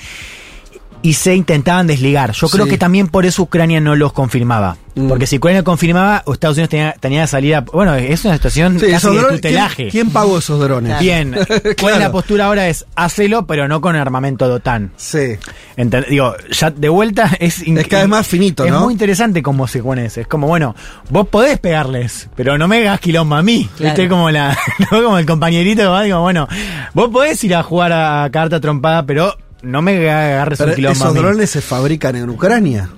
[1.03, 2.31] y se intentaban desligar.
[2.33, 2.71] Yo creo Sí.
[2.71, 4.77] que también por eso Ucrania no los confirmaba.
[4.93, 5.07] Mm.
[5.07, 7.61] Porque si Ucrania confirmaba, Estados Unidos tenía, tenía que salir a...
[7.61, 9.75] Bueno, es una situación Sí, casi de tutelaje.
[9.83, 10.99] ¿quién, quién pagó esos drones?
[10.99, 11.93] Bien, ¿cuál Claro.
[11.95, 12.67] es la postura ahora?
[12.67, 14.91] Es hacelo, pero no con armamento de OTAN.
[14.97, 15.37] Sí.
[15.77, 17.61] Ent- digo, ya de vuelta es...
[17.61, 18.81] Es cada vez más finito, es ¿no?
[18.81, 20.19] muy interesante cómo se pone eso.
[20.21, 20.75] Es como, bueno,
[21.09, 23.69] vos podés pegarles, pero no me hagas quilombo a mí.
[23.77, 23.95] Claro.
[23.95, 24.09] ¿Viste?
[24.09, 24.57] Como, la,
[24.91, 25.01] ¿no?
[25.03, 26.47] como el compañerito que va, digo, bueno,
[26.93, 31.03] vos podés ir a jugar a carta trompada, pero no me agarres Pero un quilombo
[31.05, 32.89] esos drones se fabrican en Ucrania.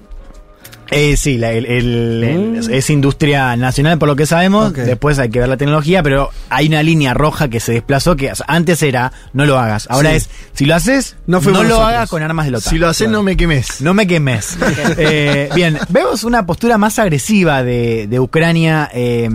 [0.95, 4.71] Eh, sí, la- el- el- el- es industria nacional por lo que sabemos.
[4.73, 4.75] Mm.
[4.75, 8.31] Después hay que ver la tecnología, pero hay una línea roja que se desplazó que
[8.31, 9.87] o sea, antes era no lo hagas.
[9.89, 10.17] Ahora Sí.
[10.17, 11.79] es si lo haces, No lo nosotros.
[11.79, 12.69] hagas con armas de la OTAN.
[12.69, 13.81] Si lo haces, no me quemes.
[13.81, 14.55] No me quemes.
[14.99, 19.27] Eh, bien, vemos una postura más agresiva de, de Ucrania eh,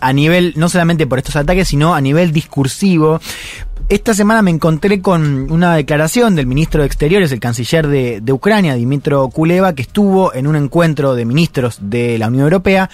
[0.00, 3.20] a nivel, no solamente por estos ataques, sino a nivel discursivo.
[3.88, 8.74] Esta semana me encontré con una declaración del ministro de Exteriores, el canciller de, Ucrania,
[8.74, 12.88] Dimitro Kuleva, que estuvo en un encuentro de ministros de la Unión Europea.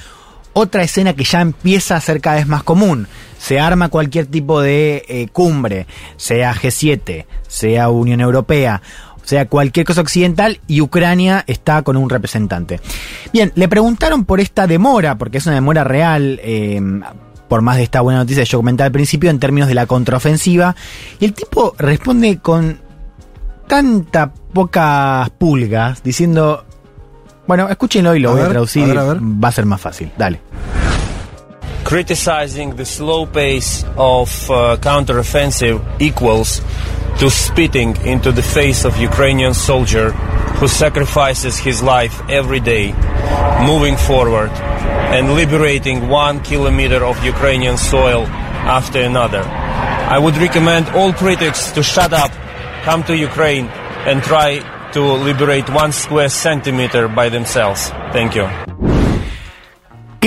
[0.55, 3.07] Otra escena que ya empieza a ser cada vez más común.
[3.39, 5.87] Se arma cualquier tipo de eh, cumbre,
[6.17, 8.83] sea G7, sea Unión Europea,
[9.29, 12.81] sea, cualquier cosa occidental y Ucrania está con un representante.
[13.31, 16.81] Bien, le preguntaron por esta demora, porque es una demora real, eh,
[17.49, 19.87] por más de esta buena noticia que yo comentaba al principio, en términos de la
[19.87, 20.77] contraofensiva,
[21.19, 22.79] y el tipo responde con
[23.67, 26.65] tanta pocas pulgas, diciendo,
[27.47, 29.19] bueno, escúchenlo y lo A voy a traducir, a ver, a ver.
[29.23, 30.41] va a ser más fácil, dale.
[31.89, 36.61] Criticizing the slow pace of uh, counteroffensive equals
[37.19, 40.13] to spitting into the face of Ukrainian soldier
[40.61, 42.93] who sacrifices his life every day,
[43.65, 44.51] moving forward
[45.17, 48.27] and liberating one kilometer of Ukrainian soil
[48.69, 49.41] after another.
[49.41, 52.33] I would recommend all critics to shut up,
[52.85, 53.67] come to Ukraine
[54.09, 54.61] and try
[54.93, 57.89] to liberate one square centimeter by themselves.
[58.13, 58.47] Thank you.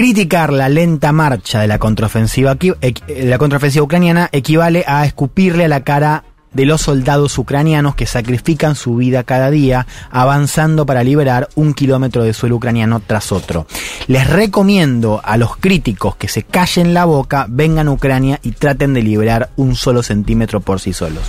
[0.02, 5.66] Criticar la lenta marcha de la contraofensiva, equi- equi- la contraofensiva ucraniana equivale a escupirle
[5.66, 6.24] a la cara
[6.54, 12.24] de los soldados ucranianos que sacrifican su vida cada día avanzando para liberar un kilómetro
[12.24, 13.68] de suelo ucraniano tras otro.
[14.08, 18.96] Les recomiendo a los críticos que se callen la boca, vengan a Ucrania y traten
[18.96, 21.26] de liberar un solo centímetro por sí solos.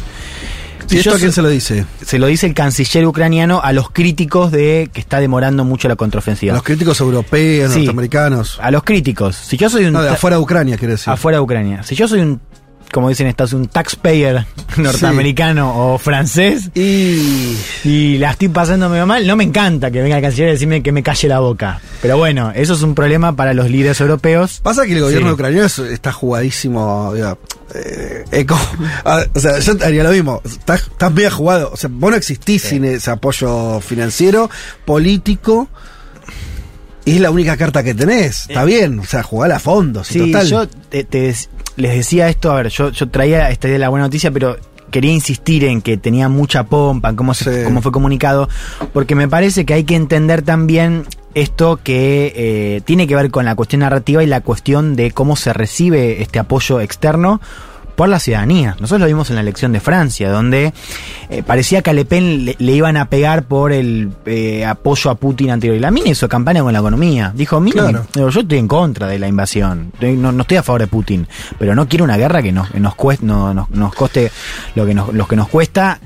[0.90, 1.86] ¿Y esto yo a quién se lo dice?
[2.04, 5.96] Se lo dice el canciller ucraniano a los críticos de que está demorando mucho la
[5.96, 6.54] contraofensiva.
[6.54, 7.78] Los críticos europeos, Sí.
[7.78, 8.58] norteamericanos.
[8.60, 9.36] A los críticos.
[9.36, 11.10] Si yo soy un No, de afuera de Ucrania, quiere decir.
[11.12, 11.82] afuera de Ucrania.
[11.82, 12.40] Si yo soy un,
[12.92, 14.44] como dicen Unidos, un taxpayer
[14.76, 17.56] norteamericano o francés y...
[17.84, 20.82] y la estoy pasando medio mal, no me encanta que venga el canciller a decirme
[20.82, 21.80] que me calle la boca.
[22.00, 24.60] Pero bueno, eso es un problema para los líderes europeos.
[24.62, 25.34] Pasa que el gobierno Sí.
[25.34, 27.12] ucraniano es- está jugadísimo.
[27.14, 27.38] digo,
[27.74, 28.46] eh,
[29.04, 30.42] ah, o sea, yo haría lo mismo.
[30.44, 31.70] Estás, estás bien jugado.
[31.72, 34.50] O sea, vos no existís sin ese apoyo financiero,
[34.84, 35.68] político.
[37.04, 38.42] Y es la única carta que tenés.
[38.48, 39.00] Está bien.
[39.00, 40.04] O sea, jugala a fondo.
[40.04, 40.46] Sí, total.
[40.46, 41.34] yo te- te
[41.76, 44.56] les decía esto, a ver, yo, yo traía esta idea de la buena noticia, pero
[44.90, 47.64] quería insistir en que tenía mucha pompa, en cómo, se, Sí.
[47.64, 48.48] cómo fue comunicado,
[48.92, 51.04] porque me parece que hay que entender también
[51.34, 55.34] esto que eh, tiene que ver con la cuestión narrativa y la cuestión de cómo
[55.36, 57.40] se recibe este apoyo externo.
[58.08, 58.76] La ciudadanía.
[58.80, 60.72] Nosotros lo vimos en la elección de Francia, donde
[61.30, 65.10] eh, parecía que a Le Pen le, le iban a pegar por el eh, apoyo
[65.10, 65.76] a Putin anterior.
[65.76, 67.32] Y la mina hizo campaña con la economía.
[67.34, 68.06] Dijo, mira, Claro.
[68.30, 69.92] yo estoy en contra de la invasión.
[70.00, 71.26] No, no estoy a favor de Putin,
[71.58, 74.30] pero no quiero una guerra que nos, que nos, cueste, no- nos, nos coste
[74.74, 75.98] lo que nos, lo que nos cuesta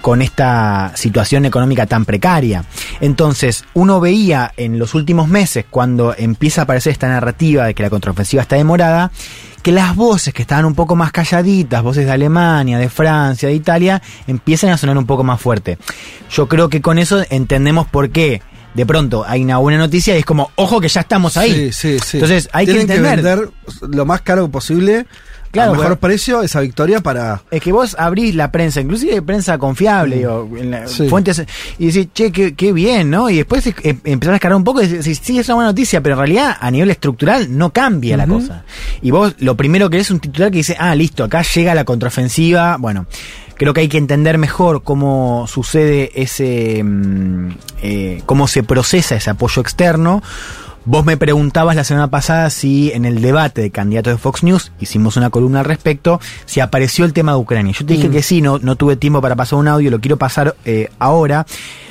[0.00, 2.64] con esta situación económica tan precaria.
[3.00, 7.82] Entonces, uno veía en los últimos meses, cuando empieza a aparecer esta narrativa de que
[7.82, 9.10] la contraofensiva está demorada,
[9.62, 13.54] que las voces que estaban un poco más calladitas, voces de Alemania, de Francia, de
[13.54, 15.78] Italia, empiezan a sonar un poco más fuerte.
[16.30, 18.42] Yo creo que con eso entendemos por qué.
[18.74, 21.72] De pronto hay una buena noticia y es como, ojo que ya estamos ahí.
[21.72, 22.16] Sí, sí, sí.
[22.18, 23.24] Entonces hay Tienen que entender.
[23.38, 23.50] vender
[23.88, 25.06] lo más caro posible,
[25.50, 26.00] Claro, a mejor bueno.
[26.00, 27.42] precio, esa victoria para.
[27.50, 30.88] Es que vos abrís la prensa, inclusive prensa confiable, digo, en la- Mm.
[30.88, 31.08] Sí.
[31.08, 31.42] fuentes,
[31.78, 33.30] y decís, che, qué, qué bien, ¿no?
[33.30, 36.02] Y después eh, empezás a escalar un poco y decís, sí, es una buena noticia,
[36.02, 38.64] pero en realidad a nivel estructural no cambia la cosa.
[39.02, 41.84] Y vos lo primero que es un titular que dice, ah, listo, acá llega la
[41.84, 43.06] contraofensiva, bueno.
[43.56, 47.48] Creo que hay que entender mejor cómo sucede ese, mm,
[47.82, 50.22] eh, cómo se procesa ese apoyo externo.
[50.90, 54.72] Vos me preguntabas la semana pasada si en el debate de candidatos de Fox News,
[54.80, 57.74] hicimos una columna al respecto, si apareció el tema de Ucrania.
[57.78, 58.12] Yo te dije Mm.
[58.12, 61.44] que sí, no, no tuve tiempo para pasar un audio, lo quiero pasar eh, ahora.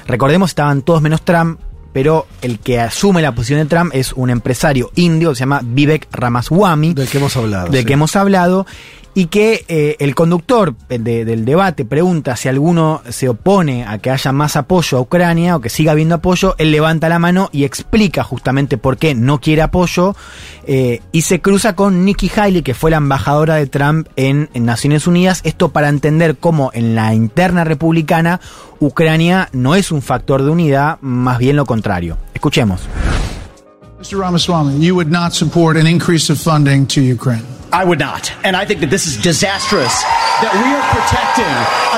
[0.07, 1.59] Recordemos, estaban todos menos Trump,
[1.93, 6.07] pero el que asume la posición de Trump es un empresario indio, se llama Vivek
[6.11, 6.95] Ramaswamy.
[6.95, 7.67] Del que hemos hablado.
[7.69, 7.85] Del sí.
[7.85, 8.65] que hemos hablado.
[9.19, 14.11] Y que eh, el conductor de- del debate pregunta si alguno se opone a que
[14.11, 17.63] haya más apoyo a Ucrania o que siga habiendo apoyo, él levanta la mano y
[17.63, 20.15] explica justamente por qué no quiere apoyo
[20.67, 25.07] eh, y se cruza con Nikki Haley, que fue la embajadora de Trump en Naciones
[25.07, 28.39] Unidas, esto para entender cómo en la interna republicana
[28.79, 32.19] Ucrania no es un factor de unidad, más bien lo contrario.
[32.35, 32.81] Escuchemos.
[33.99, 34.19] Mr.
[34.19, 37.41] Ramaswamy, you would not support an increase of funding to Ukraine.
[37.73, 38.31] I would not.
[38.45, 39.91] And I think that this is disastrous
[40.39, 41.49] that we are protecting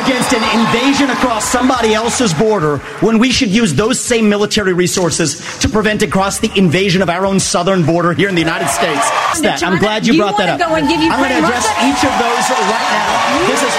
[0.02, 5.44] against an invasion across somebody else's border when we should use those same military resources
[5.60, 9.04] to prevent across the invasion of our own southern border here in the United States.
[9.44, 10.60] That- I'm glad you, you brought that up.
[10.60, 11.84] go and give I'm going to address Russia?
[11.84, 13.44] each of those right now.
[13.52, 13.76] This is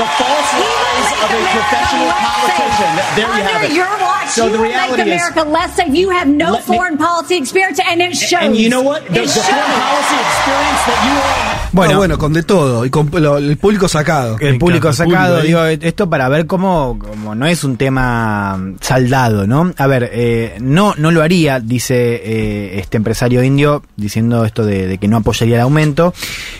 [0.00, 2.92] the false lies of a professional politician.
[3.14, 4.21] There you have it.
[4.28, 5.88] So you the will make reality is America less safe.
[5.94, 8.42] You have no Let me- foreign policy experience, and it shows.
[8.42, 9.02] and you know what?
[9.08, 12.84] The, the foreign policy experience that you all Bueno, bueno, con de todo.
[12.84, 14.36] Y con lo- el público sacado.
[14.40, 15.76] El público encanta, el sacado, público ahí.
[15.76, 19.72] digo, esto para ver cómo, cómo no es un tema saldado, ¿no?
[19.78, 24.86] A ver, eh, no, no lo haría, dice eh, este empresario indio, diciendo esto de,
[24.86, 26.12] de que no apoyaría el aumento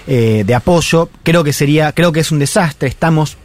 [0.06, 1.10] eh, de apoyo.
[1.22, 2.88] Creo que sería, creo que es un desastre.
[2.88, 3.36] Estamos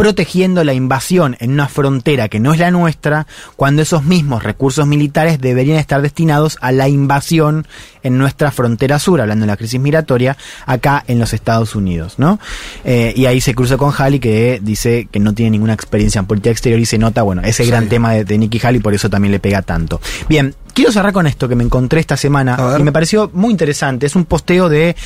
[0.00, 4.86] protegiendo la invasión en una frontera que no es la nuestra, cuando esos mismos recursos
[4.86, 7.66] militares deberían estar destinados a la invasión
[8.02, 12.40] en nuestra frontera sur, hablando de la crisis migratoria, acá en los Estados Unidos, ¿no?
[12.82, 16.24] Eh, y ahí se cruza con Haley que dice que no tiene ninguna experiencia en
[16.24, 19.10] política exterior y se nota, bueno, ese gran tema de, de Nikki Haley, por eso
[19.10, 20.00] también le pega tanto.
[20.30, 24.06] Bien, quiero cerrar con esto que me encontré esta semana y me pareció muy interesante.
[24.06, 24.96] Es un posteo de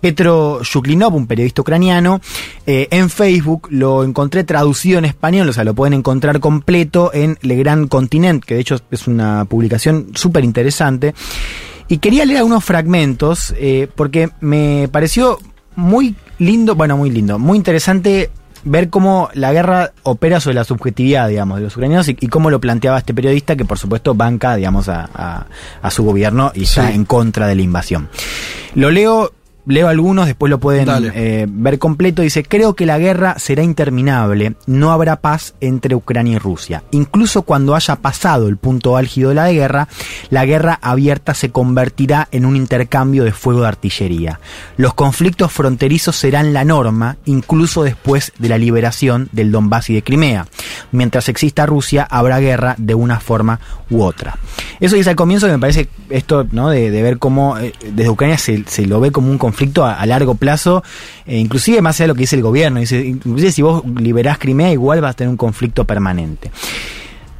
[0.00, 2.20] Petro Shuklinov, un periodista ucraniano,
[2.66, 3.68] eh, en Facebook.
[3.70, 8.44] Lo encontré traducido en español, o sea, lo pueden encontrar completo en Le Gran Continent,
[8.44, 11.14] que de hecho es una publicación súper interesante.
[11.88, 15.38] Y quería leer algunos fragmentos eh, porque me pareció
[15.76, 18.30] muy lindo, bueno, muy lindo, muy interesante
[18.64, 22.50] ver cómo la guerra opera sobre la subjetividad, digamos, de los ucranianos y, y cómo
[22.50, 25.46] lo planteaba este periodista que por supuesto banca, digamos, a, a-
[25.82, 26.94] a su gobierno y está Sí.
[26.94, 28.08] en contra de la invasión.
[28.74, 29.32] Lo leo,
[29.66, 32.22] leo algunos, después lo pueden eh, ver completo.
[32.22, 36.82] Dice, creo que la guerra será interminable, no habrá paz entre Ucrania y Rusia.
[36.90, 39.88] Incluso cuando haya pasado el punto álgido de la guerra,
[40.30, 44.40] la guerra abierta se convertirá en un intercambio de fuego de artillería.
[44.76, 50.02] Los conflictos fronterizos serán la norma, incluso después de la liberación del Donbass y de
[50.02, 50.46] Crimea.
[50.90, 53.60] Mientras exista Rusia, habrá guerra de una forma
[53.90, 54.38] u otra.
[54.80, 56.70] Eso dice al comienzo que me parece esto, ¿no?
[56.70, 59.51] De, de ver cómo eh, desde Ucrania se, se lo ve como un conflicto
[59.84, 60.82] a, a largo plazo,
[61.26, 62.80] eh, inclusive más allá de lo que dice el gobierno.
[62.80, 66.50] Dice, inclusive si vos liberás Crimea, igual vas a tener un conflicto permanente.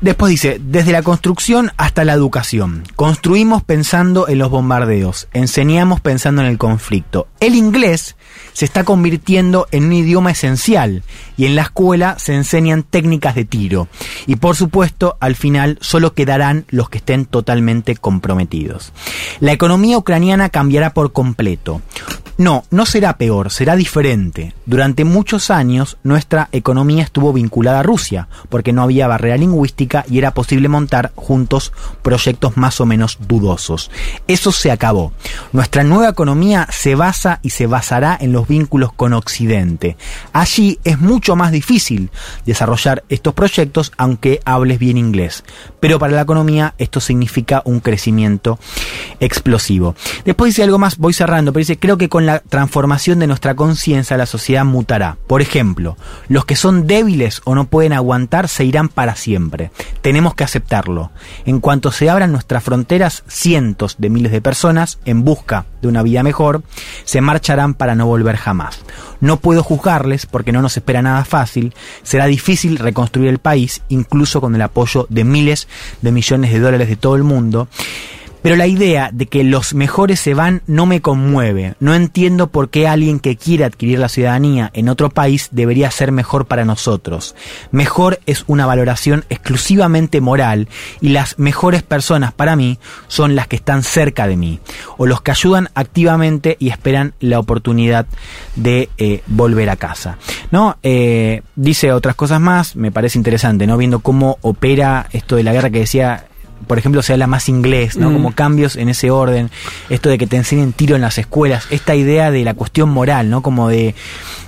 [0.02, 2.82] Después dice, desde la construcción hasta la educación.
[2.96, 7.28] Construimos pensando en los bombardeos, enseñamos pensando en el conflicto.
[7.38, 8.16] El inglés
[8.52, 11.02] se está convirtiendo en un idioma esencial
[11.36, 13.88] y en la escuela se enseñan técnicas de tiro.
[14.26, 18.92] Y por supuesto, al final solo quedarán los que estén totalmente comprometidos.
[19.40, 21.82] La economía ucraniana cambiará por completo.
[22.42, 24.52] No, no será peor, será diferente.
[24.66, 30.18] Durante muchos años nuestra economía estuvo vinculada a Rusia, porque no había barrera lingüística y
[30.18, 33.92] era posible montar juntos proyectos más o menos dudosos.
[34.26, 35.12] Eso se acabó.
[35.52, 39.96] Nuestra nueva economía se basa y se basará en los vínculos con Occidente.
[40.32, 42.10] Allí es mucho más difícil
[42.44, 45.44] desarrollar estos proyectos aunque hables bien inglés.
[45.78, 48.58] Pero para la economía esto significa un crecimiento
[49.20, 49.94] explosivo.
[50.24, 53.54] Después dice algo más, voy cerrando, pero dice, creo que con la transformación de nuestra
[53.54, 55.16] conciencia la sociedad mutará.
[55.26, 55.96] Por ejemplo,
[56.28, 59.70] los que son débiles o no pueden aguantar se irán para siempre.
[60.00, 61.10] Tenemos que aceptarlo.
[61.44, 66.02] En cuanto se abran nuestras fronteras, cientos de miles de personas, en busca de una
[66.02, 66.62] vida mejor,
[67.04, 68.80] se marcharán para no volver jamás.
[69.20, 71.74] No puedo juzgarles porque no nos espera nada fácil.
[72.02, 75.68] Será difícil reconstruir el país, incluso con el apoyo de miles
[76.00, 77.68] de millones de dólares de todo el mundo.
[78.42, 81.74] Pero la idea de que los mejores se van no me conmueve.
[81.80, 86.12] No entiendo por qué alguien que quiere adquirir la ciudadanía en otro país debería ser
[86.12, 87.34] mejor para nosotros.
[87.70, 90.68] Mejor es una valoración exclusivamente moral
[91.00, 92.78] y las mejores personas para mí
[93.08, 94.60] son las que están cerca de mí
[94.96, 98.06] o los que ayudan activamente y esperan la oportunidad
[98.56, 100.18] de eh, volver a casa.
[100.50, 100.76] ¿No?
[100.82, 103.76] Eh, dice otras cosas más, me parece interesante, ¿no?
[103.76, 106.26] Viendo cómo opera esto de la guerra que decía
[106.66, 108.10] por ejemplo, se habla más inglés, ¿no?
[108.10, 108.12] Mm.
[108.14, 109.50] Como cambios en ese orden,
[109.88, 113.30] esto de que te enseñen tiro en las escuelas, esta idea de la cuestión moral,
[113.30, 113.42] ¿no?
[113.42, 113.94] Como de...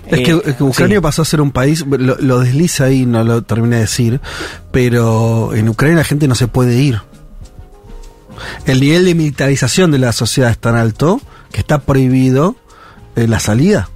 [0.06, 1.02] Es que, eh, es que Ucrania sí.
[1.02, 4.20] pasó a ser un país, lo, lo desliza ahí, no lo terminé de decir,
[4.70, 7.00] pero en Ucrania la gente no se puede ir.
[8.66, 11.20] El nivel de militarización de la sociedad es tan alto
[11.52, 12.56] que está prohibido
[13.16, 13.88] eh, la salida.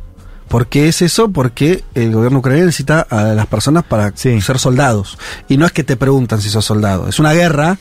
[0.49, 1.31] ¿Por qué es eso?
[1.31, 5.19] Porque el gobierno ucraniano necesita a las personas para ser soldados.
[5.49, 7.09] Y no es que te preguntan si sos soldado.
[7.09, 7.78] Es una guerra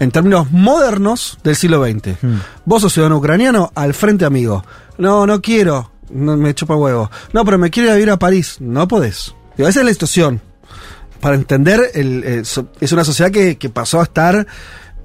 [0.00, 2.16] en términos modernos del siglo XX.
[2.64, 4.64] Vos sos ciudadano ucraniano, al frente amigo.
[4.98, 5.90] No, no quiero.
[6.10, 7.10] No, me chupa huevo.
[7.32, 8.56] No, pero me quiero ir a vivir a París.
[8.60, 9.34] No podés.
[9.56, 10.40] Digo, esa es la situación.
[11.20, 14.46] Para entender, el, eh, so- es una sociedad que, que pasó a estar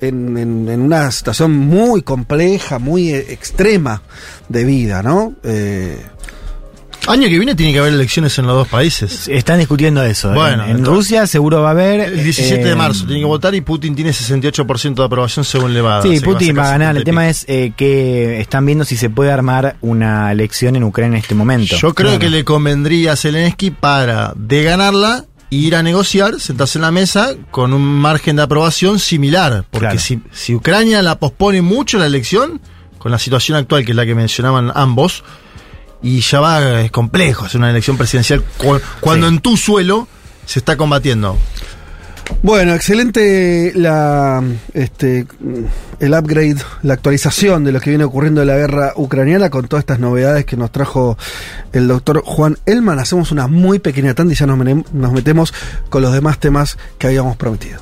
[0.01, 4.01] en, en- en una situación muy compleja, muy eh, extrema
[4.49, 5.33] de vida, ¿no?
[5.43, 6.05] Eh,
[7.07, 9.27] Año que viene tiene que haber elecciones en los dos países.
[9.27, 10.31] Están discutiendo eso.
[10.31, 10.35] ¿eh?
[10.35, 11.99] Bueno, en, Rusia seguro va a haber...
[12.01, 15.73] El 17 de eh, marzo tiene que votar y Putin tiene 68% de aprobación según
[15.73, 16.03] Levada.
[16.03, 16.95] Sí, Putin va a ganar.
[16.95, 20.75] El 70 y tema es eh, que están viendo si se puede armar una elección
[20.75, 21.75] en Ucrania en este momento.
[21.75, 26.83] Yo creo que le convendría a Zelensky para, de ganarla, ir a negociar, sentarse en
[26.83, 29.65] la mesa con un margen de aprobación similar.
[29.71, 29.99] Porque Claro.
[29.99, 32.61] si, si Ucrania la pospone mucho la elección,
[32.99, 35.23] con la situación actual, que es la que mencionaban ambos,
[36.03, 40.07] y ya va, es complejo hacer una elección presidencial cu- cuando en tu suelo
[40.45, 41.37] se está combatiendo.
[42.43, 44.41] Bueno, excelente la
[44.73, 45.27] este
[45.99, 49.81] el upgrade, la actualización de lo que viene ocurriendo en la guerra ucraniana con todas
[49.81, 51.17] estas novedades que nos trajo
[51.73, 52.99] el doctor Juan Elman.
[52.99, 54.57] Hacemos una muy pequeña tanda y ya nos,
[54.93, 55.53] nos metemos
[55.89, 57.81] con los demás temas que habíamos prometido.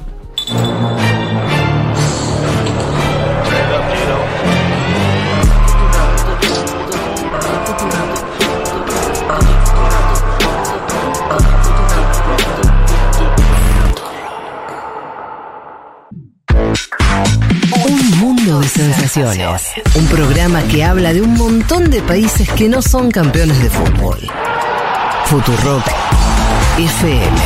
[19.96, 24.20] Un programa que habla de un montón de países que no son campeones de fútbol.
[25.26, 25.84] Futurock
[26.78, 27.38] FM.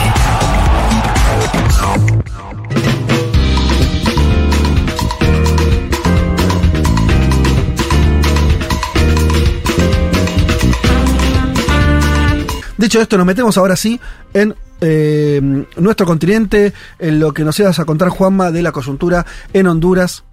[12.77, 14.01] Dicho esto, nos metemos ahora sí
[14.33, 15.39] en eh,
[15.77, 20.25] nuestro continente, en lo que nos ibas a contar, Juanma, de la coyuntura en Honduras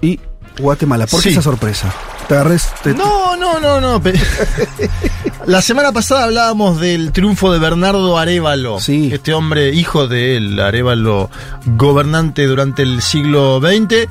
[0.00, 0.18] y
[0.58, 1.06] Guatemala.
[1.06, 1.32] ¿Por qué Sí.
[1.34, 1.92] esa sorpresa?
[2.28, 2.56] Te agarré.
[2.82, 4.02] te- No, no, no, no.
[5.46, 8.78] La semana pasada hablábamos del triunfo de Bernardo Arevalo.
[8.78, 11.30] Este hombre, hijo de él, Arevalo,
[11.66, 14.08] gobernante durante el siglo XX.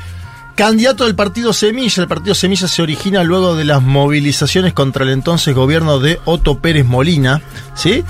[0.55, 2.01] Candidato del partido Semilla.
[2.03, 6.59] El partido Semilla se origina luego de las movilizaciones contra el entonces gobierno de Otto
[6.59, 7.41] Pérez Molina.
[7.73, 8.03] ¿Sí?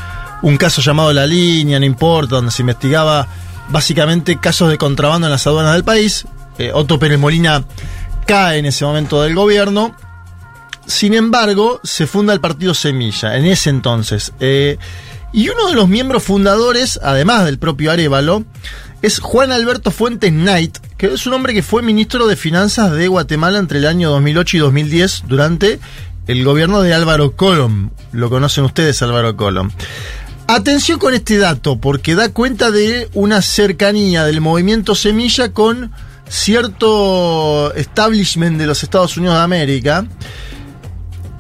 [0.44, 3.28] Un caso llamado La Línea, no importa, donde se investigaba
[3.70, 6.28] básicamente casos de contrabando en las aduanas del país.
[6.60, 7.64] Eh, Otto Pérez Molina
[8.26, 9.96] cae en ese momento del gobierno.
[10.86, 14.34] Sin embargo, se funda el partido Semilla en ese entonces.
[14.40, 14.78] Eh,
[15.34, 18.46] y uno de los miembros fundadores, además del propio Arevalo,
[19.02, 23.08] es Juan Alberto Fuentes Knight, que es un hombre que fue ministro de Finanzas de
[23.08, 25.80] Guatemala entre el año 2008 y 2010 durante
[26.28, 27.90] el gobierno de Álvaro Colom.
[28.12, 29.72] Lo conocen ustedes, Álvaro Colom.
[30.48, 35.92] Atención con este dato, porque da cuenta de una cercanía del movimiento Semilla con
[36.28, 40.06] cierto establishment de los Estados Unidos de América.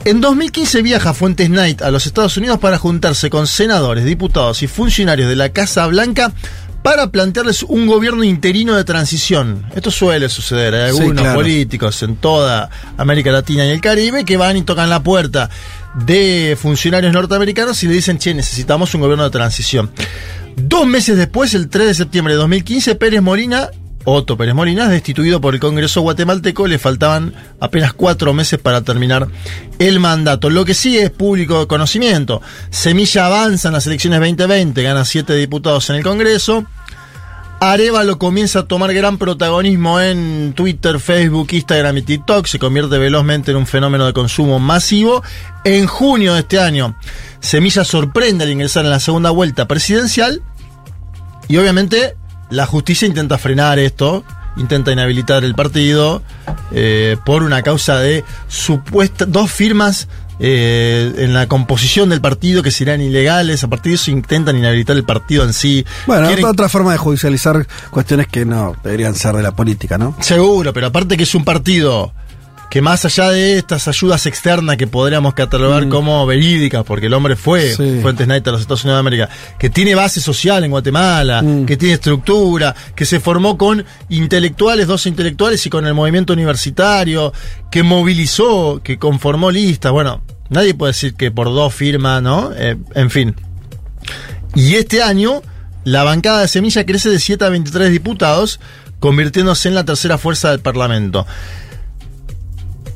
[0.05, 4.67] En 2015 viaja Fuentes Knight a los Estados Unidos para juntarse con senadores, diputados y
[4.67, 6.31] funcionarios de la Casa Blanca
[6.83, 9.65] para plantearles un gobierno interino de transición.
[9.73, 11.39] Esto suele suceder, hay algunos claro.
[11.39, 15.49] políticos en toda América Latina y el Caribe que van y tocan la puerta
[15.95, 19.89] de funcionarios norteamericanos y le dicen, che, necesitamos un gobierno de transición.
[20.55, 23.71] Dos meses después, el 3 de septiembre de 2015, Pérez Molina,
[24.05, 26.67] Otto Pérez Molina, es destituido por el Congreso guatemalteco.
[26.67, 29.27] Le faltaban apenas cuatro meses para terminar
[29.79, 30.49] el mandato.
[30.49, 32.41] Lo que sí es público de conocimiento.
[32.69, 36.65] Semilla avanza en las elecciones 2020, gana siete diputados en el Congreso.
[37.59, 42.45] Arevalo comienza a tomar gran protagonismo en Twitter, Facebook, Instagram y TikTok.
[42.45, 45.23] Se convierte velozmente en un fenómeno de consumo masivo.
[45.63, 46.95] En junio de este año,
[47.39, 50.43] Semilla sorprende al ingresar en la segunda vuelta presidencial.
[51.47, 52.15] Y obviamente
[52.49, 54.23] la justicia intenta frenar esto,
[54.57, 56.21] intenta inhabilitar el partido
[56.71, 60.07] eh, por una causa de supuesta dos firmas
[60.39, 63.63] eh, en la composición del partido que serán ilegales.
[63.63, 65.85] A partir de eso intentan inhabilitar el partido en sí.
[66.07, 70.15] Bueno, Quieren- otra forma de judicializar cuestiones que no deberían ser de la política, ¿no?
[70.21, 72.13] Seguro, pero aparte que es un partido
[72.69, 77.35] que más allá de estas ayudas externas que podríamos catalogar como verídicas, porque el hombre
[77.35, 77.75] fue Mm.
[77.77, 77.99] Sí.
[78.01, 81.65] Fuentes Knight a los Estados Unidos de América, que tiene base social en Guatemala, Mm.
[81.65, 87.31] que tiene estructura, que se formó con intelectuales, dos intelectuales y con el movimiento universitario,
[87.71, 89.91] que movilizó, que conformó listas.
[89.91, 92.51] Bueno, nadie puede decir que por dos firmas, ¿no?
[92.55, 93.35] Eh, en fin.
[94.53, 95.41] Y este año,
[95.83, 98.59] la bancada de Semilla crece de 7 a 23 diputados,
[98.99, 101.27] convirtiéndose en la tercera fuerza del Parlamento.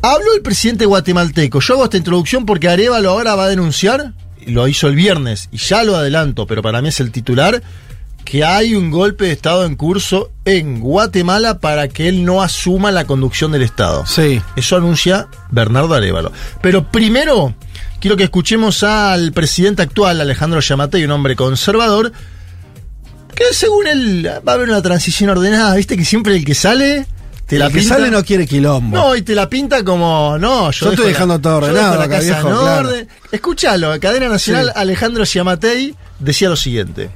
[0.01, 1.59] Habló el presidente guatemalteco.
[1.59, 4.13] Yo hago esta introducción porque Arevalo ahora va a denunciar,
[4.45, 7.61] lo hizo el viernes, y ya lo adelanto, pero para mí es el titular,
[8.23, 12.91] que hay un golpe de Estado en curso en Guatemala para que él no asuma
[12.91, 14.05] la conducción del Estado.
[14.05, 14.41] Sí.
[14.55, 16.31] Eso anuncia Bernardo Arevalo.
[16.61, 17.53] Pero primero,
[17.99, 22.13] quiero que escuchemos al presidente actual, Alejandro Yamatei, un hombre conservador,
[23.35, 25.75] que según él va a haber una transición ordenada.
[25.75, 27.05] Viste que siempre el que sale
[27.49, 27.95] te la que pinta.
[27.95, 28.95] sale no quiere quilombo.
[28.97, 32.03] No, y te la pinta como, no, yo, Yo estoy la- dejando todo ordenado la
[32.05, 32.87] acá, casa viejo, en claro.
[32.89, 33.07] orden.
[33.31, 34.71] Escúchalo, Cadena Nacional, Sí.
[34.75, 37.09] Alejandro Giamatei decía lo siguiente.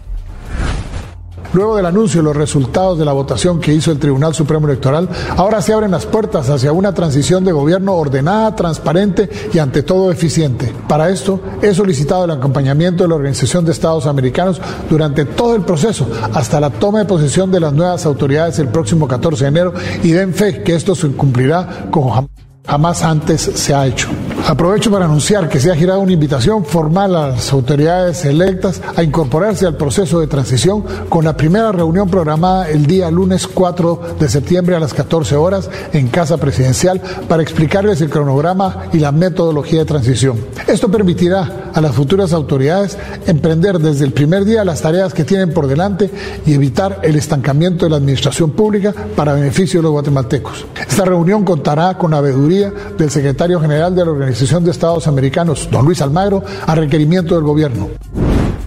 [1.53, 5.09] Luego del anuncio de los resultados de la votación que hizo el Tribunal Supremo Electoral,
[5.37, 10.11] ahora se abren las puertas hacia una transición de gobierno ordenada, transparente y ante todo
[10.11, 10.73] eficiente.
[10.87, 14.59] Para esto, he solicitado el acompañamiento de la Organización de Estados Americanos
[14.89, 19.07] durante todo el proceso, hasta la toma de posesión de las nuevas autoridades el próximo
[19.07, 22.27] 14 de enero y den fe que esto se cumplirá como jam-
[22.65, 24.07] jamás antes se ha hecho.
[24.45, 29.01] Aprovecho para anunciar que se ha girado una invitación formal a las autoridades electas a
[29.01, 34.27] incorporarse al proceso de transición con la primera reunión programada el día lunes 4 de
[34.27, 39.79] septiembre a las 14 horas en Casa Presidencial para explicarles el cronograma y la metodología
[39.79, 40.37] de transición.
[40.67, 45.53] Esto permitirá a las futuras autoridades emprender desde el primer día las tareas que tienen
[45.53, 46.11] por delante
[46.45, 50.65] y evitar el estancamiento de la administración pública para beneficio de los guatemaltecos.
[50.87, 55.69] Esta reunión contará con la veeduría del secretario general de la Organización de Estados Americanos,
[55.71, 57.89] don Luis Almagro, a requerimiento del gobierno.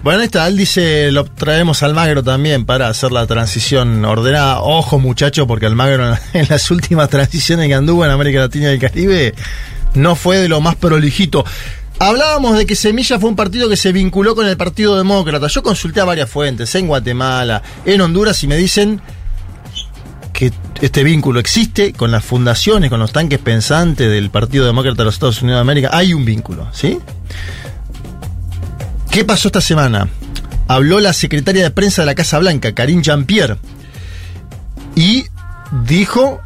[0.03, 4.61] Bueno, él dice, lo traemos al Magro también para hacer la transición ordenada.
[4.61, 8.79] Ojo muchachos, porque Almagro en las últimas transiciones que anduvo en América Latina y el
[8.79, 9.35] Caribe
[9.95, 11.43] no fue de lo más prolijito.
[11.99, 15.47] Hablábamos de que Semilla fue un partido que se vinculó con el Partido Demócrata.
[15.47, 19.01] Yo consulté a varias fuentes, en Guatemala, en Honduras, y me dicen
[20.37, 25.05] que este vínculo existe con las fundaciones, con los tanques pensantes del Partido Demócrata de
[25.05, 25.89] los Estados Unidos de América.
[25.91, 26.99] Hay un vínculo, ¿sí?
[29.09, 30.07] ¿Qué pasó esta semana?
[30.67, 33.57] Habló la secretaria de prensa de la Casa Blanca, Karine Jean-Pierre,
[34.95, 35.25] y
[35.87, 36.39] dijo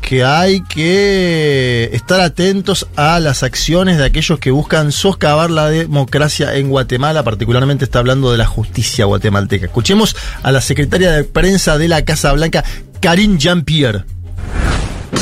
[0.00, 6.54] que hay que estar atentos a las acciones de aquellos que buscan soscavar la democracia
[6.54, 9.66] en Guatemala, particularmente está hablando de la justicia guatemalteca.
[9.66, 12.64] Escuchemos a la secretaria de prensa de la Casa Blanca,
[13.06, 14.15] Karine Jean-Pierre.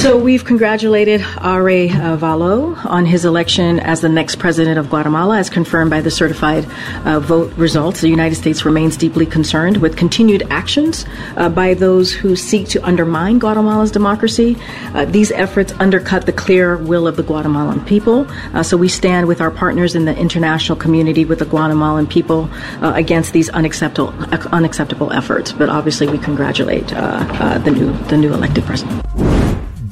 [0.04, 1.88] So we've congratulated R.A.
[1.88, 6.10] Uh, Valo on his election as the next president of Guatemala, as confirmed by the
[6.10, 6.66] certified
[7.06, 8.02] uh, vote results.
[8.02, 11.06] The United States remains deeply concerned with continued actions
[11.38, 14.58] uh, by those who seek to undermine Guatemala's democracy.
[14.92, 18.26] Uh, these efforts undercut the clear will of the Guatemalan people.
[18.52, 22.50] Uh, so we stand with our partners in the international community, with the Guatemalan people,
[22.82, 24.12] uh, against these unacceptable
[24.52, 25.50] unacceptable efforts.
[25.50, 29.33] But obviously, we congratulate the new the new elected president.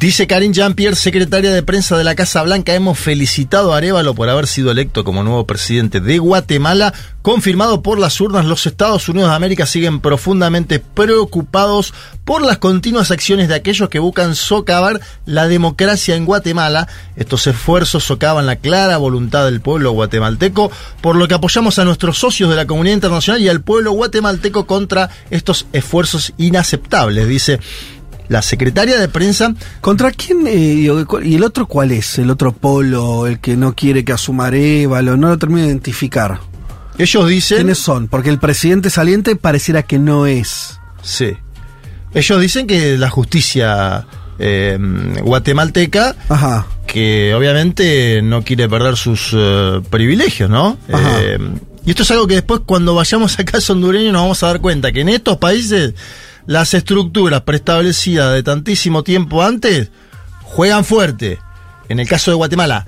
[0.02, 4.28] Dice Karine Jean-Pierre, secretaria de prensa de la Casa Blanca, hemos felicitado a Arevalo por
[4.28, 6.92] haber sido electo como nuevo presidente de Guatemala.
[7.22, 13.12] Confirmado por las urnas, los Estados Unidos de América siguen profundamente preocupados por las continuas
[13.12, 16.88] acciones de aquellos que buscan socavar la democracia en Guatemala.
[17.14, 22.18] Estos esfuerzos socavan la clara voluntad del pueblo guatemalteco, por lo que apoyamos a nuestros
[22.18, 27.60] socios de la comunidad internacional y al pueblo guatemalteco contra estos esfuerzos inaceptables, dice
[28.32, 29.54] la secretaria de prensa.
[29.80, 30.46] ¿Contra quién?
[30.46, 30.88] eh,
[31.22, 32.18] ¿Y el otro cuál es?
[32.18, 33.26] ¿El otro polo?
[33.26, 35.16] ¿El que no quiere que asuma Arevalo?
[35.16, 36.40] No lo termino de identificar.
[36.98, 37.58] Ellos dicen.
[37.58, 38.08] ¿Quiénes son?
[38.08, 40.78] Porque el presidente saliente pareciera que no es.
[41.02, 41.32] Sí.
[42.14, 44.06] Ellos dicen que la justicia
[44.38, 44.78] eh,
[45.22, 46.66] guatemalteca, Ajá.
[46.86, 50.76] que obviamente no quiere perder sus eh, privilegios, ¿no?
[50.92, 51.22] Ajá.
[51.22, 51.38] Eh,
[51.84, 54.60] y esto es algo que después cuando vayamos a caso hondureño nos vamos a dar
[54.60, 55.94] cuenta que en estos países
[56.46, 59.90] las estructuras preestablecidas de tantísimo tiempo antes
[60.42, 61.38] juegan fuerte.
[61.88, 62.86] En el caso de Guatemala,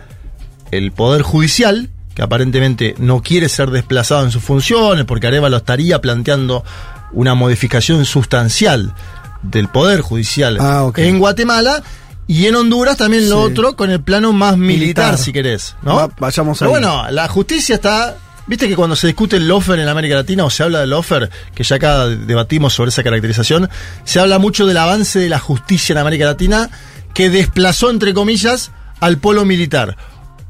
[0.71, 6.01] el Poder Judicial, que aparentemente no quiere ser desplazado en sus funciones, porque Arevalo estaría
[6.01, 6.65] planteando
[7.13, 8.95] una modificación sustancial
[9.43, 10.99] del Poder Judicial Ah, ok.
[10.99, 11.83] en Guatemala.
[12.27, 13.53] Y en Honduras también lo Sí.
[13.53, 15.19] otro con el plano más militar, Militar.
[15.19, 15.97] si querés, ¿no?
[15.97, 18.17] Va- vayamos Pero bueno, la justicia está.
[18.47, 21.31] Viste que cuando se discute el lofer en América Latina o se habla del lofer,
[21.55, 23.71] que ya acá debatimos sobre esa caracterización,
[24.05, 26.69] se habla mucho del avance de la justicia en América Latina
[27.15, 29.97] que desplazó, entre comillas, al polo militar.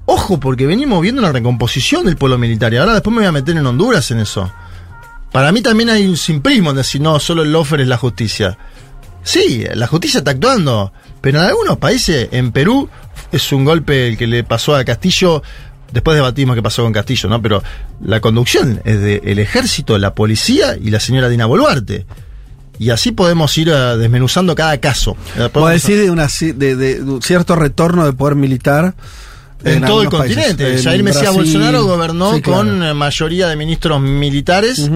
[0.06, 3.32] Ojo, porque venimos viendo una recomposición del polo militar y ahora después me voy a
[3.32, 4.52] meter en Honduras en eso.
[5.30, 8.58] Para mí también hay un simplismo en decir, no, solo el lofer es la justicia.
[9.22, 12.88] Sí, la justicia está actuando, pero en algunos países, en Perú,
[13.32, 15.42] es un golpe el que le pasó a Castillo.
[15.94, 17.40] Después debatimos qué pasó con Castillo, ¿no?
[17.40, 17.62] Pero
[18.04, 22.04] la conducción es del ejército, la policía y la señora Dina Boluarte.
[22.78, 25.16] Y así podemos ir eh, desmenuzando cada caso.
[25.38, 26.26] Eh, podemos- decir de, una,
[26.56, 28.94] de, de un cierto retorno de poder militar.
[29.64, 30.36] en, todo el países.
[30.36, 30.76] continente.
[30.78, 31.40] En Jair Mesías Brasil.
[31.54, 32.58] Bolsonaro gobernó Sí, claro.
[32.58, 34.90] con eh, mayoría de ministros militares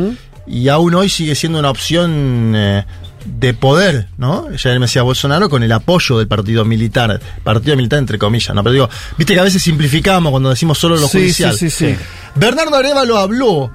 [0.48, 2.84] y aún hoy sigue siendo una opción eh,
[3.28, 4.46] de poder, ¿no?
[4.56, 8.62] Jair Mesías Bolsonaro con el apoyo del partido militar, partido militar entre comillas, ¿no?
[8.62, 11.56] Pero digo, viste que a veces simplificamos cuando decimos solo lo Sí, judicial.
[11.56, 11.96] sí, sí, sí.
[12.34, 13.70] Bernardo Arevalo habló.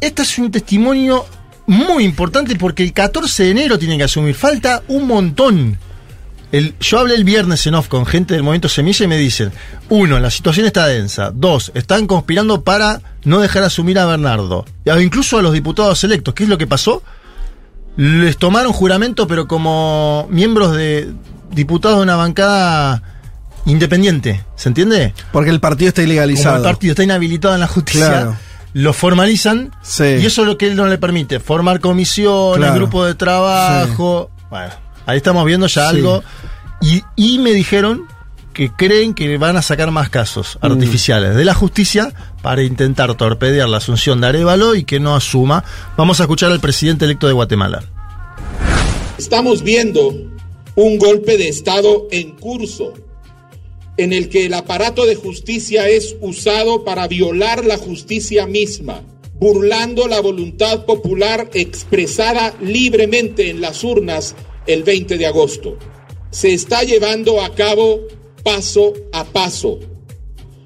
[0.00, 1.24] Este es un testimonio
[1.66, 4.34] muy importante porque el 14 de enero tiene que asumir.
[4.34, 5.78] Falta un montón.
[6.50, 9.52] El- yo hablé el viernes en off con gente del movimiento Semilla y me dicen,
[9.88, 11.30] uno, la situación está densa.
[11.34, 14.66] Dos, están conspirando para no dejar asumir a Bernardo.
[15.00, 16.34] Incluso a los diputados electos.
[16.34, 17.02] ¿Qué es lo que pasó?
[17.96, 21.12] Les tomaron juramento, pero como miembros de
[21.50, 23.02] diputados de una bancada
[23.66, 24.42] independiente.
[24.56, 25.14] ¿Se entiende?
[25.32, 26.56] Porque el partido está Como ilegalizado.
[26.56, 28.36] el partido está inhabilitado en la justicia, Claro.
[28.72, 30.04] lo formalizan Sí.
[30.20, 31.38] y eso es lo que él no le permite.
[31.40, 32.74] Formar comisiones, Claro.
[32.76, 34.30] grupos de trabajo.
[34.50, 34.72] Bueno,
[35.06, 35.96] ahí estamos viendo ya Sí.
[35.96, 36.22] algo.
[36.80, 38.04] Y, y me dijeron
[38.52, 40.66] que creen que van a sacar más casos Mm.
[40.66, 42.12] artificiales de la justicia
[42.42, 45.64] para intentar torpedear la asunción de Arevalo y que no asuma.
[45.96, 47.84] Vamos a escuchar al presidente electo de Guatemala.
[49.16, 50.14] Estamos viendo
[50.74, 52.94] un golpe de Estado en curso,
[53.96, 59.02] en el que el aparato de justicia es usado para violar la justicia misma,
[59.34, 64.34] burlando la voluntad popular expresada libremente en las urnas
[64.66, 65.76] el 20 de agosto.
[66.30, 68.00] Se está llevando a cabo
[68.42, 69.78] paso a paso,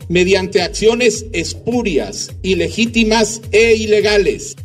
[0.08, 4.56] mediante acciones espurias, ilegítimas e ilegales,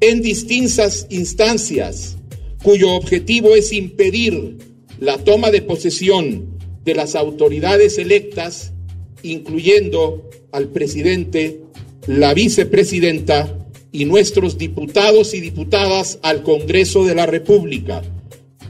[0.00, 2.16] en distintas instancias,
[2.62, 4.58] cuyo objetivo es impedir
[5.00, 8.72] la toma de posesión de las autoridades electas,
[9.22, 11.60] incluyendo al presidente,
[12.06, 13.58] la vicepresidenta
[13.92, 18.02] y nuestros diputados y diputadas al Congreso de la República,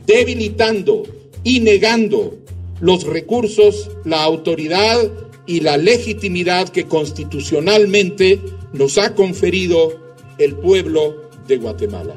[0.07, 1.03] debilitando
[1.43, 2.39] y negando
[2.81, 5.11] los recursos, la autoridad
[5.47, 8.41] y la legitimidad que constitucionalmente
[8.73, 9.93] nos ha conferido
[10.39, 12.15] el pueblo de Guatemala.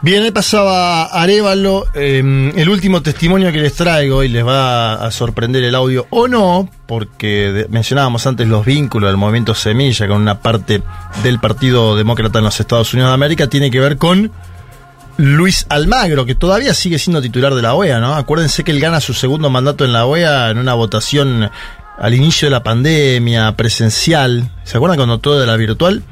[0.00, 1.86] Bien, ahí pasaba Arevalo.
[1.94, 6.28] eh, el último testimonio que les traigo y les va a sorprender el audio o
[6.28, 10.82] no, porque mencionábamos antes los vínculos del movimiento Semilla con una parte
[11.24, 14.30] del Partido Demócrata en los Estados Unidos de América, tiene que ver con
[15.16, 18.14] Luis Almagro, que todavía sigue siendo titular de la OEA, ¿no?
[18.14, 21.50] Acuérdense que él gana su segundo mandato en la OEA en una votación
[21.98, 24.50] al inicio de la pandemia, presencial.
[24.64, 26.02] ¿Se acuerdan cuando todo era virtual?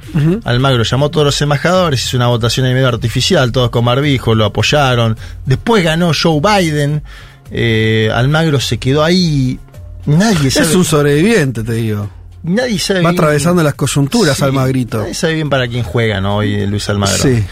[0.44, 4.34] Almagro llamó a todos los embajadores, hizo una votación ahí medio artificial, todos con barbijo,
[4.34, 5.16] lo apoyaron.
[5.44, 7.02] Después ganó Joe Biden.
[7.50, 9.58] eh, Almagro se quedó ahí.
[10.06, 10.66] Nadie sabe.
[10.66, 12.10] Es un sobreviviente, te digo.
[12.42, 14.98] Nadie sabe Va bien- atravesando las coyunturas Sí, Almagrito.
[15.00, 16.36] Nadie sabe bien para quién juega, ¿no?
[16.38, 17.16] Hoy Luis Almagro.
[17.16, 17.44] Sí.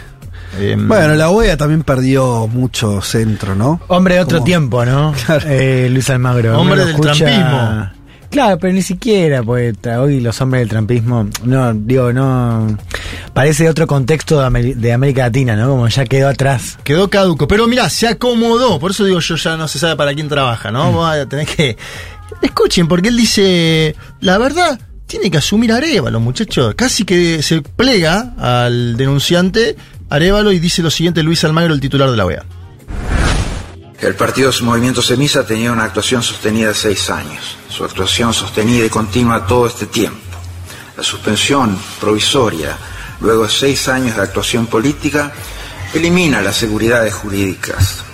[0.59, 3.81] Eh, Bueno, la OEA también perdió mucho centro, ¿no?
[3.89, 5.12] Hombre de otro tiempo, ¿no?
[5.47, 6.59] Eh, Luis Almagro.
[6.61, 7.90] Hombre del escucha- trampismo.
[8.35, 12.77] Claro, pero ni siquiera, pues hoy los hombres del trampismo, no, digo, no.
[13.32, 15.69] Parece otro contexto de, Ameri- de América Latina, ¿no?
[15.69, 16.77] Como ya quedó atrás.
[16.82, 17.47] Quedó caduco.
[17.47, 18.81] Pero mira, se acomodó.
[18.81, 20.90] Por eso digo yo ya no se sabe para quién trabaja, ¿no?
[20.90, 20.94] Mm.
[20.94, 21.77] Vos a tener que.
[22.43, 23.94] Escuchen, porque él dice.
[24.20, 26.74] La verdad, tiene que asumir Arevalo, muchachos.
[26.74, 29.77] Casi que se plega al denunciante
[30.11, 32.44] Arevalo y dice lo siguiente Luis Almagro, el titular de la OEA.
[34.01, 37.57] El partido Movimiento Semisa tenía una actuación sostenida seis años.
[37.69, 40.19] Su actuación sostenida y continua todo este tiempo.
[40.97, 42.77] La suspensión provisoria,
[43.21, 45.33] luego de seis años de actuación política,
[45.93, 48.05] elimina las seguridades jurídicas,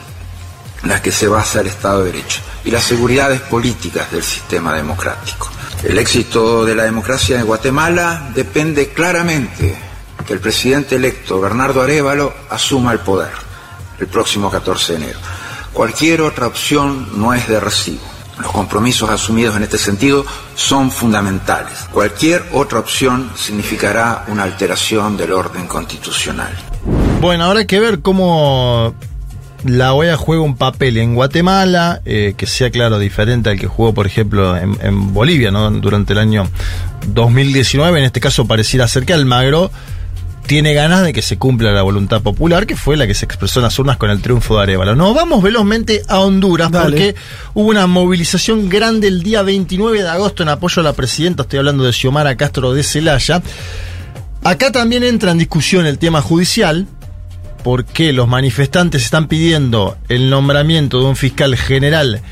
[0.85, 5.51] las que se basa el Estado de Derecho, y las seguridades políticas del sistema democrático.
[5.83, 9.77] El éxito de la democracia en Guatemala depende claramente
[10.27, 13.51] que el presidente electo Bernardo Arevalo asuma el poder
[14.01, 15.19] el próximo 14 de enero.
[15.73, 18.01] Cualquier otra opción no es de recibo.
[18.39, 20.25] Los compromisos asumidos en este sentido
[20.55, 21.73] son fundamentales.
[21.93, 26.53] Cualquier otra opción significará una alteración del orden constitucional.
[27.21, 28.95] Bueno, ahora hay que ver cómo
[29.65, 33.93] la OEA juega un papel en Guatemala, eh, que sea claro diferente al que jugó,
[33.93, 35.71] por ejemplo, en, en Bolivia, ¿no?
[35.71, 36.49] Durante el año
[37.09, 37.99] 2019.
[37.99, 39.71] En este caso pareciera ser que Almagro
[40.51, 43.61] tiene ganas de que se cumpla la voluntad popular, que fue la que se expresó
[43.61, 44.97] en las urnas con el triunfo de Arevalo.
[44.97, 46.85] Nos vamos velozmente a Honduras, Dale.
[46.87, 47.15] porque
[47.55, 51.61] hubo una movilización grande el día 29 de agosto en apoyo a la presidenta, estoy
[51.61, 53.41] hablando de Xiomara Castro de Celaya.
[54.43, 56.89] Acá también entra en discusión el tema judicial,
[57.63, 62.23] porque los manifestantes están pidiendo el nombramiento de un fiscal general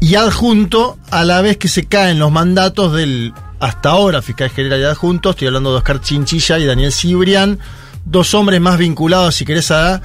[0.00, 4.80] y adjunto a la vez que se caen los mandatos del hasta ahora fiscal general
[4.80, 7.58] y adjunto, estoy hablando de Oscar Chinchilla y Daniel Cibrián,
[8.04, 10.00] dos hombres más vinculados, si querés, a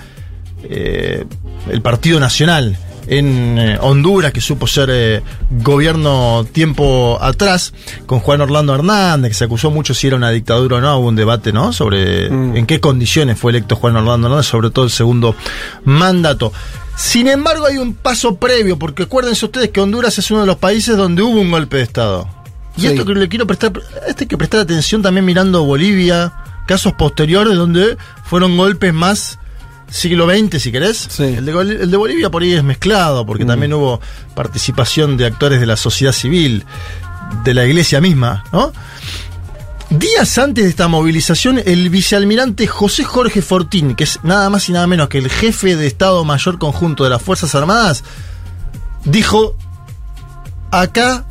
[0.64, 1.26] eh,
[1.69, 2.77] el Partido Nacional
[3.07, 7.73] en eh, Honduras, que supo ser eh, gobierno tiempo atrás,
[8.06, 11.07] con Juan Orlando Hernández, que se acusó mucho si era una dictadura o no, hubo
[11.07, 11.72] un debate, ¿no?
[11.72, 15.36] Sobre en qué condiciones fue electo Juan Orlando Hernández, sobre todo el segundo
[15.84, 16.52] mandato.
[16.98, 20.57] Sin embargo, hay un paso previo, porque acuérdense ustedes que Honduras es uno de los
[20.57, 22.35] países donde hubo un golpe de Estado.
[22.78, 22.88] Y Sí.
[22.88, 23.72] esto que le quiero prestar,
[24.08, 26.34] este hay que prestar atención también mirando Bolivia,
[26.68, 29.40] casos posteriores donde fueron golpes más
[29.90, 31.20] siglo XX, si querés.
[31.20, 34.02] El, de, el de Bolivia por ahí es mezclado, porque también hubo
[34.36, 36.66] participación de actores de la sociedad civil,
[37.44, 38.74] de la iglesia misma, ¿no?
[39.92, 44.72] Días antes de esta movilización, el vicealmirante José Jorge Fortín, que es nada más y
[44.74, 48.04] nada menos que el jefe de Estado Mayor Conjunto de las Fuerzas Armadas,
[49.06, 49.56] dijo,
[50.72, 51.26] acá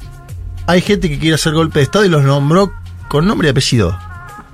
[0.66, 2.72] hay gente que quiere hacer golpe de Estado y los nombró
[3.08, 3.98] con nombre y apellido.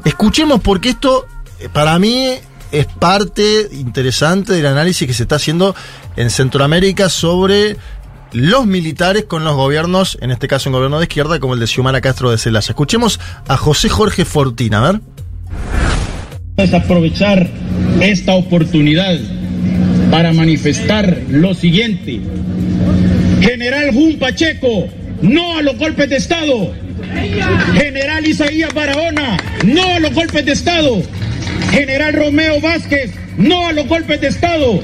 [0.05, 1.27] Escuchemos porque esto,
[1.59, 2.35] eh, para mí,
[2.73, 5.75] es parte interesante del análisis que se está haciendo
[6.17, 7.77] en Centroamérica sobre
[8.33, 11.67] los militares con los gobiernos, en este caso un gobierno de izquierda como el de
[11.67, 12.71] Xiomara Castro de Celaya.
[12.71, 13.19] Escuchemos
[13.49, 15.01] a José Jorge Fortín, a ver.
[16.57, 17.49] es aprovechar
[18.01, 19.19] esta oportunidad
[20.11, 22.21] para manifestar lo siguiente.
[23.41, 24.89] General Jun Pacheco,
[25.23, 26.73] no a los golpes de Estado.
[27.75, 31.03] General Isaías Barahona, no a los golpes de Estado.
[31.71, 34.81] General Romeo Vázquez, no a los golpes de Estado.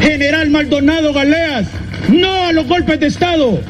[0.00, 1.66] General Maldonado Galeas,
[2.08, 3.60] no a los golpes de Estado.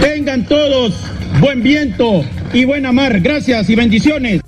[0.00, 0.94] Tengan todos
[1.40, 3.20] buen viento y buena mar.
[3.20, 4.40] Gracias y bendiciones.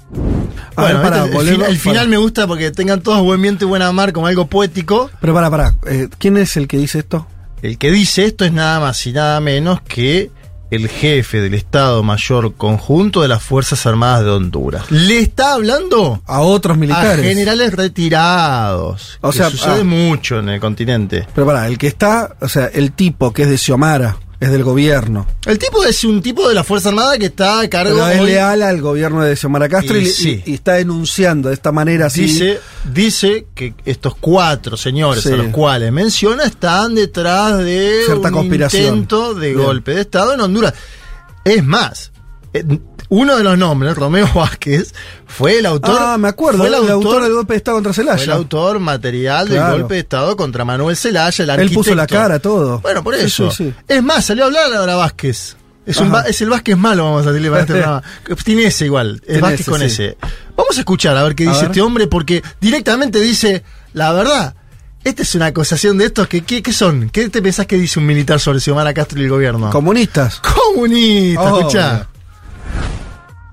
[0.74, 3.92] Bueno, para, este- volver- el final me gusta porque tengan todos buen viento y buena
[3.92, 5.10] mar como algo poético.
[5.20, 7.26] Pero para, para, eh, ¿quién es el que dice esto?
[7.62, 10.30] El que dice esto es nada más y nada menos que
[10.72, 14.90] el jefe del Estado Mayor Conjunto de las Fuerzas Armadas de Honduras.
[14.90, 17.26] Le está hablando a otros militares.
[17.26, 19.18] A generales retirados.
[19.20, 19.84] O que sea, sucede ah.
[19.84, 21.26] mucho en el continente.
[21.34, 24.64] Pero para, el que está, o sea, el tipo que es de Xiomara, es del
[24.64, 25.26] gobierno.
[25.46, 28.20] El tipo es un tipo de la Fuerza Armada que está a cargo Pero es
[28.20, 30.42] hoy- leal al gobierno de Xiomara Castro y, Y le- sí.
[30.46, 32.22] y- y está denunciando de esta manera así.
[32.22, 32.60] Dice,
[32.92, 35.32] dice que estos cuatro señores Sí.
[35.32, 38.82] a los cuales menciona están detrás de Cierta un conspiración.
[38.96, 39.62] intento de Bien.
[39.62, 40.74] golpe de Estado en Honduras.
[41.44, 42.10] Es más,
[42.52, 42.64] eh,
[43.14, 44.94] uno de los nombres, Romeo Vázquez,
[45.26, 45.96] fue el autor.
[46.00, 48.16] ah, me acuerdo, fue el, autor del golpe de Estado contra Celaya.
[48.16, 49.70] Fue el autor material Claro.
[49.72, 52.80] del golpe de Estado contra Manuel Zelaya, el Él puso la cara, todo.
[52.80, 53.50] Bueno, por eso.
[53.50, 53.74] sí, sí.
[53.86, 55.56] Es más, salió a hablar ahora Vázquez.
[55.84, 58.02] Es, un, es el Vázquez malo, vamos a decirle para este programa.
[58.44, 59.16] Tiene ese igual.
[59.16, 59.86] Es Tiene Vázquez ese, con sí.
[59.86, 60.16] ese.
[60.56, 61.70] Vamos a escuchar a ver qué A dice ver.
[61.70, 63.62] este hombre, porque directamente dice,
[63.92, 64.54] la verdad,
[65.04, 67.10] esta es una acusación de estos que, ¿qué, son?
[67.10, 69.68] ¿Qué te pensás que dice un militar sobre Xiomara Castro y el gobierno?
[69.70, 70.40] Comunistas.
[70.40, 72.08] Comunista, Oh, escuchá.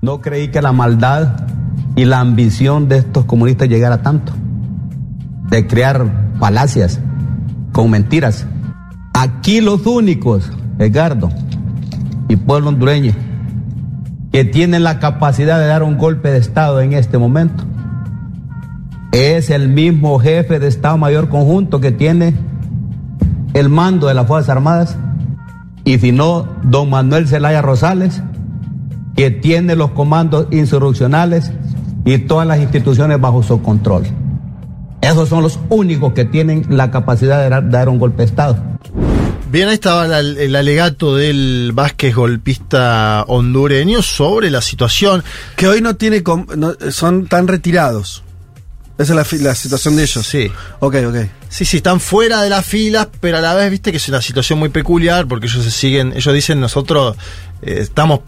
[0.02, 1.46] No creí que la maldad
[1.94, 4.32] y la ambición de estos comunistas llegara tanto.
[5.50, 7.00] de crear palacias
[7.72, 8.46] con mentiras.
[9.12, 11.28] Aquí los únicos, Edgardo
[12.28, 13.12] y pueblo hondureño,
[14.30, 17.64] que tienen la capacidad de dar un golpe de Estado en este momento,
[19.10, 22.34] es el mismo jefe de Estado Mayor Conjunto que tiene
[23.54, 24.96] el mando de las Fuerzas Armadas,
[25.84, 28.22] y si no, don Manuel Zelaya Rosales,
[29.20, 31.50] que tiene los comandos insurreccionales
[32.06, 34.04] y todas las instituciones bajo su control.
[35.02, 38.56] Esos son los únicos que tienen la capacidad de dar, dar un golpe de Estado.
[39.52, 45.22] Bien, ahí estaba la- el alegato del Vázquez golpista hondureño sobre la situación.
[45.54, 46.22] Que hoy no tiene.
[46.56, 48.22] no- son tan retirados.
[48.96, 50.26] Esa es la situación de ellos.
[50.26, 50.50] Sí.
[50.78, 51.16] Ok, ok.
[51.50, 54.22] Sí, sí, están fuera de las filas, pero a la vez, viste que es una
[54.22, 57.16] situación muy peculiar porque ellos se siguen, ellos dicen nosotros
[57.60, 58.20] eh, estamos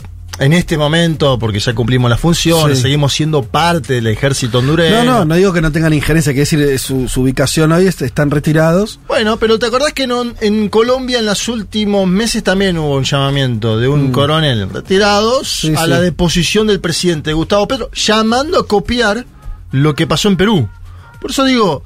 [0.45, 2.83] en este momento porque ya cumplimos la función, Sí.
[2.83, 5.05] seguimos siendo parte del ejército hondureño.
[5.05, 8.03] No, no, no digo que no tengan injerencia, que decir, su, su ubicación hoy es-
[8.03, 9.01] están retirados.
[9.09, 13.05] Bueno, pero ¿te acordás que no- en Colombia en los últimos meses también hubo un
[13.05, 14.13] llamamiento de un Mm.
[14.13, 15.89] coronel retirados Sí, a sí.
[15.91, 19.25] la deposición del presidente Gustavo Petro, llamando a copiar
[19.71, 20.69] lo que pasó en Perú?
[21.21, 21.83] Por eso digo,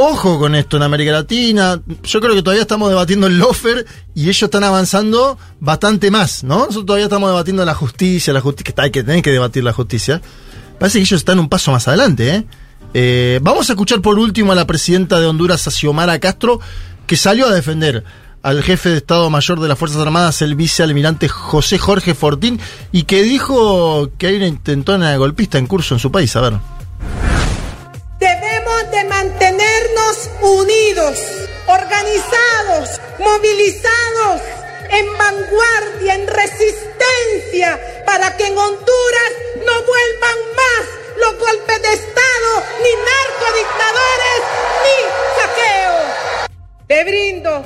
[0.00, 1.80] ojo con esto en América Latina.
[2.04, 3.84] Yo creo que todavía estamos debatiendo el lofer
[4.14, 6.58] y ellos están avanzando bastante más, ¿no?
[6.60, 9.72] Nosotros todavía estamos debatiendo la justicia, la justicia, que hay que tener que debatir la
[9.72, 10.22] justicia.
[10.78, 12.46] Parece que ellos están un paso más adelante, ¿eh?
[12.94, 16.60] Eh, vamos a escuchar por último a la presidenta de Honduras, Xiomara Castro,
[17.06, 18.04] que salió a defender
[18.42, 22.60] al jefe de Estado Mayor de las Fuerzas Armadas, el vicealmirante José Jorge Fortín,
[22.92, 26.36] y que dijo que hay una intentona golpista en curso en su país.
[26.36, 26.52] A ver.
[28.20, 29.08] Debemos de
[30.40, 31.18] unidos,
[31.66, 34.42] organizados, movilizados,
[34.90, 39.32] en vanguardia, en resistencia, para que en Honduras
[39.66, 40.84] no vuelvan más
[41.16, 44.40] los golpes de Estado, ni narcodictadores,
[44.84, 44.98] ni
[45.40, 46.48] saqueo.
[46.86, 47.64] Te brindo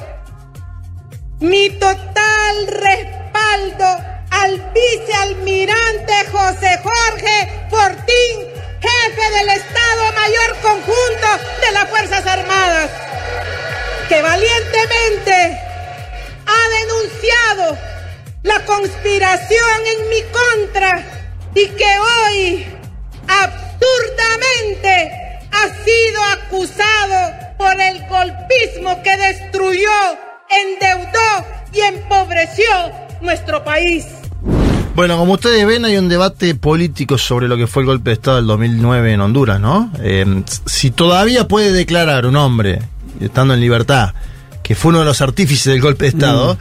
[1.40, 3.86] mi total respaldo
[4.30, 8.51] al vicealmirante José Jorge Fortín,
[8.82, 11.28] jefe del Estado Mayor Conjunto
[11.64, 12.90] de las Fuerzas Armadas,
[14.08, 15.60] que valientemente
[16.46, 17.78] ha denunciado
[18.42, 21.04] la conspiración en mi contra
[21.54, 22.66] y que hoy
[23.28, 24.92] absurdamente
[25.52, 30.18] ha sido acusado por el golpismo que destruyó,
[30.50, 34.21] endeudó y empobreció nuestro país.
[34.94, 38.14] Bueno, como ustedes ven, hay un debate político sobre lo que fue el golpe de
[38.14, 39.90] Estado del 2009 en Honduras, ¿no?
[40.00, 42.82] Eh, si todavía puede declarar un hombre,
[43.18, 44.12] estando en libertad,
[44.62, 46.58] que fue uno de los artífices del golpe de Estado,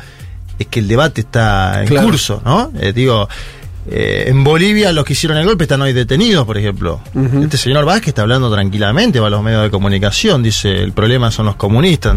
[0.57, 2.07] es que el debate está en Claro.
[2.07, 2.71] curso, ¿no?
[2.79, 3.27] Eh, digo,
[3.89, 7.01] eh, en Bolivia los que hicieron el golpe están hoy detenidos, por ejemplo.
[7.43, 11.31] Este señor Vázquez está hablando tranquilamente, va a los medios de comunicación, dice, el problema
[11.31, 12.15] son los comunistas.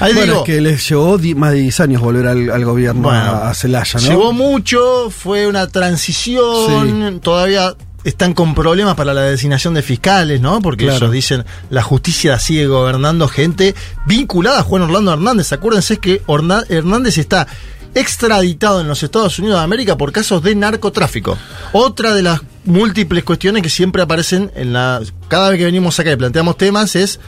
[0.00, 3.02] Ahí bueno, digo, es que les llevó más de 10 años volver al, al gobierno
[3.02, 4.06] Bueno, a, Celaya, ¿no?
[4.08, 7.74] Llevó mucho, fue una transición, todavía
[8.04, 10.60] están con problemas para la designación de fiscales, ¿no?
[10.60, 10.98] Porque Claro.
[10.98, 13.74] ellos dicen la justicia sigue gobernando gente
[14.06, 15.52] vinculada a Juan Orlando Hernández.
[15.52, 17.46] Acuérdense que Orna- Hernández está
[17.94, 21.38] extraditado en los Estados Unidos de América por casos de narcotráfico.
[21.72, 26.12] Otra de las múltiples cuestiones que siempre aparecen en la cada vez que venimos acá
[26.12, 27.20] y planteamos temas es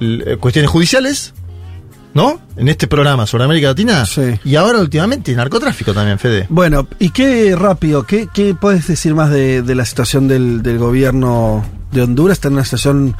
[0.00, 1.32] eh, cuestiones judiciales,
[2.14, 2.40] ¿no?
[2.56, 4.04] En este programa sobre América Latina.
[4.44, 6.46] Y ahora últimamente narcotráfico también, Fede.
[6.48, 10.78] Bueno, y qué rápido, ¿qué, qué puedes decir más de, de la situación del, del
[10.78, 12.38] gobierno de Honduras?
[12.38, 13.16] Está en una situación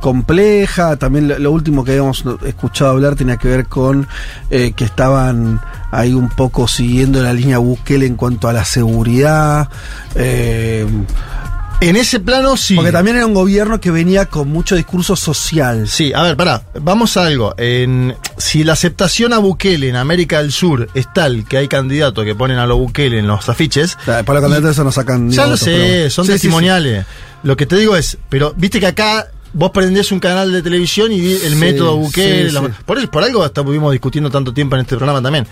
[0.00, 4.08] compleja, también lo, lo último que habíamos escuchado hablar tenía que ver con
[4.50, 5.60] eh, que estaban
[5.92, 9.68] ahí un poco siguiendo la línea Bukele en cuanto a la seguridad.
[10.14, 10.86] eh,
[11.80, 12.74] en ese plano sí.
[12.74, 15.88] Porque también era un gobierno que venía con mucho discurso social.
[15.88, 17.54] Sí, a ver, pará, vamos a algo.
[17.56, 22.24] En, si la aceptación a Bukele en América del Sur es tal que hay candidatos
[22.24, 23.96] que ponen a lo Bukele en los afiches.
[24.04, 26.42] Para los candidatos eso no sacan Ya lo votos, sé, pero son Sí, sí, sí.
[26.42, 27.06] testimoniales.
[27.44, 31.12] Lo que te digo es, pero viste que acá vos prendés un canal de televisión
[31.12, 32.50] y el método Bukele.
[32.50, 32.62] la-.
[32.84, 35.46] Por, eso- por algo estuvimos discutiendo tanto tiempo en este programa también.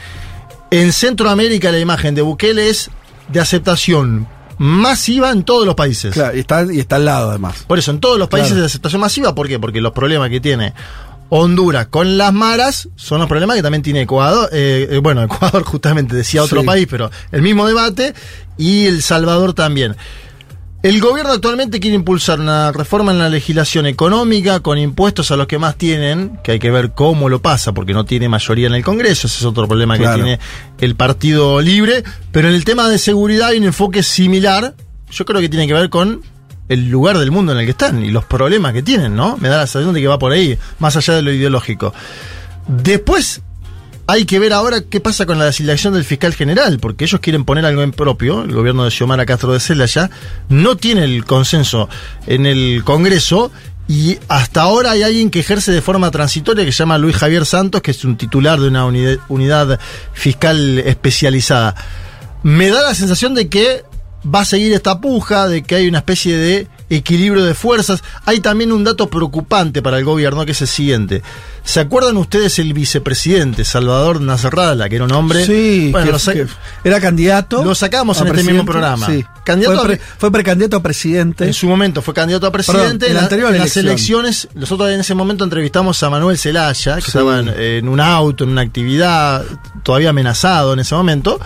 [0.73, 2.91] En Centroamérica la imagen de Bukele es
[3.29, 4.27] de aceptación
[4.59, 6.13] masiva en todos los países.
[6.15, 7.65] Claro, y está, y está al lado además.
[7.67, 8.61] Por eso, en todos los países Claro.
[8.63, 9.59] de aceptación masiva, ¿por qué?
[9.59, 10.73] Porque los problemas que tiene
[11.29, 14.49] Honduras con las maras son los problemas que también tiene Ecuador.
[14.53, 16.67] eh, eh, bueno, Ecuador justamente decía otro Sí.
[16.67, 18.15] país, pero el mismo debate.
[18.59, 19.97] Y El Salvador también.
[20.83, 25.47] El gobierno actualmente quiere impulsar una reforma en la legislación económica con impuestos a los
[25.49, 28.75] que más tienen, que hay que ver cómo lo pasa, porque no tiene mayoría en
[28.75, 30.19] el Congreso, ese es otro problema Claro.
[30.19, 30.41] que tiene
[30.79, 34.75] el Partido Libre, pero en el tema de seguridad hay un enfoque similar,
[35.11, 36.23] yo creo que tiene que ver con
[36.69, 39.37] el lugar del mundo en el que están y los problemas que tienen, ¿no?
[39.39, 41.95] Me da la sensación de que va por ahí, más allá de lo ideológico.
[42.69, 43.43] Después
[44.07, 47.45] hay que ver ahora qué pasa con la designación del fiscal general, porque ellos quieren
[47.45, 50.11] poner algo en propio, el gobierno de Xiomara Castro de Celaya
[50.49, 51.89] no tiene el consenso
[52.27, 53.51] en el Congreso
[53.89, 57.47] y hasta ahora hay alguien que ejerce de forma transitoria que se llama Luis Javier
[57.47, 59.81] Santos, que es un titular de una unidad
[60.13, 61.75] fiscal especializada.
[62.43, 63.85] Me da la sensación de que
[64.25, 68.03] va a seguir esta puja, de que hay una especie de equilibrio de fuerzas.
[68.25, 71.23] Hay también un dato preocupante para el gobierno que es el siguiente.
[71.65, 75.45] ¿Se acuerdan ustedes el vicepresidente Salvador Nasralla, que era un hombre?
[75.45, 76.47] Sí, Bueno, que- que
[76.89, 77.65] era candidato.
[77.65, 79.05] Lo sacamos en este mismo programa.
[79.07, 79.25] Sí.
[79.45, 81.45] Candidato fue, a- pre- fue precandidato a presidente.
[81.45, 83.07] En su momento fue candidato a presidente.
[83.07, 86.95] Perdón, en la anterior en las elecciones, nosotros en ese momento entrevistamos a Manuel Zelaya,
[86.97, 87.07] que Sí.
[87.09, 89.45] estaba en, en un auto, en una actividad,
[89.83, 91.41] todavía amenazado en ese momento.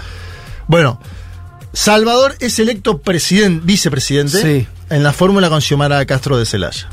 [0.66, 1.00] Bueno,
[1.72, 4.66] Salvador es electo presidente, vicepresidente Sí.
[4.90, 6.88] En la fórmula con Xiomara Castro de Celaya.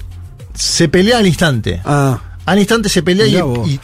[0.53, 1.82] Se pelea al instante.
[1.86, 3.28] Ah, Al instante se pelea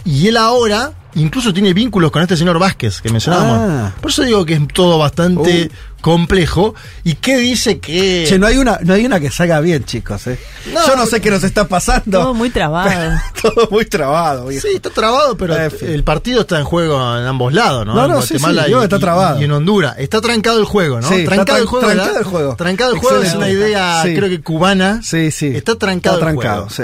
[0.06, 3.58] y él ahora incluso tiene vínculos con este señor Vázquez que mencionábamos.
[3.60, 3.92] Ah.
[4.02, 5.70] Por eso digo que es todo bastante
[6.02, 6.76] complejo.
[7.04, 8.26] ¿Y qué dice que.?
[8.28, 10.38] Che, no hay una, no hay una que salga bien, chicos, eh.
[10.74, 12.20] No, Yo no sé qué nos está pasando.
[12.20, 13.20] Todo muy trabado.
[13.42, 14.68] Todo muy trabado, viejo.
[14.68, 15.90] Sí, está trabado, pero En fin.
[15.90, 17.94] el partido está en juego en ambos lados, ¿no?
[17.96, 19.42] No, no, sí, Guatemala sí, y, está trabado.
[19.42, 19.96] y en Honduras.
[19.98, 21.08] Está trancado el juego, ¿no?
[21.08, 21.86] Sí, está trancado el juego.
[21.86, 22.22] trancado ¿verdad?
[22.22, 22.56] el juego.
[22.58, 24.16] Trancado el juego es una idea, Sí.
[24.16, 25.02] creo que cubana.
[25.04, 25.48] Sí, sí.
[25.56, 26.70] Está trancado Está el trancado, juego.
[26.70, 26.84] sí.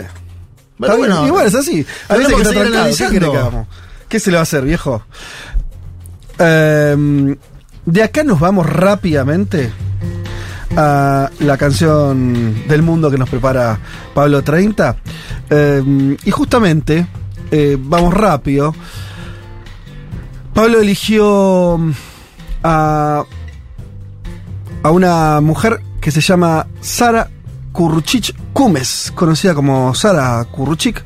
[0.79, 1.85] Pero Está bueno, y bueno, es así.
[2.07, 2.95] A veces que está seguir trancado.
[3.11, 3.67] ¿Qué que hagamos?
[4.09, 5.03] ¿Qué se le va a hacer, viejo?
[6.39, 7.35] Em,
[7.85, 9.71] de acá nos vamos rápidamente
[10.75, 13.79] a la canción del mundo que nos prepara
[14.15, 14.95] Pablo 30.
[15.51, 17.05] Em, y justamente,
[17.51, 18.73] eh, vamos rápido.
[20.55, 21.91] Pablo eligió mm,
[22.63, 23.23] a,
[24.81, 27.29] a una mujer que se llama Sara
[27.73, 31.03] Kurruchich Cumes, conocida como Sara Kurruchik.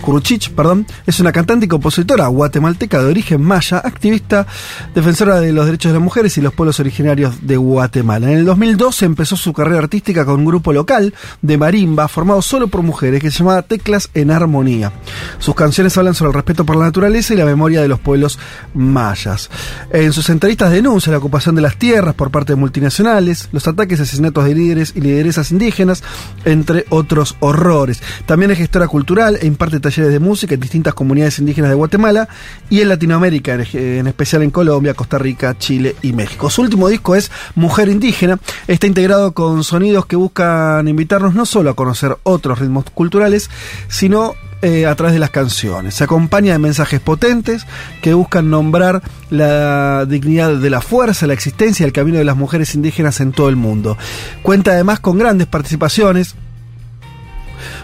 [0.00, 4.46] Kuruchich, perdón, es una cantante y compositora guatemalteca de origen maya, activista,
[4.94, 8.30] defensora de los derechos de las mujeres y los pueblos originarios de Guatemala.
[8.30, 12.68] En el 2012 empezó su carrera artística con un grupo local de marimba formado solo
[12.68, 14.92] por mujeres que se llamaba Teclas en Armonía.
[15.38, 18.38] Sus canciones hablan sobre el respeto por la naturaleza y la memoria de los pueblos
[18.74, 19.50] mayas.
[19.92, 23.98] En sus entrevistas denuncia la ocupación de las tierras por parte de multinacionales, los ataques
[23.98, 26.02] y asesinatos de líderes y lideresas indígenas,
[26.44, 28.02] entre otros horrores.
[28.26, 32.28] También es gestora cultural e imparte de música en distintas comunidades indígenas de Guatemala
[32.68, 36.48] y en Latinoamérica, en, especial en Colombia, Costa Rica, Chile y México.
[36.50, 38.38] Su último disco es Mujer Indígena.
[38.66, 43.50] Está integrado con sonidos que buscan invitarnos no solo a conocer otros ritmos culturales,
[43.88, 45.94] sino eh, a través de las canciones.
[45.94, 47.66] Se acompaña de mensajes potentes
[48.02, 52.36] que buscan nombrar la dignidad de la fuerza, la existencia y el camino de las
[52.36, 53.96] mujeres indígenas en todo el mundo.
[54.42, 56.34] Cuenta además con grandes participaciones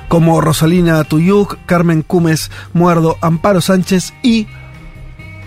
[0.09, 4.47] como Rosalina Tuyuk, Carmen Cumes Muerdo, Amparo Sánchez y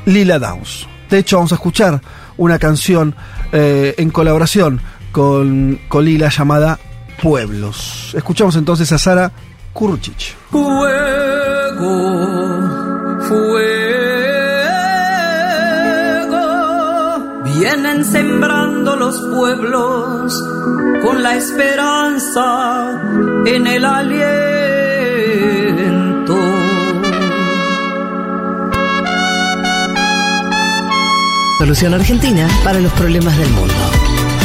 [0.06, 0.88] Lila Downs.
[1.10, 2.02] De hecho, vamos a escuchar
[2.38, 3.16] una canción
[3.52, 4.82] eh, en colaboración
[5.12, 6.80] con, con Lila llamada
[7.22, 8.14] Pueblos.
[8.16, 9.32] Escuchamos entonces a Sara
[9.74, 10.36] Kurchich.
[10.52, 10.70] Fuego,
[13.28, 14.09] fuego,
[17.60, 20.34] vienen sembrando los pueblos
[21.04, 23.02] con la esperanza
[23.46, 24.30] en el aliento.
[31.58, 33.74] Solución argentina para los problemas del mundo.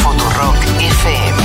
[0.03, 1.45] Futurock FM.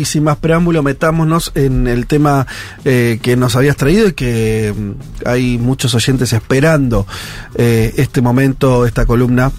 [0.00, 2.46] Y sin más preámbulo, metámonos en el tema
[2.86, 7.06] eh, que nos habías traído y que mm, hay muchos oyentes esperando
[7.54, 9.52] eh, este momento, esta columna.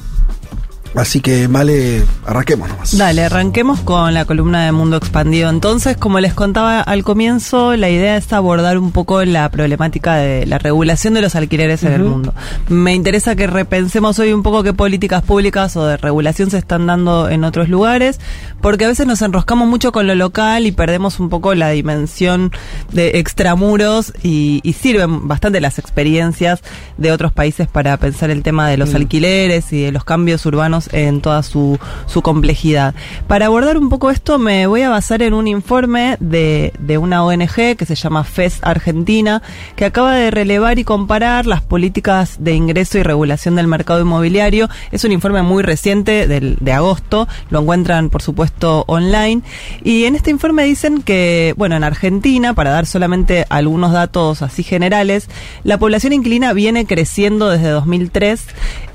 [0.93, 2.97] Así que, Male, arranquemos nomás.
[2.97, 5.49] Dale, arranquemos con la columna de Mundo Expandido.
[5.49, 10.45] Entonces, como les contaba al comienzo, la idea es abordar un poco la problemática de
[10.45, 12.33] la regulación de los alquileres en el mundo.
[12.67, 16.87] Me interesa que repensemos hoy un poco qué políticas públicas o de regulación se están
[16.87, 18.19] dando en otros lugares,
[18.61, 22.51] porque a veces nos enroscamos mucho con lo local y perdemos un poco la dimensión
[22.91, 26.61] de extramuros y, y sirven bastante las experiencias
[26.97, 28.95] de otros países para pensar el tema de los Mm.
[28.97, 31.79] alquileres y de los cambios urbanos en toda su,
[32.23, 32.93] complejidad.
[33.27, 36.71] Para abordar un poco esto me voy a basar en un informe de,
[37.01, 39.41] una ONG que se llama FES Argentina,
[39.75, 44.69] que acaba de relevar y comparar las políticas de ingreso y regulación del mercado inmobiliario.
[44.91, 49.41] Es un informe muy reciente del, de agosto, lo encuentran por supuesto online.
[49.83, 54.63] Y en este informe dicen que, bueno, en Argentina, para dar solamente algunos datos así
[54.63, 55.27] generales,
[55.63, 58.45] la población inquilina viene creciendo desde 2003.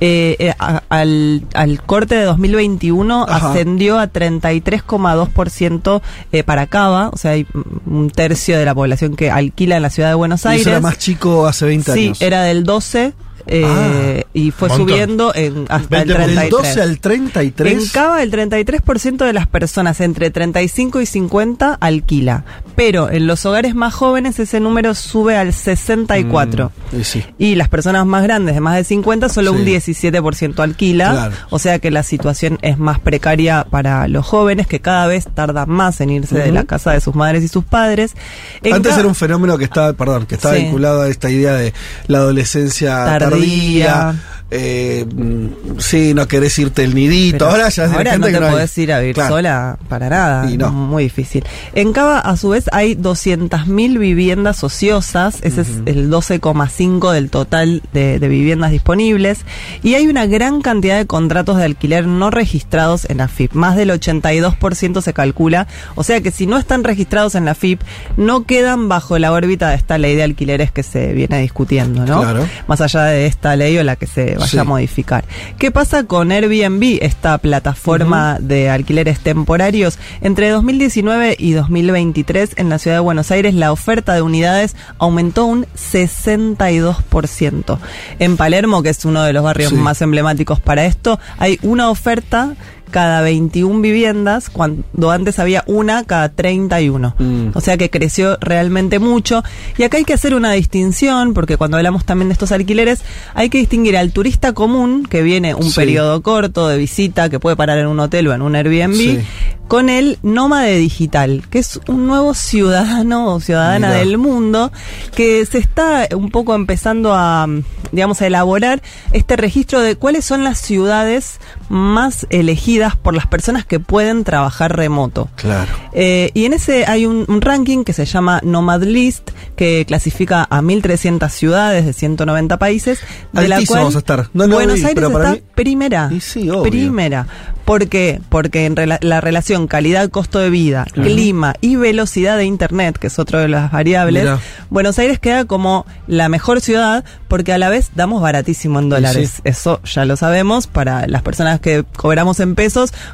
[0.01, 0.55] eh, eh,
[0.89, 3.51] al, al corte de 2021 Ajá.
[3.51, 7.47] ascendió a 33,2% eh, para Cava, o sea, hay
[7.87, 10.61] un tercio de la población que alquila en la ciudad de Buenos Y Aires.
[10.63, 12.23] eso era más chico hace 20 Sí, años.
[12.23, 13.13] era del 12
[13.47, 14.89] eh, Ah, y fue montón.
[14.89, 16.51] subiendo en, hasta el 20, del 33.
[16.51, 17.73] 12 al 33.
[17.83, 22.45] En Cava el 33% de las personas entre 35 y 50 alquila,
[22.75, 26.73] pero en los hogares más jóvenes ese número sube al 64.
[26.93, 27.25] Mm, y sí.
[27.39, 29.59] Y las personas más grandes de más de 50 solo Sí.
[29.59, 31.35] un 17% alquila, Claro.
[31.51, 35.69] o sea que la situación es más precaria para los jóvenes que cada vez tardan
[35.71, 38.15] más en irse de la casa de sus madres y sus padres.
[38.63, 40.63] En Antes era un fenómeno que estaba, perdón, que estaba Sí.
[40.65, 41.73] vinculado a esta idea de
[42.09, 43.36] la adolescencia Tardía.
[43.41, 44.15] Tardía.
[44.51, 47.39] Eh, mm, sí, no querés irte el nidito.
[47.39, 48.51] Pero ahora ya es ahora no que te hay.
[48.53, 49.35] podés ir a vivir Claro.
[49.35, 50.51] sola para nada.
[50.51, 50.71] Y no.
[50.71, 51.45] Muy difícil.
[51.75, 55.39] En Cava, a su vez, hay 200.000 viviendas ociosas.
[55.43, 59.41] Ese es el 12,5 del total de, de viviendas disponibles.
[59.83, 63.53] Y hay una gran cantidad de contratos de alquiler no registrados en la FIP.
[63.55, 65.67] Más del 82% se calcula.
[65.97, 67.81] O sea que si no están registrados en la FIP,
[68.17, 72.21] no quedan bajo la órbita de esta ley de alquileres que se viene discutiendo, ¿no?
[72.21, 72.47] Claro.
[72.69, 74.59] Más allá de esta ley o la que se vaya Sí.
[74.59, 75.25] a modificar.
[75.59, 79.99] ¿Qué pasa con Airbnb, esta plataforma de alquileres temporarios?
[80.21, 85.47] Entre 2019 y 2023 en la ciudad de Buenos Aires la oferta de unidades aumentó
[85.47, 87.79] un 62%.
[88.19, 89.77] En Palermo, que es uno de los barrios Sí.
[89.77, 92.55] más emblemáticos para esto, hay una oferta
[92.91, 97.15] cada 21 viviendas, cuando antes había una cada 31.
[97.19, 97.49] Mm.
[97.55, 99.43] O sea que creció realmente mucho.
[99.79, 103.01] Y acá hay que hacer una distinción, porque cuando hablamos también de estos alquileres,
[103.35, 105.75] hay que distinguir al turista común, que viene un Sí.
[105.77, 109.21] periodo corto de visita, que puede parar en un hotel o en un Airbnb, Sí.
[109.69, 114.71] con el nómade digital, que es un nuevo ciudadano o ciudadana del mundo,
[115.15, 117.49] que se está un poco empezando a,
[117.91, 118.81] digamos, a elaborar
[119.13, 124.77] este registro de cuáles son las ciudades más elegidas por las personas que pueden trabajar
[124.77, 125.29] remoto.
[125.37, 125.71] Claro.
[125.93, 130.47] Eh, y en ese hay un, un ranking que se llama Nomad List, que clasifica
[130.51, 133.01] a 1.300 ciudades de 190 países.
[133.33, 134.29] De la cual vamos a estar.
[134.35, 136.09] No Buenos vi, Aires está mí- primera.
[136.13, 136.63] Y sí, obvio.
[136.65, 137.27] Primera.
[137.65, 138.21] ¿Por qué?
[138.29, 143.19] Porque en rela- la relación calidad-costo de vida, clima y velocidad de Internet, que es
[143.19, 144.39] otra de las variables, Mirá.
[144.71, 149.33] Buenos Aires queda como la mejor ciudad porque a la vez damos baratísimo en dólares.
[149.37, 149.41] sí.
[149.45, 150.69] Eso ya lo sabemos.
[150.69, 152.66] Para las personas que cobramos en pesos,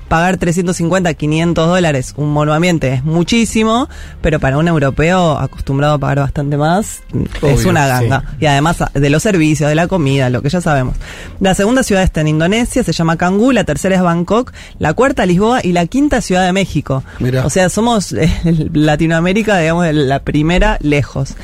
[0.09, 3.89] pagar 350, 500 dólares un monoambiente es muchísimo,
[4.21, 7.03] pero para un europeo acostumbrado a pagar bastante más,
[7.43, 8.25] es una ganga.
[8.41, 10.97] Y además de los servicios, de la comida, lo que ya sabemos.
[11.41, 15.27] La segunda ciudad está en Indonesia, se llama Cangú, la tercera es Bangkok, la cuarta
[15.27, 17.03] Lisboa y la quinta Ciudad de México.
[17.19, 17.47] Mirá.
[17.47, 18.31] O sea, somos eh,
[18.73, 21.35] Latinoamérica, digamos, la primera lejos.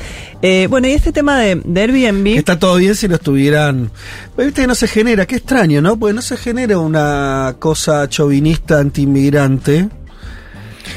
[0.41, 2.27] Eh, bueno, y este tema de, de Airbnb...
[2.37, 3.91] Está todo bien si no estuvieran.
[4.35, 5.99] Pero Viste que no se genera, qué extraño, ¿no?
[5.99, 9.89] Porque no se genera una cosa chauvinista anti-inmigrante.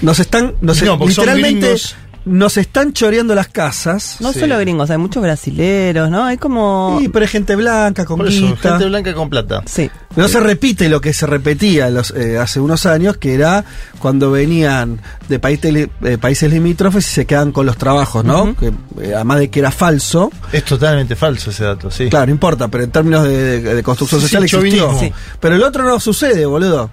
[0.00, 1.96] Nos están, nos No, literalmente gringos.
[2.24, 4.16] Nos están choreando las casas.
[4.20, 6.24] No solo gringos, hay muchos brasileros, ¿no?
[6.24, 6.98] Hay como...
[7.00, 9.62] Sí, pero hay gente blanca, con eso, gente blanca con plata.
[9.66, 9.90] Sí.
[10.14, 13.64] No se repite lo que se repetía los, eh, hace unos años, que era
[13.98, 18.54] cuando venían de países, eh, países limítrofes y se quedan con los trabajos, ¿no?
[18.56, 18.68] Que,
[19.00, 20.30] eh, además de que era falso.
[20.52, 22.08] Es totalmente falso ese dato, sí.
[22.08, 25.12] Claro, no importa, pero en términos de, de- de construcción Sí, social sí, existió.
[25.40, 26.90] Pero el otro no sucede, boludo.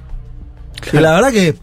[0.93, 1.56] Y la verdad que.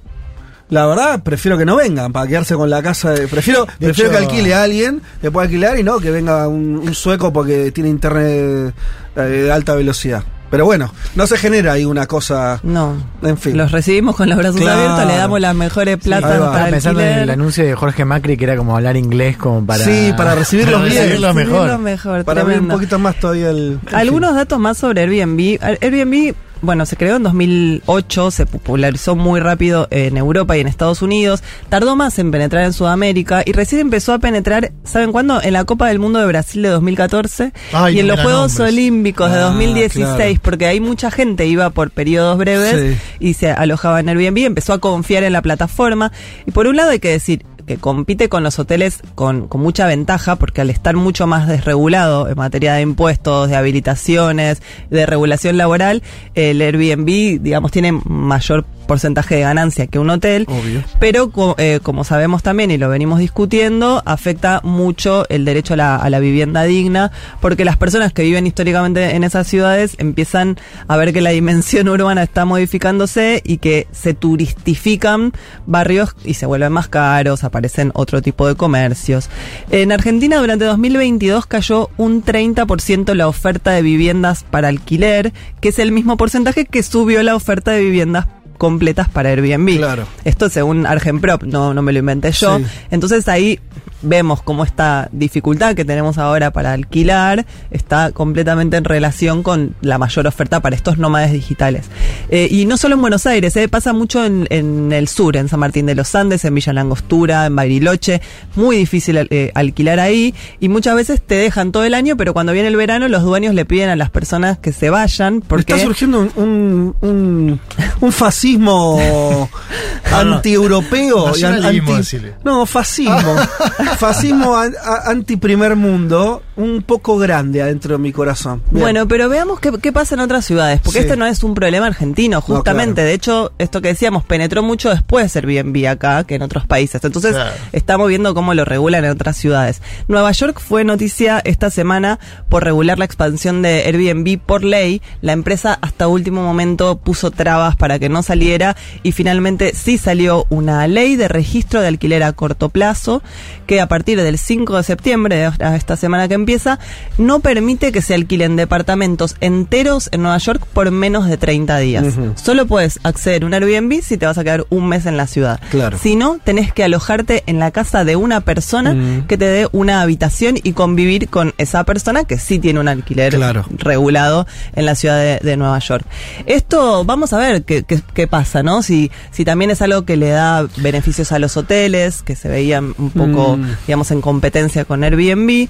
[0.68, 3.10] La verdad, prefiero que no vengan para quedarse con la casa.
[3.12, 6.10] de- prefiero De prefiero hecho- que alquile a alguien, que pueda alquilar y no que
[6.10, 8.74] venga un, un sueco porque tiene internet
[9.16, 10.24] eh, de alta velocidad.
[10.48, 12.60] Pero bueno, no se genera ahí una cosa.
[12.62, 12.94] No.
[13.22, 13.56] En fin.
[13.56, 14.80] Los recibimos con los brazos Claro.
[14.80, 16.52] abiertos, le damos las mejores platas va.
[16.52, 19.66] para Estaba pensando en el anuncio de Jorge Macri que era como hablar inglés como
[19.66, 19.84] para...
[19.84, 20.94] Sí, para recibirlos bien.
[20.94, 21.52] recibirlos mejor.
[21.52, 23.80] Recibirlos mejor, Para ver un poquito más todavía el.
[23.92, 25.58] Algunos datos más sobre Airbnb.
[25.80, 31.02] Airbnb, bueno, se creó en 2008, se popularizó muy rápido en Europa y en Estados
[31.02, 31.42] Unidos.
[31.68, 35.40] Tardó más en penetrar en Sudamérica y recién empezó a penetrar, ¿saben cuándo?
[35.42, 38.72] En la Copa del Mundo de Brasil de 2014 Ay, y en los Juegos nombres.
[38.74, 40.40] Olímpicos de Ah, 2016, claro.
[40.42, 42.98] porque hay mucha gente iba por periodos breves Sí.
[43.20, 46.10] y se alojaba en Airbnb, empezó a confiar en la plataforma.
[46.46, 49.86] Y por un lado hay que decir, que compite con los hoteles con, con mucha
[49.86, 55.56] ventaja, porque al estar mucho más desregulado en materia de impuestos, de habilitaciones, de regulación
[55.56, 56.02] laboral,
[56.34, 60.82] el Airbnb, digamos, tiene mayor porcentaje de ganancia que un hotel, Obvio.
[61.00, 65.96] pero eh, como sabemos también y lo venimos discutiendo, afecta mucho el derecho a la,
[65.96, 67.10] a la vivienda digna,
[67.40, 70.56] porque las personas que viven históricamente en esas ciudades empiezan
[70.88, 75.32] a ver que la dimensión urbana está modificándose y que se turistifican
[75.66, 79.30] barrios y se vuelven más caros, aparecen otro tipo de comercios.
[79.70, 85.78] En Argentina durante 2022 cayó un 30% la oferta de viviendas para alquiler, que es
[85.78, 88.26] el mismo porcentaje que subió la oferta de viviendas
[88.58, 89.78] completas para Airbnb.
[89.78, 90.06] Claro.
[90.24, 92.58] Esto según Argenprop, no, no me lo inventé yo.
[92.58, 92.64] Sí.
[92.90, 93.58] Entonces ahí
[94.02, 99.98] vemos cómo esta dificultad que tenemos ahora para alquilar está completamente en relación con la
[99.98, 101.86] mayor oferta para estos nómades digitales.
[102.28, 105.48] Eh, y no solo en Buenos Aires, eh, pasa mucho en, en el sur, en
[105.48, 108.20] San Martín de los Andes, en Villa Langostura, en Bariloche.
[108.54, 112.52] Muy difícil eh, alquilar ahí y muchas veces te dejan todo el año, pero cuando
[112.52, 115.72] viene el verano los dueños le piden a las personas que se vayan porque...
[115.74, 117.60] Está surgiendo un, un, un,
[118.00, 119.48] un fascismo
[120.12, 121.28] anti-europeo.
[121.28, 122.34] anti- decile.
[122.44, 123.16] no, fascismo.
[123.94, 128.62] fascismo an- a- anti-primer mundo, un poco grande adentro de mi corazón.
[128.70, 128.82] Bien.
[128.82, 131.04] Bueno, pero veamos qué, qué pasa en otras ciudades, porque Sí.
[131.04, 132.94] este no es un problema argentino, justamente.
[132.94, 133.08] claro.
[133.08, 137.02] De hecho, esto que decíamos, penetró mucho después Airbnb acá que en otros países.
[137.04, 137.50] Entonces, Claro.
[137.72, 139.80] estamos viendo cómo lo regulan en otras ciudades.
[140.08, 142.18] Nueva York fue noticia esta semana
[142.48, 145.02] por regular la expansión de Airbnb por ley.
[145.20, 150.46] La empresa hasta último momento puso trabas para que no saliera y finalmente sí salió
[150.48, 153.22] una ley de registro de alquiler a corto plazo
[153.66, 156.78] que a partir del 5 de septiembre, esta semana que empieza,
[157.18, 162.04] no permite que se alquilen departamentos enteros en Nueva York por menos de 30 días.
[162.36, 165.26] Solo puedes acceder a un Airbnb si te vas a quedar un mes en la
[165.26, 165.60] ciudad.
[165.70, 165.98] Claro.
[165.98, 170.00] Si no, tenés que alojarte en la casa de una persona que te dé una
[170.02, 173.64] habitación y convivir con esa persona que sí tiene un alquiler Claro.
[173.70, 176.04] regulado en la ciudad de, de Nueva York.
[176.46, 178.82] Esto, vamos a ver qué, qué- qué pasa, ¿no?
[178.82, 182.94] Si, si también es algo que le da beneficios a los hoteles, que se veían
[182.98, 183.65] un poco, Mm.
[183.86, 185.68] Digamos, en competencia con Airbnb.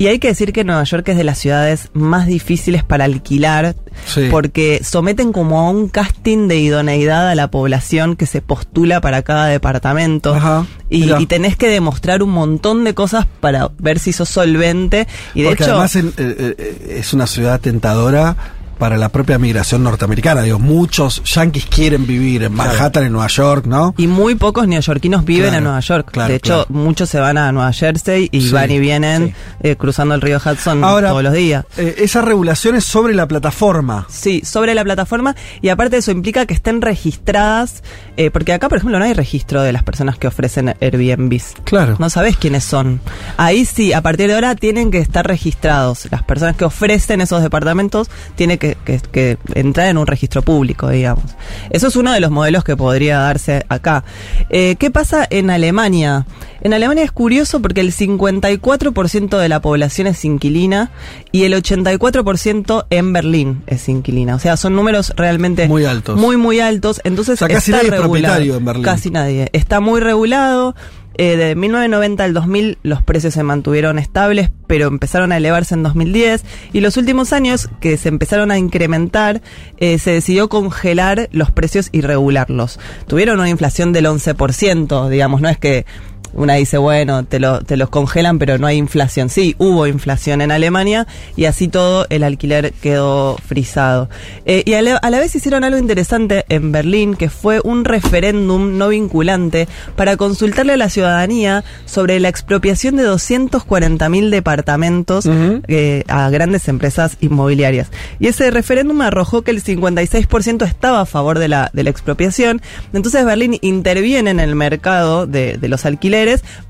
[0.00, 3.74] Y hay que decir que Nueva York es de las ciudades más difíciles para alquilar,
[4.06, 4.28] Sí.
[4.30, 9.22] porque someten como a un casting de idoneidad a la población que se postula para
[9.22, 10.34] cada departamento.
[10.34, 15.08] Ajá, y, tenés que demostrar un montón de cosas para ver si sos solvente.
[15.34, 18.36] Y de Porque hecho, además en- eh, eh, es una ciudad tentadora
[18.78, 20.42] para la propia migración norteamericana.
[20.42, 23.94] Digo, muchos yanquis quieren vivir en Manhattan, en Nueva York, ¿no?
[23.96, 26.10] y muy pocos neoyorquinos viven Claro, en Nueva York.
[26.12, 29.76] claro, de hecho, muchos se van a Nueva Jersey y Sí, van y vienen eh,
[29.76, 31.64] cruzando el río Hudson Ahora, todos los días.
[31.76, 34.06] eh, esa regulación es sobre la plataforma.
[34.08, 37.82] Sí, sobre la plataforma y aparte eso implica que estén registradas,
[38.16, 41.54] eh, porque acá por ejemplo no hay registro de las personas que ofrecen Airbnbs.
[41.64, 41.96] Claro.
[41.98, 43.00] No sabes quiénes son.
[43.36, 46.06] Ahí sí, a partir de ahora tienen que estar registrados.
[46.10, 50.88] Las personas que ofrecen esos departamentos tienen que, que- que entrar en un registro público,
[50.88, 51.24] digamos.
[51.70, 54.04] Eso es uno de los modelos que podría darse acá.
[54.50, 56.26] Eh, ¿Qué pasa en Alemania?
[56.60, 60.90] En Alemania es curioso porque el 54% de la población es inquilina
[61.30, 64.34] y el 84% en Berlín es inquilina.
[64.34, 66.18] O sea, son números realmente Muy altos.
[66.18, 67.00] Muy, muy altos.
[67.04, 68.12] Entonces, O sea, casi está nadie es regulado.
[68.34, 68.84] propietario en Berlín.
[68.84, 69.48] Casi nadie.
[69.52, 70.74] Está muy regulado.
[71.20, 75.82] Eh, de 1990 al 2000 los precios se mantuvieron estables, pero empezaron a elevarse en
[75.82, 79.42] 2010 y los últimos años que se empezaron a incrementar,
[79.78, 82.78] eh, se decidió congelar los precios y regularlos.
[83.08, 85.86] Tuvieron una inflación del 11%, digamos, no es que
[86.34, 89.28] una dice, bueno, te, lo, te los congelan, pero no hay inflación.
[89.28, 91.06] Sí, hubo inflación en Alemania
[91.36, 94.08] y así todo el alquiler quedó frisado.
[94.44, 97.84] Eh, y a la, a la vez hicieron algo interesante en Berlín, que fue un
[97.84, 105.28] referéndum no vinculante para consultarle a la ciudadanía sobre la expropiación de 240.000 departamentos
[105.68, 107.90] eh, a grandes empresas inmobiliarias.
[108.18, 112.60] Y ese referéndum arrojó que el 56% estaba a favor de la, de la expropiación.
[112.92, 116.17] Entonces Berlín interviene en el mercado de, de los alquileres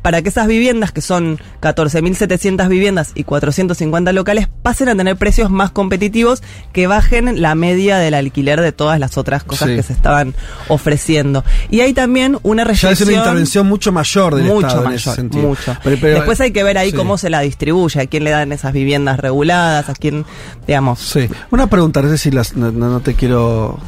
[0.02, 5.50] para que esas viviendas, que son 14.700 viviendas y 450 locales, pasen a tener precios
[5.50, 6.42] más competitivos
[6.72, 9.76] que bajen la media del alquiler de todas las otras cosas Sí.
[9.76, 10.34] que se estaban
[10.68, 11.44] ofreciendo.
[11.70, 13.08] Y hay también una Ya restricción...
[13.10, 15.48] es una intervención mucho mayor del mucho Estado en mayor, ese sentido.
[15.48, 15.76] mucho.
[15.82, 16.96] Pero- pero- Después hay que ver ahí sí.
[16.96, 20.24] cómo se la distribuye, a quién le dan esas viviendas reguladas, a quién,
[20.66, 20.98] digamos.
[21.00, 21.28] Sí.
[21.50, 23.78] Una pregunta, no sé si las- no, no- te quiero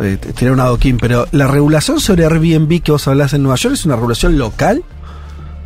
[0.00, 3.74] eh, tirar un adoquín, pero ¿la regulación sobre Airbnb que vos hablás en Nueva York
[3.74, 4.82] es una regulación local?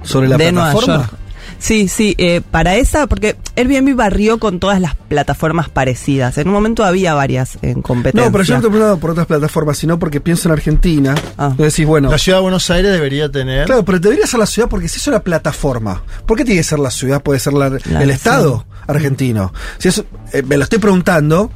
[0.02, 0.96] ¿Sobre la de Nueva plataforma?
[1.06, 1.14] York.
[1.60, 6.38] Sí, sí, eh, para esa, porque Airbnb barrió con todas las plataformas parecidas.
[6.38, 8.26] En un momento había varias en competencia.
[8.26, 11.16] No, pero yo no te he preguntado por otras plataformas, sino porque pienso en Argentina.
[11.36, 11.48] Ah.
[11.50, 12.10] Entonces decís, bueno.
[12.12, 13.66] La ciudad de Buenos Aires debería tener.
[13.66, 16.02] Claro, pero debería ser la ciudad porque si es una plataforma.
[16.26, 17.22] ¿Por qué tiene que ser la ciudad?
[17.22, 19.52] Puede ser la- La el Estado argentino.
[19.78, 21.50] Si es, eh, me lo estoy preguntando.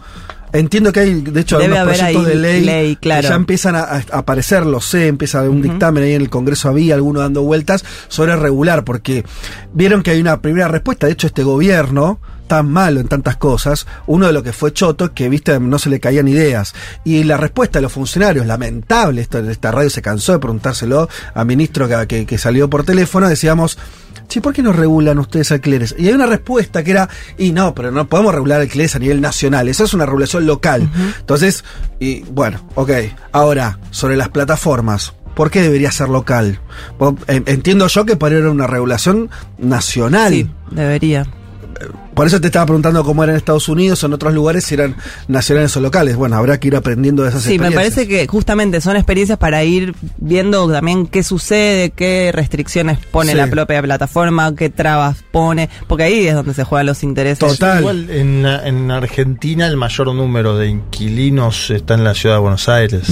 [0.52, 3.22] Entiendo que hay, de hecho, Debe algunos proyectos de ley, ley, claro.
[3.22, 6.22] que ya empiezan a, a aparecer, lo sé, empieza a haber un dictamen ahí en
[6.22, 9.24] el Congreso, había alguno dando vueltas sobre regular, porque
[9.72, 13.86] vieron que hay una primera respuesta, de hecho este gobierno, tan malo en tantas cosas,
[14.06, 16.74] uno de lo que fue choto que, viste, no se le caían ideas.
[17.02, 21.44] Y la respuesta de los funcionarios, lamentable, esto, esta radio se cansó de preguntárselo a
[21.46, 23.78] ministro que, que- que salió por teléfono, decíamos,
[24.32, 25.94] che, ¿por qué no regulan ustedes alquileres?
[25.98, 29.20] Y hay una respuesta que era, y no, pero no podemos regular alquileres a nivel
[29.20, 30.88] nacional, eso es una regulación local.
[31.20, 31.64] Entonces,
[32.00, 32.90] y bueno, ok,
[33.32, 35.14] ahora, sobre las plataformas.
[35.34, 36.60] ¿Por qué debería ser local?
[37.26, 40.32] Entiendo yo que para ir a una regulación nacional.
[40.32, 41.26] Sí, debería.
[42.14, 44.74] Por eso te estaba preguntando cómo era en Estados Unidos o en otros lugares, si
[44.74, 44.96] eran
[45.28, 46.16] nacionales o locales.
[46.16, 47.94] Bueno, habrá que ir aprendiendo de esas Sí, me experiencias.
[47.94, 53.36] parece que justamente son experiencias para ir viendo también qué sucede, qué restricciones pone Sí.
[53.38, 57.58] la propia plataforma, qué trabas pone, porque ahí es donde se juegan los intereses.
[57.78, 62.68] Igual en, en Argentina el mayor número de inquilinos está en la ciudad de Buenos
[62.68, 63.08] Aires.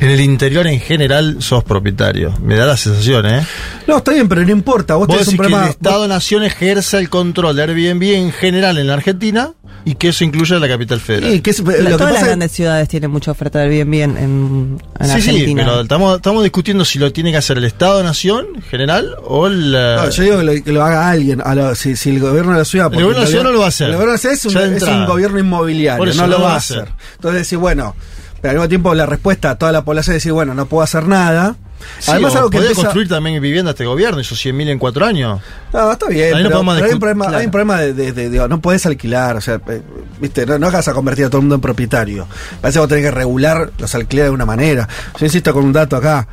[0.00, 2.34] En el interior en general sos propietario.
[2.42, 3.46] Me da la sensación, ¿eh?
[3.86, 4.94] No, está bien, pero no importa.
[4.96, 5.64] Vos, Vos tenés un decís que problema.
[5.64, 9.52] el Estado-Nación ejerza el control de Airbnb en general en la Argentina
[9.84, 11.30] y que eso incluye a la capital federal.
[11.32, 13.58] Sí, que es- La- lo que todas pasa las es- grandes ciudades tienen mucha oferta
[13.60, 15.62] de Airbnb en, en, en Sí, sí, Argentina.
[15.64, 19.74] pero estamos, estamos discutiendo si lo tiene que hacer el Estado-Nación general o el...
[19.74, 21.40] eh, No, yo digo que lo, que lo haga alguien.
[21.44, 22.86] a lo- si, si el gobierno de la ciudad.
[22.92, 23.88] El gobierno de la ciudad no lo va a hacer.
[23.88, 24.56] El gobierno de la ciudad es un,
[25.02, 26.88] es gobierno inmobiliario, no, lo va a hacer.
[27.14, 27.96] Entonces decir, bueno,
[28.40, 30.82] pero al mismo tiempo la respuesta a toda la población es decir, bueno, no puedo
[30.82, 31.56] hacer nada.
[31.98, 34.78] Sí, Además, o algo que podría empieza- construir también vivienda este gobierno, esos 100.000 en
[34.78, 35.40] cuatro años.
[35.72, 37.38] No, está bien, no pero, hay, un problema, claro.
[37.38, 39.82] hay un problema de, de- de- de- no podés alquilar, o sea, eh,
[40.20, 42.26] viste, no, no hagas a convertir a todo el mundo en propietario.
[42.60, 44.88] Parece que vos tenés que regular los alquileres de una manera.
[45.18, 46.26] Yo insisto con un dato acá,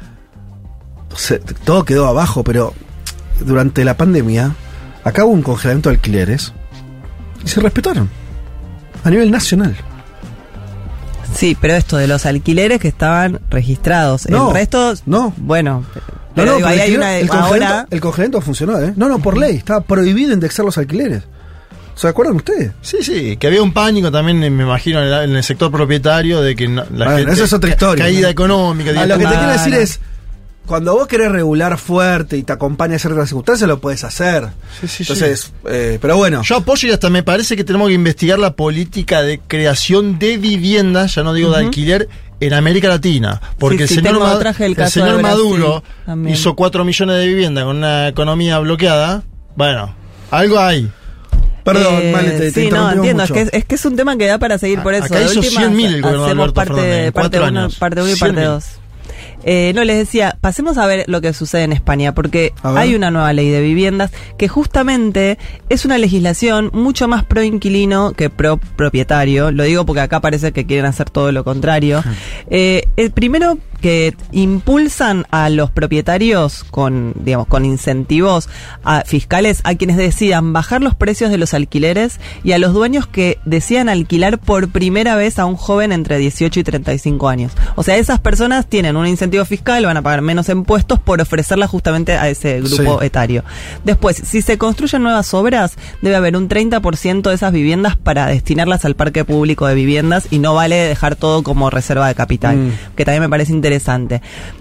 [1.66, 2.74] todo quedó abajo, pero
[3.42, 4.54] durante la pandemia,
[5.04, 6.54] acá hubo un congelamiento de alquileres
[7.44, 8.10] y se respetaron
[9.04, 9.76] a nivel nacional.
[11.40, 14.28] Sí, pero esto de los alquileres que estaban registrados.
[14.30, 15.34] No, el resto, no.
[15.38, 16.02] Bueno, No,
[16.36, 17.18] pero no, digo, pero ahí el, hay una.
[17.18, 17.42] el ahora.
[17.44, 18.94] congelamiento, el congelamiento funcionó, ¿eh?
[18.98, 21.24] No, no, por ley, estaba prohibido indexar los alquileres.
[21.96, 22.72] ¿Se acuerdan ustedes?
[22.82, 26.56] Sí, sí, que había un pánico también, eh, me imagino, en, el sector propietario de
[26.56, 27.32] que no- la Bueno, gente.
[27.34, 28.04] esa es otra historia.
[28.06, 28.28] Caída ¿no?
[28.30, 28.90] económica.
[29.02, 30.00] A lo que te quiero decir es,
[30.70, 34.48] cuando vos querés regular fuerte y te acompaña a ciertas circunstancias, lo puedes hacer.
[35.00, 36.42] Entonces, eh, pero bueno.
[36.44, 40.38] Yo apoyo y hasta me parece que tenemos que investigar la política de creación de
[40.38, 41.66] viviendas, ya no digo de Ujú.
[41.68, 42.08] alquiler,
[42.40, 43.42] en América Latina.
[43.58, 46.36] Porque Sí, sí, el señor, tengo- Ma- traje el el señor de Brasil Maduro también.
[46.36, 49.24] hizo 4 millones de viviendas con una economía bloqueada.
[49.58, 49.94] Bueno,
[50.32, 50.90] algo hay.
[51.64, 53.24] Perdón, Eh, Male, te- te sí, no, interrumpimos entiendo.
[53.24, 53.34] Es mucho.
[53.34, 55.06] que es, es que es un tema que da para seguir por eso.
[55.06, 57.48] acá De hizo última, 100.000 el gobierno de Hacemos Alberto parte, Fernández, en parte cuatro
[57.52, 57.76] 1 años.
[57.76, 58.64] parte uno y parte 100.000.
[59.40, 59.46] 2.
[59.46, 63.12] Eh, no, les decía, pasemos a ver lo que sucede en España, porque hay una
[63.12, 65.38] nueva ley de viviendas que justamente
[65.70, 69.52] es una legislación mucho más pro inquilino que pro propietario.
[69.52, 72.04] Lo digo porque acá parece que quieren hacer todo lo contrario.
[72.50, 78.50] Eh, el primero que impulsan a los propietarios con, digamos, con incentivos
[78.84, 83.08] a- fiscales a quienes decidan bajar los precios de los alquileres y a los dueños
[83.08, 87.52] que decidan alquilar por primera vez a un joven entre 18 y 35 años.
[87.76, 91.68] O sea, esas personas tienen un incentivo fiscal, van a pagar menos impuestos por ofrecerla
[91.68, 93.06] justamente a ese grupo Sí.
[93.06, 93.44] etario.
[93.86, 98.84] Después, si se construyen nuevas obras, debe haber un 30% de esas viviendas para destinarlas
[98.86, 102.72] al parque público de viviendas y no vale dejar todo como reserva de capital, Mm.
[102.96, 103.69] que también me parece interesante.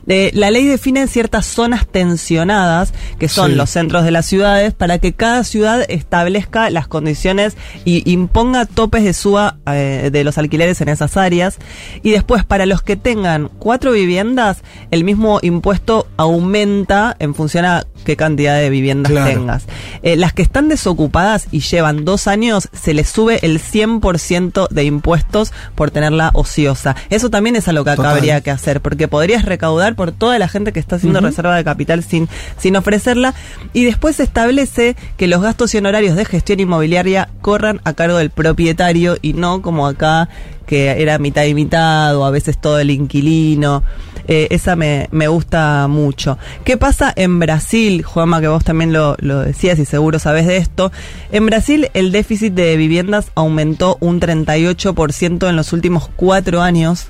[0.07, 3.57] Eh, la ley define ciertas zonas tensionadas, que son Sí.
[3.57, 9.05] los centros de las ciudades, para que cada ciudad establezca las condiciones y imponga topes
[9.05, 11.59] de suba eh, de los alquileres en esas áreas.
[12.03, 14.59] Y después, para los que tengan cuatro viviendas,
[14.91, 19.31] el mismo impuesto aumenta en función a qué cantidad de viviendas Claro.
[19.31, 19.67] tengas.
[20.03, 24.85] Eh, las que están desocupadas y llevan dos años, se les sube el 100% de
[24.85, 26.97] impuestos por tenerla ociosa.
[27.11, 28.17] Eso también es algo que acá Total.
[28.17, 31.65] habría que hacer, porque podrías recaudar por toda la gente que está haciendo reserva de
[31.65, 33.35] capital sin, sin ofrecerla.
[33.75, 38.17] Y después se establece que los gastos y honorarios de gestión inmobiliaria corran a cargo
[38.17, 40.31] del propietario y no como acá
[40.65, 43.83] que era mitad y mitad o a veces todo el inquilino.
[44.29, 46.37] Eh, esa me, me gusta mucho.
[46.63, 50.59] ¿Qué pasa en Brasil, Juanma, que vos también lo, lo decías y seguro sabés de
[50.59, 50.93] esto?
[51.33, 57.07] En Brasil el déficit de viviendas aumentó un 38% en los últimos cuatro años.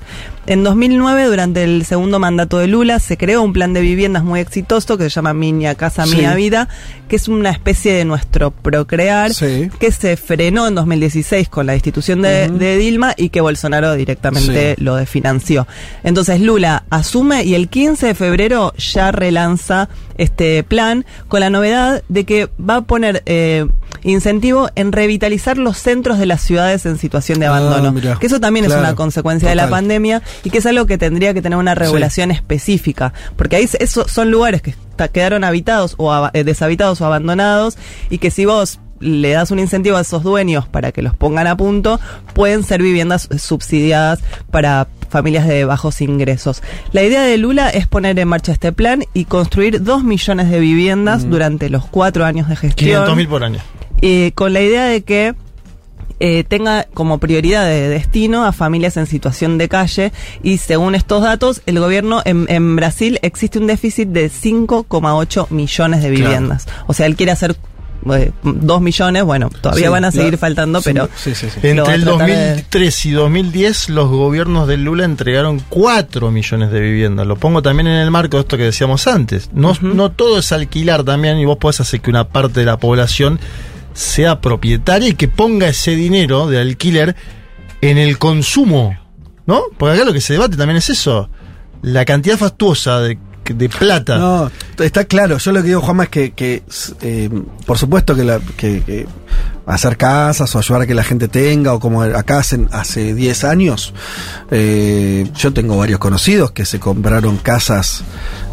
[0.47, 4.39] En 2009, durante el segundo mandato de Lula, se creó un plan de viviendas muy
[4.39, 6.15] exitoso que se llama Miña Casa, Sí.
[6.15, 6.67] Mía Vida,
[7.07, 9.69] que es una especie de nuestro procrear, Sí.
[9.79, 14.83] que se frenó en 2016 con la destitución de, Dilma y que Bolsonaro directamente Sí.
[14.83, 15.67] lo desfinanció.
[16.03, 19.87] Entonces Lula asume y el 15 de febrero ya relanza
[20.17, 23.67] este plan con la novedad de que va a poner eh,
[24.03, 27.91] incentivo en revitalizar los centros de las ciudades en situación de Ah, abandono.
[27.91, 28.17] mirá.
[28.19, 31.33] que eso también es una consecuencia de la pandemia y que es algo que tendría
[31.33, 33.13] que tener una regulación específica.
[33.35, 37.77] Porque ahí se- eso son lugares que está- quedaron habitados o eh, deshabitados o abandonados
[38.09, 41.47] y que si vos le das un incentivo a esos dueños para que los pongan
[41.47, 42.01] a punto,
[42.33, 44.19] pueden ser viviendas subsidiadas
[44.51, 46.61] para familias de bajos ingresos.
[46.91, 50.59] La idea de Lula es poner en marcha este plan y construir dos millones de
[50.59, 51.29] viviendas Mm.
[51.29, 52.87] durante los cuatro años de gestión.
[52.89, 53.59] 500 mil por año.
[54.01, 55.35] Eh, con la idea de que
[56.21, 60.11] eh, tenga como prioridad de destino a familias en situación de calle
[60.43, 66.01] y según estos datos, el gobierno en, en Brasil existe un déficit de 5,8 millones
[66.03, 66.23] de Claro.
[66.25, 66.67] viviendas.
[66.87, 67.55] O sea, él quiere hacer
[68.13, 70.37] eh, 2 millones, bueno, todavía Sí, van a seguir claro.
[70.39, 71.09] faltando, pero...
[71.17, 76.31] Sí, sí, Entre el tratar de- 2003 y 2010, los gobiernos de Lula entregaron 4
[76.31, 77.27] millones de viviendas.
[77.27, 79.49] Lo pongo también en el marco de esto que decíamos antes.
[79.53, 82.77] No, no todo es alquilar también, y vos podés hacer que una parte de la
[82.77, 83.37] población
[83.99, 87.17] sea propietaria y que ponga ese dinero de alquiler
[87.81, 88.97] en el consumo.
[89.45, 89.63] ¿No?
[89.77, 91.29] Porque acá lo que se debate también es eso.
[91.81, 94.49] La cantidad fastuosa de, de plata.
[94.77, 95.37] Está claro.
[95.37, 96.63] Yo lo que digo, Juanma, es que, que,
[97.01, 97.29] eh,
[97.65, 99.07] por supuesto que, la, que, que
[99.65, 103.43] hacer casas o ayudar a que la gente tenga, o como acá hacen hace 10
[103.43, 103.93] años,
[104.51, 108.03] eh, yo tengo varios conocidos que se compraron casas.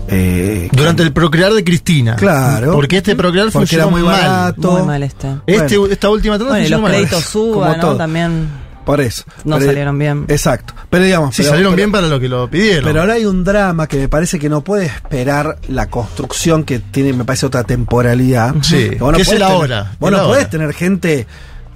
[0.09, 2.17] Eh, Durante el procrear de Cristina.
[2.17, 2.73] Claro.
[2.73, 4.21] Porque este procrear Porque funcionó era muy mal.
[4.21, 4.73] barato.
[4.73, 5.43] Muy mal está.
[5.47, 5.93] Este, Bueno.
[5.93, 7.81] esta última tanda Bueno, y los créditos suban, ¿no?
[7.81, 7.97] todo.
[7.97, 8.49] También
[8.85, 9.25] Por eso.
[9.45, 10.25] no Pero- salieron bien.
[10.29, 10.73] Exacto.
[10.89, 11.35] Pero digamos.
[11.35, 12.85] Sí, pero- salieron pero- bien para lo que lo pidieron.
[12.85, 16.79] Pero ahora hay un drama que me parece que no puede esperar la construcción que
[16.79, 18.55] tiene, me parece, otra temporalidad.
[18.63, 20.35] Sí, Vos que es el ahora, Vos el no ahora.
[20.35, 21.27] podés tener gente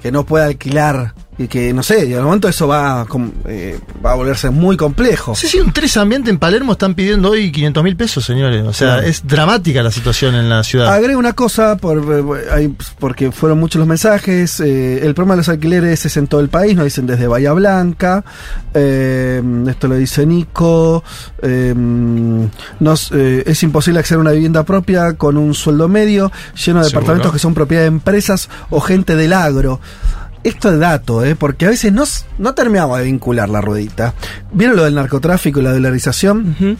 [0.00, 3.06] que no pueda alquilar y que, no sé, y al momento eso va,
[3.46, 5.34] eh, va a volverse muy complejo.
[5.34, 8.62] Sí, sí, un tres ambiente en Palermo están pidiendo hoy 500 mil pesos, señores.
[8.66, 10.92] O sea, es dramática la situación en la ciudad.
[10.92, 14.60] Agrego una cosa, por, eh, hay- porque fueron muchos los mensajes.
[14.60, 17.52] eh, el problema de los alquileres es en todo el país, nos dicen desde Bahía
[17.54, 18.22] Blanca.
[18.74, 21.02] eh, esto lo dice Nico.
[21.42, 26.80] eh, nos, eh, es imposible acceder a una vivienda propia con un sueldo medio, lleno
[26.80, 26.84] de Seguro.
[26.84, 29.80] departamentos que son propiedad de empresas o gente del agro.
[30.42, 31.36] Esto es dato, ¿eh?
[31.36, 32.04] porque a veces no,
[32.38, 34.14] no terminamos de vincular la ruedita.
[34.52, 36.78] ¿Vieron lo del narcotráfico y la dolarización?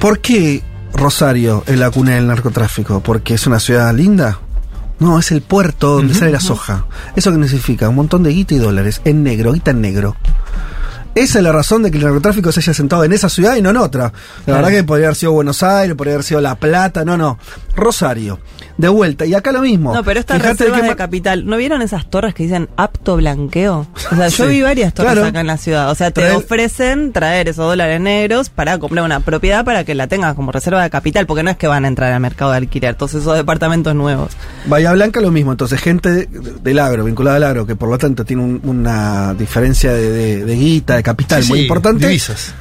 [0.00, 0.62] ¿Por qué
[0.94, 3.00] Rosario es la cuna del narcotráfico?
[3.00, 4.38] ¿Porque es una ciudad linda?
[4.98, 6.86] No, es el puerto donde sale la soja.
[7.16, 7.88] ¿Eso que significa?
[7.90, 9.02] Un montón de guita y dólares.
[9.04, 10.16] En negro, guita en negro.
[11.14, 13.62] Esa es la razón de que el narcotráfico se haya sentado en esa ciudad y
[13.62, 14.04] no en otra.
[14.04, 14.12] La
[14.44, 14.62] Claro.
[14.62, 17.38] verdad que podría haber sido Buenos Aires, podría haber sido La Plata, no, no.
[17.74, 18.38] Rosario.
[18.78, 19.24] De vuelta.
[19.24, 19.94] Y acá lo mismo.
[19.94, 23.16] No, pero estas Fíjate reservas que de capital, ¿no vieron esas torres que dicen apto
[23.16, 23.86] blanqueo?
[24.12, 25.28] O sea, yo vi varias torres claro.
[25.28, 25.90] acá en la ciudad.
[25.90, 29.94] O sea, te Traer- ofrecen traer esos dólares negros para comprar una propiedad para que
[29.94, 32.50] la tengas como reserva de capital, porque no es que van a entrar al mercado
[32.50, 34.32] de alquiler, todos esos departamentos nuevos.
[34.66, 37.96] Bahía Blanca lo mismo, entonces gente de- del agro, vinculada al agro, que por lo
[37.96, 42.06] tanto tiene un- una diferencia de, de- de guita, de capital Sí, muy sí, importante.
[42.08, 42.52] Divisas.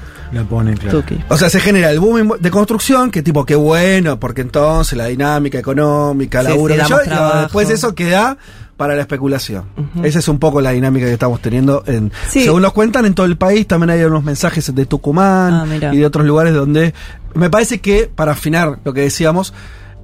[0.43, 1.01] Claro.
[1.01, 1.17] Tuki.
[1.29, 5.05] O sea, se genera el boom de construcción, que tipo, qué bueno, porque entonces la
[5.05, 8.37] dinámica económica, Sí, laburo, sí, yo, y después eso queda
[8.77, 9.63] para la especulación.
[9.77, 10.05] Ujú.
[10.05, 11.83] Esa es un poco la dinámica que estamos teniendo.
[11.87, 12.43] En, Sí.
[12.43, 15.97] Según nos cuentan, en todo el país también hay unos mensajes de Tucumán Ah, y
[15.97, 16.93] de otros lugares donde
[17.33, 19.53] me parece que, para afinar lo que decíamos,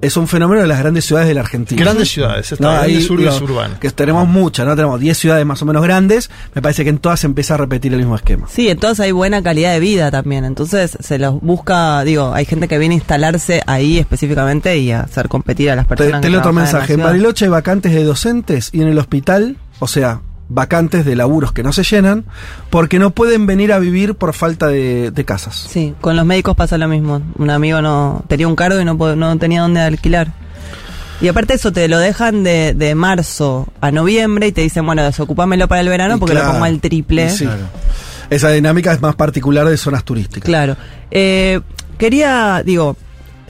[0.01, 1.81] es un fenómeno de las grandes ciudades de la Argentina.
[1.81, 3.79] Grandes ciudades, está, No, grandes.
[3.79, 4.75] Que tenemos muchas, ¿no?
[4.75, 6.29] Tenemos 10 ciudades más o menos grandes.
[6.55, 8.47] Me parece que en todas se empieza a repetir el mismo esquema.
[8.49, 10.43] Sí, entonces hay buena calidad de vida también.
[10.43, 15.01] Entonces se los busca, digo, hay gente que viene a instalarse ahí específicamente y a
[15.01, 16.21] hacer competir a las personas.
[16.21, 16.93] te que otro en mensaje.
[16.93, 17.03] En.
[17.03, 20.21] Bariloche hay vacantes de docentes y en el hospital, o sea,
[20.53, 22.25] vacantes de laburos que no se llenan,
[22.69, 25.67] porque no pueden venir a vivir por falta de, de casas.
[25.69, 27.21] Sí, con los médicos pasa lo mismo.
[27.37, 30.33] Un amigo no tenía un cargo y no, no tenía dónde alquilar.
[31.21, 35.03] Y aparte eso te lo dejan de, de marzo a noviembre y te dicen, bueno,
[35.03, 37.29] desocupámelo para el verano porque claro, lo pongo al triple.
[37.29, 37.47] sí.
[38.31, 40.45] Esa dinámica es más particular de zonas turísticas.
[40.45, 40.77] Claro.
[41.11, 41.59] Eh,
[41.97, 42.95] quería, digo,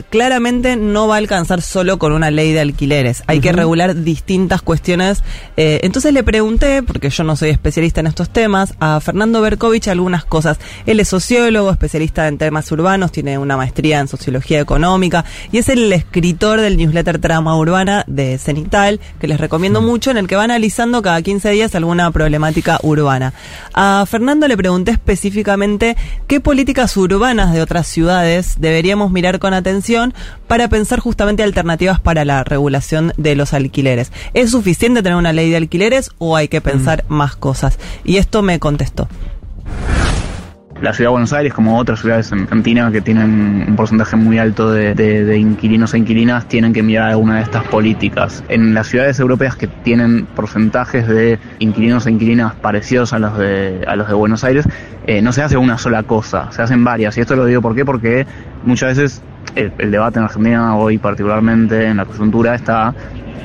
[0.08, 3.22] claramente no va a alcanzar solo con una ley de alquileres.
[3.26, 5.22] Hay que regular distintas cuestiones.
[5.56, 9.88] Eh, entonces le pregunté, porque yo no soy especialista en estos temas, a Fernando Berkovich
[9.88, 10.58] algunas cosas.
[10.86, 15.68] Él es sociólogo, especialista en temas urbanos, tiene una maestría en sociología económica y es
[15.68, 20.36] el escritor del newsletter Trama Urbana de Cenital, que les recomiendo mucho, en el que
[20.36, 23.32] va analizando cada 15 días alguna problemática urbana.
[23.74, 25.96] A Fernando le pregunté específicamente
[26.26, 29.91] qué políticas urbanas de otras ciudades deberíamos mirar con atención
[30.46, 34.12] para pensar justamente alternativas para la regulación de los alquileres.
[34.34, 37.78] ¿Es suficiente tener una ley de alquileres o hay que pensar más cosas?
[38.04, 39.08] Y esto me contestó.
[40.80, 44.38] La ciudad de Buenos Aires, como otras ciudades en Argentina que tienen un porcentaje muy
[44.38, 48.42] alto de, de- de inquilinos e inquilinas, tienen que mirar alguna de estas políticas.
[48.48, 53.84] En las ciudades europeas que tienen porcentajes de inquilinos e inquilinas parecidos a los de,
[53.86, 54.66] a los de Buenos Aires,
[55.06, 57.16] eh, no se hace una sola cosa, se hacen varias.
[57.16, 57.84] Y esto lo digo ¿por qué?
[57.84, 58.26] porque
[58.64, 59.22] muchas veces
[59.54, 62.94] el, debate en Argentina hoy particularmente en la coyuntura está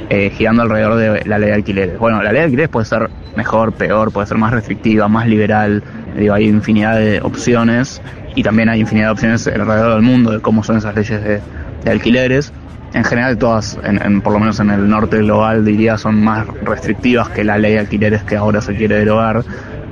[0.09, 1.99] eh, girando alrededor de la ley de alquileres.
[1.99, 5.84] Bueno, la ley de alquileres puede ser mejor, peor, puede ser más restrictiva, más liberal.
[6.17, 8.01] Digo, hay infinidad de opciones
[8.35, 11.41] y también hay infinidad de opciones alrededor del mundo de cómo son esas leyes de,
[11.84, 12.53] de alquileres.
[12.93, 16.47] En general, todas, en, en- por lo menos en el norte global, diría, son más
[16.63, 19.43] restrictivas que la ley de alquileres que ahora se quiere derogar.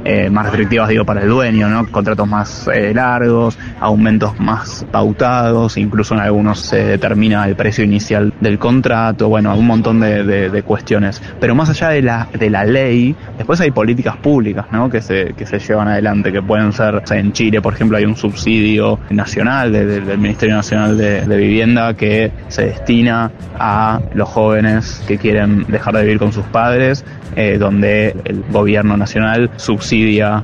[0.07, 1.87] Eh, más restrictivas, digo, para el dueño, ¿no?
[1.89, 8.31] Contratos más eh, largos, aumentos más pautados, incluso en algunos se determina el precio inicial
[8.39, 11.23] del contrato, bueno, un montón de, de- cuestiones.
[11.39, 14.91] Pero más allá de la, de la ley, después hay políticas públicas, ¿no?
[14.91, 17.97] Que se, que se llevan adelante, que pueden ser, o sea, en Chile, por ejemplo,
[17.97, 23.31] hay un subsidio nacional de- de- del Ministerio Nacional de, de Vivienda que se destina
[23.57, 27.03] a los jóvenes que quieren dejar de vivir con sus padres,
[27.35, 29.94] eh, donde el gobierno nacional subsidia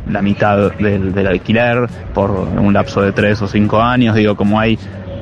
[0.10, 4.16] la mitad del, del alquiler por un lapso de tres o cinco años.
[4.16, 4.78] Digo, como hay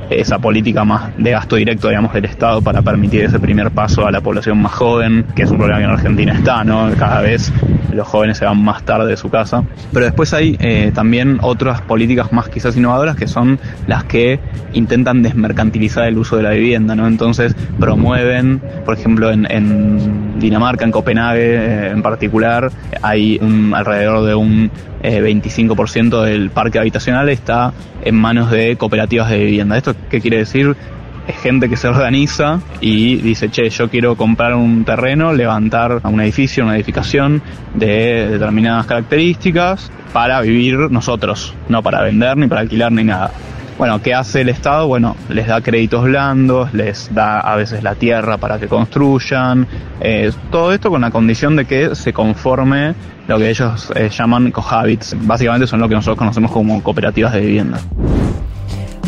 [0.10, 4.12] esa política más de gasto directo, digamos, del Estado para permitir ese primer paso a
[4.12, 6.90] la población más joven, que es un problema que en Argentina está, ¿no?
[6.98, 7.52] Cada vez
[7.94, 9.64] los jóvenes se van más tarde de su casa.
[9.92, 14.40] Pero después hay eh, también otras políticas más quizás innovadoras que son las que
[14.74, 17.08] intentan desmercantilizar el uso de la vivienda, ¿no?
[17.08, 22.72] Entonces promueven, por ejemplo, en, Dinamarca, en Copenhague eh, en particular,
[23.02, 27.74] hay un, alrededor de un eh, 25% del parque habitacional está
[28.04, 29.78] en manos de cooperativas de vivienda.
[29.78, 30.76] ¿Esto qué quiere decir?
[31.28, 36.22] Es gente que se organiza y dice, che, yo quiero comprar un terreno, levantar un
[36.22, 37.44] edificio, una edificación
[37.76, 43.32] de determinadas características para vivir nosotros, no para vender ni para alquilar ni nada.
[43.80, 44.90] Bueno, ¿qué hace el Estado?
[44.90, 49.66] Bueno, les da créditos blandos, les da a veces la tierra para que construyan,
[50.02, 52.94] eh, todo esto con la condición de que se conforme
[53.30, 55.16] lo que ellos eh, llaman cohabits.
[55.22, 57.80] Básicamente son lo que nosotros conocemos como cooperativas de vivienda.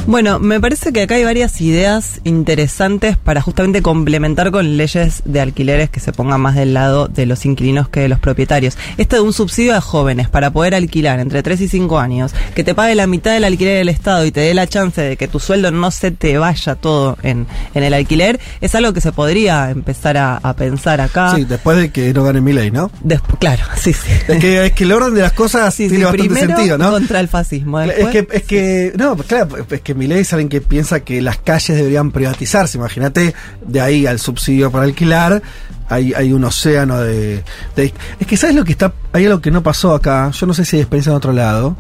[0.08, 5.40] Bueno, me parece que acá hay varias ideas interesantes para justamente complementar con leyes de
[5.40, 8.78] alquileres que se pongan más del lado de los inquilinos que de los propietarios.
[8.98, 12.64] Esto de un subsidio a jóvenes para poder alquilar entre 3 y 5 años, que
[12.64, 15.28] te pague la mitad del alquiler del Estado y te dé la chance de que
[15.28, 17.46] tu sueldo no se te vaya todo en,
[17.76, 21.36] en el alquiler, es algo que se podría empezar a, a pensar acá.
[21.36, 22.92] Sí, después de que no gane mi ley, ¿no?
[23.02, 24.10] Después, claro, sí, sí.
[24.28, 26.90] Es que, es que el orden de las cosas Sí, sí, tiene bastante sentido, ¿no?
[26.90, 27.80] contra el fascismo.
[27.80, 31.38] Es que, es que, no, claro, es que Milei es alguien que piensa que las
[31.38, 32.78] calles deberían privatizarse.
[32.78, 33.34] Imagínate,
[33.66, 35.42] de ahí al subsidio para alquilar,
[35.90, 37.44] hay, un océano de,
[37.76, 38.94] Es que, ¿sabes lo que está?
[39.12, 41.76] Hay algo que no pasó acá, yo no sé si hay experiencia en otro lado,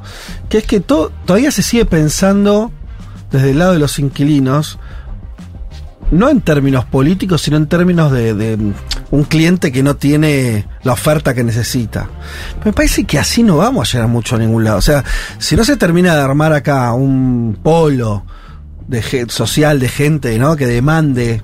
[0.49, 2.71] que es que to- todavía se sigue pensando
[3.31, 4.79] desde el lado de los inquilinos,
[6.11, 8.57] no en términos políticos, sino en términos de
[9.11, 12.09] un cliente que no tiene la oferta que necesita.
[12.63, 14.77] Me parece que así no vamos a llegar mucho a ningún lado.
[14.77, 15.03] O sea,
[15.37, 18.25] si no se termina de armar acá un polo
[18.87, 20.55] de social de gente ¿no?
[20.55, 21.41] que demande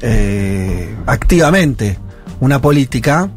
[0.00, 1.98] eh, activamente
[2.40, 3.30] una política,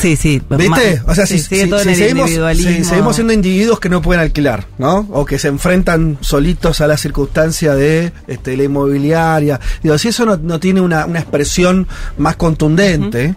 [0.00, 0.42] Sí, sí.
[0.50, 1.02] ¿Viste?
[1.06, 5.06] O sea, sí, si, seguimos, si seguimos siendo individuos que no pueden alquilar, ¿no?
[5.10, 9.60] O que se enfrentan solitos a la circunstancia de este, la inmobiliaria.
[9.82, 11.86] Digo, si eso no, no tiene una, una expresión
[12.16, 13.34] más contundente.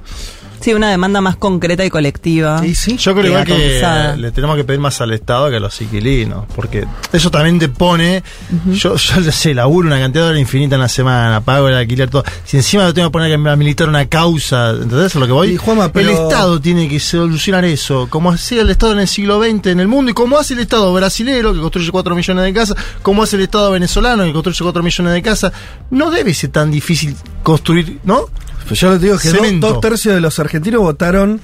[0.63, 2.61] Sí, una demanda más concreta y colectiva.
[2.95, 3.79] Yo creo igual que
[4.17, 7.67] le tenemos que pedir más al Estado que a los inquilinos, porque eso también te
[7.67, 8.23] pone,
[8.71, 12.09] yo, yo sé, laburo una cantidad de horas infinita en la semana, pago el alquiler,
[12.09, 12.23] todo.
[12.45, 15.49] Si encima lo tengo que poner a militar una causa, ¿entendés a lo que voy?
[15.51, 19.07] Y, Juanma, pero- El Estado tiene que solucionar eso, como hacía el Estado en el
[19.09, 22.43] siglo XX en el mundo, y como hace el Estado brasilero, que construye 4 millones
[22.45, 25.51] de casas, como hace el Estado venezolano, que construye 4 millones de casas,
[25.91, 28.27] no debe ser tan difícil construir, ¿no?
[28.67, 29.29] Pues yo les digo que
[29.59, 31.41] dos, tercios de los argentinos votaron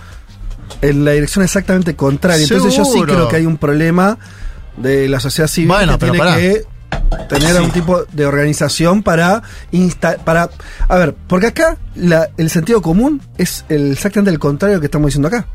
[0.82, 2.44] en la dirección exactamente contraria.
[2.44, 4.18] Entonces yo sí creo que hay un problema
[4.78, 6.38] de la sociedad civil Bueno, que pero tiene pará.
[6.40, 6.64] que
[7.28, 7.62] Tener Sí.
[7.64, 9.42] un tipo de organización para
[9.72, 10.50] insta para
[10.88, 15.08] a ver, porque acá la- el sentido común es el, exactamente el contrario que estamos
[15.08, 15.46] diciendo acá.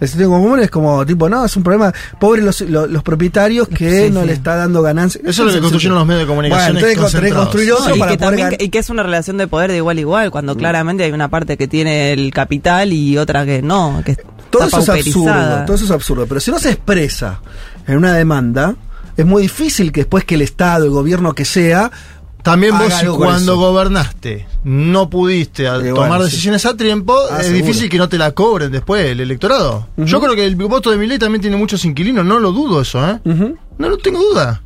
[0.00, 1.92] El sentido común es como, tipo, no, es un problema.
[2.20, 4.26] Pobres los, los, los propietarios que Sí, no sí.
[4.26, 5.24] le está dando ganancias.
[5.24, 6.98] Eso es lo que construyeron los medios de comunicación Bueno, entonces
[7.32, 7.34] construir
[7.70, 9.46] otro No, y, para que poder también, gan- que- y que es una relación de
[9.48, 13.16] poder de igual a igual, cuando claramente hay una parte que tiene el capital y
[13.16, 14.16] otra que no, que
[14.50, 16.26] Todo está eso es absurdo, todo eso es absurdo.
[16.26, 17.40] Pero si no se expresa
[17.86, 18.74] en una demanda,
[19.16, 21.90] es muy difícil que después que el Estado, el gobierno que sea,
[22.46, 23.56] También vos, cuando eso.
[23.60, 26.30] gobernaste no pudiste tomar bueno, sí.
[26.30, 27.66] decisiones a tiempo, Ah, es seguro.
[27.66, 29.86] difícil que no te la cobren después el electorado.
[29.98, 32.80] Yo creo que el voto de mi ley también tiene muchos inquilinos, no lo dudo
[32.80, 33.20] eso, ¿eh?
[33.78, 34.62] No lo tengo duda.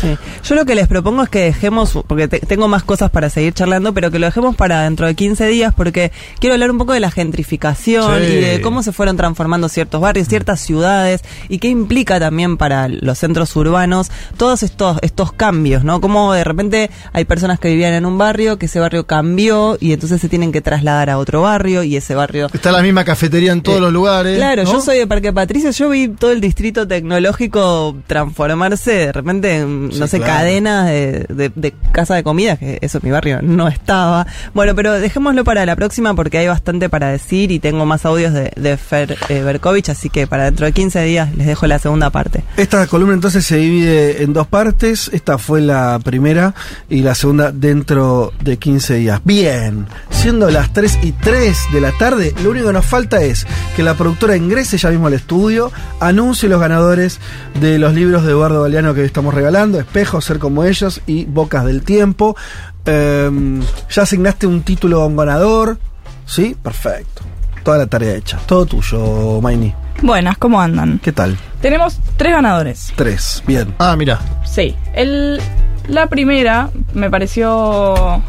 [0.00, 0.16] Sí.
[0.44, 3.52] Yo lo que les propongo es que dejemos, porque te- tengo más cosas para seguir
[3.54, 6.10] charlando, pero que lo dejemos para dentro de 15 días, porque
[6.40, 8.26] quiero hablar un poco de la gentrificación Sí.
[8.32, 12.88] y de cómo se fueron transformando ciertos barrios, ciertas ciudades, y qué implica también para
[12.88, 16.00] los centros urbanos todos estos, estos cambios, ¿no?
[16.00, 19.92] Como de repente hay personas que vivían en un barrio, que ese barrio cambió y
[19.92, 23.52] entonces se tienen que trasladar a otro barrio y ese barrio Está la misma cafetería
[23.52, 24.36] en todos los lugares.
[24.36, 24.72] Claro, ¿no?
[24.72, 29.90] yo soy de Parque Patricio, yo vi todo el distrito tecnológico transformarse de repente en,
[29.92, 30.32] Sí, no sé, claro.
[30.34, 34.26] cadenas de, de, de casa de comida, que eso en mi barrio no estaba.
[34.54, 38.32] Bueno, pero dejémoslo para la próxima porque hay bastante para decir y tengo más audios
[38.32, 41.78] de, de Fer eh, Berkovich, así que para dentro de 15 días les dejo la
[41.78, 42.42] segunda parte.
[42.56, 45.10] Esta columna entonces se divide en dos partes.
[45.12, 46.54] Esta fue la primera
[46.88, 49.20] y la segunda dentro de 15 días.
[49.24, 53.46] Bien, siendo las 3 y 3 de la tarde, lo único que nos falta es
[53.76, 57.18] que la productora ingrese ya mismo al estudio, anuncie los ganadores
[57.60, 59.41] de los libros de Eduardo Galeano que hoy estamos regalando,
[59.78, 62.36] Espejos, Ser como ellos y Bocas del Tiempo.
[62.84, 65.78] Em, ya asignaste un título a un ganador.
[66.26, 66.56] ¿Sí?
[66.60, 67.22] Perfecto.
[67.62, 68.38] Toda la tarea hecha.
[68.46, 69.74] Todo tuyo, Maini.
[70.02, 70.98] Buenas, ¿cómo andan?
[70.98, 71.36] ¿Qué tal?
[71.60, 72.92] Tenemos tres ganadores.
[72.96, 73.42] Tres.
[73.46, 73.74] Bien.
[73.78, 74.18] Ah, mira.
[74.44, 74.74] Sí.
[74.94, 75.40] El,
[75.88, 78.22] la primera me pareció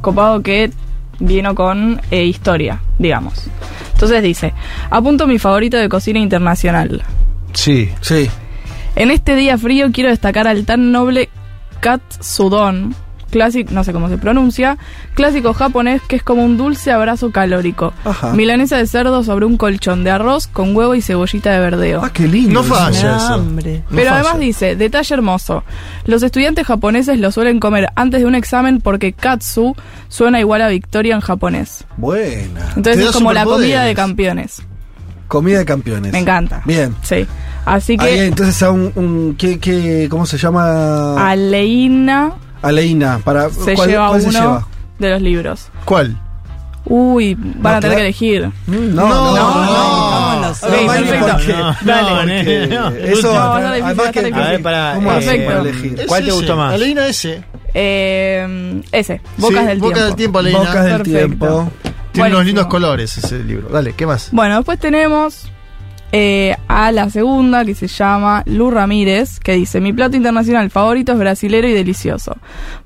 [0.00, 0.70] copado que
[1.18, 3.44] vino con eh, historia, digamos.
[3.92, 4.52] Entonces dice,
[4.90, 7.02] apunto mi favorito de cocina internacional.
[7.54, 7.90] Sí.
[8.02, 8.30] Sí.
[8.96, 11.28] En este día frío quiero destacar al tan noble
[11.80, 12.94] katsudon,
[13.30, 14.78] clásico, no sé cómo se pronuncia,
[15.14, 17.92] clásico japonés que es como un dulce abrazo calórico.
[18.06, 18.32] Ajá.
[18.32, 22.00] Milanesa de cerdo sobre un colchón de arroz con huevo y cebollita de verdeo.
[22.02, 22.54] Ah, qué lindo.
[22.54, 23.34] No falla Me da eso.
[23.34, 23.76] hambre.
[23.90, 24.20] No Pero falla.
[24.20, 25.62] además dice, detalle hermoso,
[26.06, 29.74] los estudiantes japoneses lo suelen comer antes de un examen porque katsu
[30.08, 31.84] suena igual a victoria en japonés.
[31.98, 32.72] Buena.
[32.76, 34.62] Entonces es como la comida de campeones.
[35.28, 36.12] Comida de campeones.
[36.12, 36.62] Me encanta.
[36.64, 36.94] Bien.
[37.02, 37.26] Sí.
[37.64, 41.30] Así Ahí, que entonces a un, un- ¿qué, qué, ¿cómo se llama?
[41.30, 42.32] Aleina
[42.62, 43.18] Aleina.
[43.24, 44.68] Para, se ¿cuál, lleva cuál uno se lleva?
[44.98, 45.68] de los libros.
[45.84, 46.16] ¿Cuál?
[46.88, 48.46] Uy, van No, a tener que elegir.
[48.68, 50.40] Mm, No, no, no.
[50.40, 51.26] No, perfecto.
[52.68, 52.88] no.
[52.96, 54.94] Eso, No, va a estar difícil, además a que, ver, para.
[54.94, 55.46] ¿cómo hace Perfecto.
[55.50, 56.00] para elegir?
[56.00, 56.74] Es ¿Cuál te gustó más?
[56.74, 57.42] Aleina ese.
[57.74, 60.06] Eh, ese, Bocas Sí, del Bocas Tiempo.
[60.06, 60.58] del Tiempo, Aleina.
[60.60, 61.18] Bocas del Perfecto.
[61.18, 61.70] tiempo.
[62.16, 63.68] Tiene unos lindos colores ese libro.
[63.68, 64.28] Dale, ¿qué más?
[64.32, 65.50] Bueno, después tenemos
[66.12, 71.12] eh, a la segunda que se llama Lu Ramírez, que dice, mi plato internacional favorito
[71.12, 72.36] es brasilero y delicioso.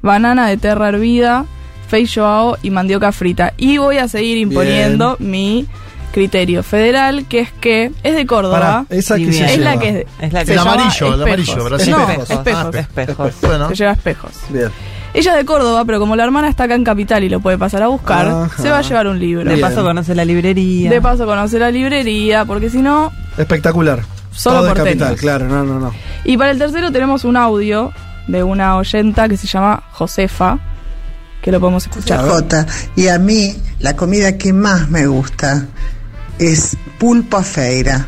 [0.03, 1.45] Banana de terra hervida,
[1.89, 3.53] feijoao y mandioca frita.
[3.57, 5.67] Y voy a seguir imponiendo mi
[6.13, 8.59] criterio federal, que es que es de Córdoba.
[8.59, 9.81] Pará, esa que se es la lleva.
[9.83, 11.23] que Es la se que El llama amarillo, el espejos.
[11.23, 11.91] amarillo, Brasil.
[11.93, 12.31] No, Espejos.
[12.31, 12.65] espejos.
[12.75, 13.35] Ah, Espejos.
[13.43, 14.33] Bueno, Se lleva espejos.
[14.49, 14.69] Bien.
[15.13, 17.59] Ella es de Córdoba, pero como la hermana está acá en Capital y lo puede
[17.59, 18.63] pasar a buscar, Ajá.
[18.63, 19.45] se va a llevar un libro.
[19.45, 19.61] De Bien.
[19.61, 20.89] paso conoce la librería.
[20.91, 23.11] De paso conoce la librería, porque si no...
[23.37, 24.01] Espectacular.
[24.31, 24.99] Solo Todo de porteños.
[25.09, 25.93] capital, claro, no, no, no.
[26.25, 27.93] Y para el tercero tenemos un audio
[28.29, 30.59] de una oyenta que se llama Josefa,
[31.43, 32.25] que lo podemos escuchar.
[32.29, 32.65] Jota,
[32.95, 35.67] y a mí la comida que más me gusta
[36.39, 38.07] es pulpo a feira.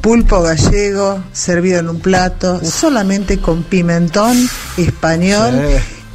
[0.00, 4.36] Pulpo gallego servido en un plato solamente con pimentón
[4.76, 5.54] español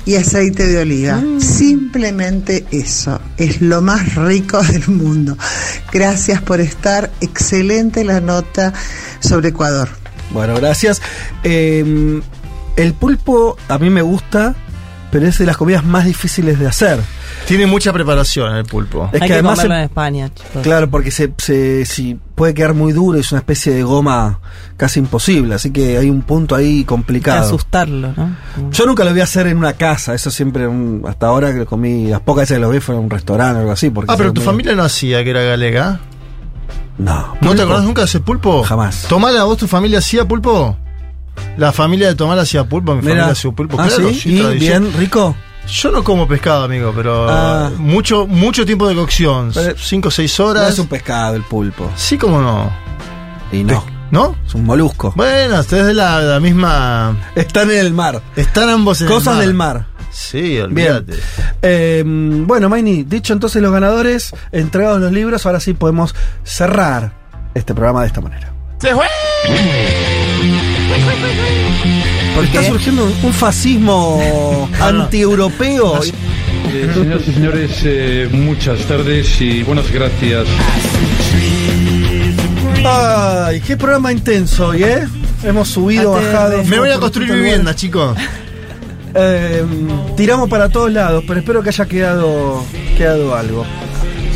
[0.09, 1.21] y aceite de oliva.
[1.37, 3.21] Simplemente eso.
[3.37, 5.37] Es lo más rico del mundo.
[5.91, 7.11] Gracias por estar.
[7.21, 8.73] Excelente la nota
[9.19, 9.87] sobre Ecuador.
[10.31, 10.99] Bueno, gracias.
[11.43, 12.21] Eh,
[12.75, 14.55] el pulpo a mí me gusta,
[15.11, 16.99] pero es de las comidas más difíciles de hacer.
[17.47, 19.09] Tiene mucha preparación el pulpo.
[19.11, 20.61] Es Hay que que, además comerlo se- en España, chicos.
[20.61, 24.39] Claro, porque se, se, si puede quedar muy duro, es una especie de goma
[24.77, 27.45] casi imposible, así que hay un punto ahí Hay que complicado.
[27.45, 28.35] asustarlo, ¿no?
[28.71, 31.59] Yo nunca lo voy a hacer en una casa, eso siempre, un- hasta ahora que
[31.59, 33.89] lo comí, las pocas veces que lo vi fue en un restaurante o algo así.
[33.89, 35.99] Porque Ah, pero tu familia no hacía que era galega.
[36.97, 37.15] No.
[37.15, 37.55] ¿No ¿Pulpo?
[37.55, 38.61] te acordás nunca de ese pulpo?
[38.63, 39.05] Jamás.
[39.07, 40.77] ¿Tomala vos tu familia hacía pulpo?
[41.57, 43.11] La familia de Tomala hacía pulpo, mi Mira.
[43.15, 43.77] familia hacía pulpo.
[43.79, 44.35] Ah, claro, ¿sí?
[44.35, 44.83] ¿Y tradición.
[44.83, 45.35] bien rico?
[45.67, 47.69] Yo no como pescado, amigo, pero Ah.
[47.77, 49.51] mucho mucho tiempo de cocción.
[49.53, 50.69] Pero- Cinco o seis No horas.
[50.73, 51.91] es un pescado el pulpo.
[51.95, 52.71] Sí, como no.
[53.51, 53.83] Y no.
[54.11, 54.35] ¿No?
[54.47, 55.13] Es un molusco.
[55.15, 57.15] Bueno, ustedes de la, la misma.
[57.35, 58.19] Están en el mar.
[58.35, 59.77] Están ambos en Cosas el mar.
[59.77, 59.85] del mar.
[60.11, 60.63] Sí, Bien.
[60.63, 61.13] olvídate.
[61.61, 67.11] Eh, bueno, Maini, dicho entonces los ganadores, entregados los libros, ahora sí podemos cerrar
[67.53, 68.51] este programa de esta manera.
[68.79, 69.05] ¡Se fue!
[72.35, 76.01] Porque está surgiendo un, un fascismo anti-europeo.
[76.71, 80.45] Eh, señoras y señores, eh, muchas tardes y buenas gracias.
[82.85, 85.07] Ay, qué programa intenso hoy, ¿eh?
[85.43, 86.63] Hemos subido, bajado.
[86.65, 88.17] Me voy a construir vivienda, chicos.
[89.15, 89.63] Eh,
[90.15, 92.63] tiramos para todos lados, pero espero que haya quedado,
[92.97, 93.65] quedado algo.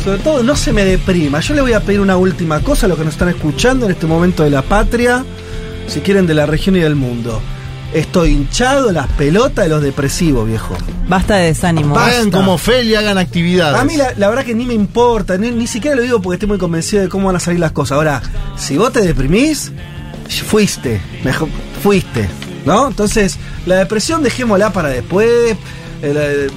[0.02, 1.40] Sobre todo, no se me deprima.
[1.40, 3.92] Yo le voy a pedir una última cosa a los que nos están escuchando en
[3.92, 5.24] este momento de la patria,
[5.86, 7.40] si quieren de la región y del mundo.
[7.92, 10.76] Estoy hinchado las pelotas de los depresivos, viejo.
[11.08, 11.96] Basta de desánimo.
[11.96, 13.78] Hagan como Feli, hagan actividades.
[13.80, 16.34] A mí la, la verdad que ni me importa, ni, ni siquiera lo digo porque
[16.34, 17.92] estoy muy convencido de cómo van a salir las cosas.
[17.96, 18.20] Ahora,
[18.56, 19.70] si vos te deprimís,
[20.46, 21.48] fuiste, mejor,
[21.82, 22.28] fuiste,
[22.66, 22.88] ¿no?
[22.88, 25.28] Entonces, la depresión dejémosla para después,
[26.02, 26.52] eh, la-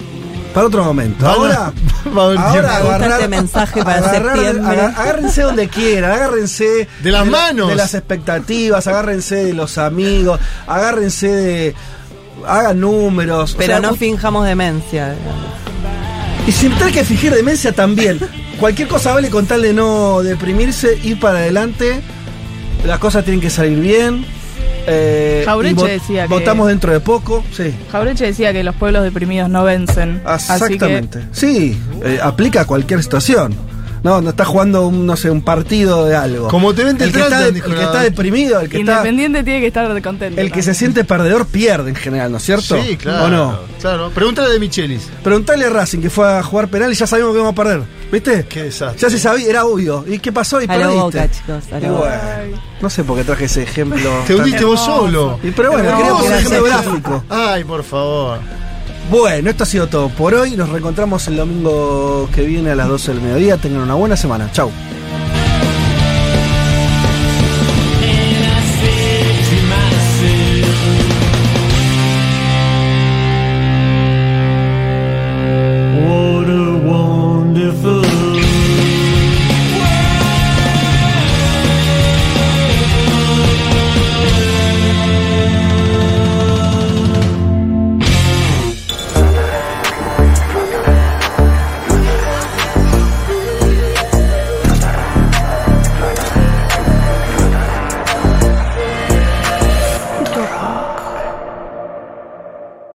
[0.54, 1.28] para otro momento.
[1.28, 1.72] Ahora,
[2.18, 4.82] va a haber ahora gusta este mensaje para agarrar- septiembre.
[4.96, 7.68] agárrense donde quieran, agárrense De las la- manos.
[7.70, 11.76] de las expectativas, agárrense de los amigos, agárrense de
[12.48, 15.16] hagan números, o Pero sea, no finjamos demencia.
[16.48, 18.20] y sin tener que fingir demencia también.
[18.60, 22.02] Cualquier cosa vale con tal de no deprimirse, ir para adelante.
[22.86, 24.26] Las cosas tienen que salir bien.
[24.88, 27.74] Eh, Jaureche decía que- Votamos dentro de poco, sí.
[27.92, 30.22] Jaureche decía que los pueblos deprimidos no vencen.
[30.26, 31.24] Así que Exactamente.
[31.32, 33.54] Sí, eh, aplica a cualquier situación.
[34.04, 36.48] No, no está jugando un, no sé, un partido de algo.
[36.48, 38.92] Como te ven, te el que, está, de- el que está deprimido, el que está,
[38.94, 40.40] Independiente tiene que estar contento.
[40.40, 42.82] el que se siente perdedor pierde en general, ¿no es cierto?
[42.82, 43.26] Sí, claro.
[43.26, 43.60] ¿O no?
[43.82, 44.12] Claro.
[44.12, 45.10] Pregúntale de Michelis.
[45.24, 47.82] Preguntale a Racing que fue a jugar penal y ya sabíamos que vamos a perder.
[48.12, 48.46] ¿Viste?
[48.48, 49.00] Qué desastre.
[49.02, 50.06] Ya se sabía, era obvio.
[50.08, 50.62] ¿Y qué pasó?
[50.62, 51.02] Y A la perdiste.
[51.02, 51.64] boca, chicos.
[51.74, 52.42] A Y la boca.
[52.82, 54.10] no sé por qué traje ese ejemplo.
[54.26, 55.40] Te hundiste vos solo.
[55.44, 56.92] Y pero bueno, quería poner un ejemplo ejemplo.
[56.92, 57.24] gráfico.
[57.30, 58.40] Ay, por favor.
[59.12, 60.56] Bueno, esto ha sido todo por hoy.
[60.58, 63.58] Nos reencontramos el domingo que viene a las 12 del mediodía.
[63.58, 64.50] Tengan una buena semana.
[64.52, 64.70] Chau.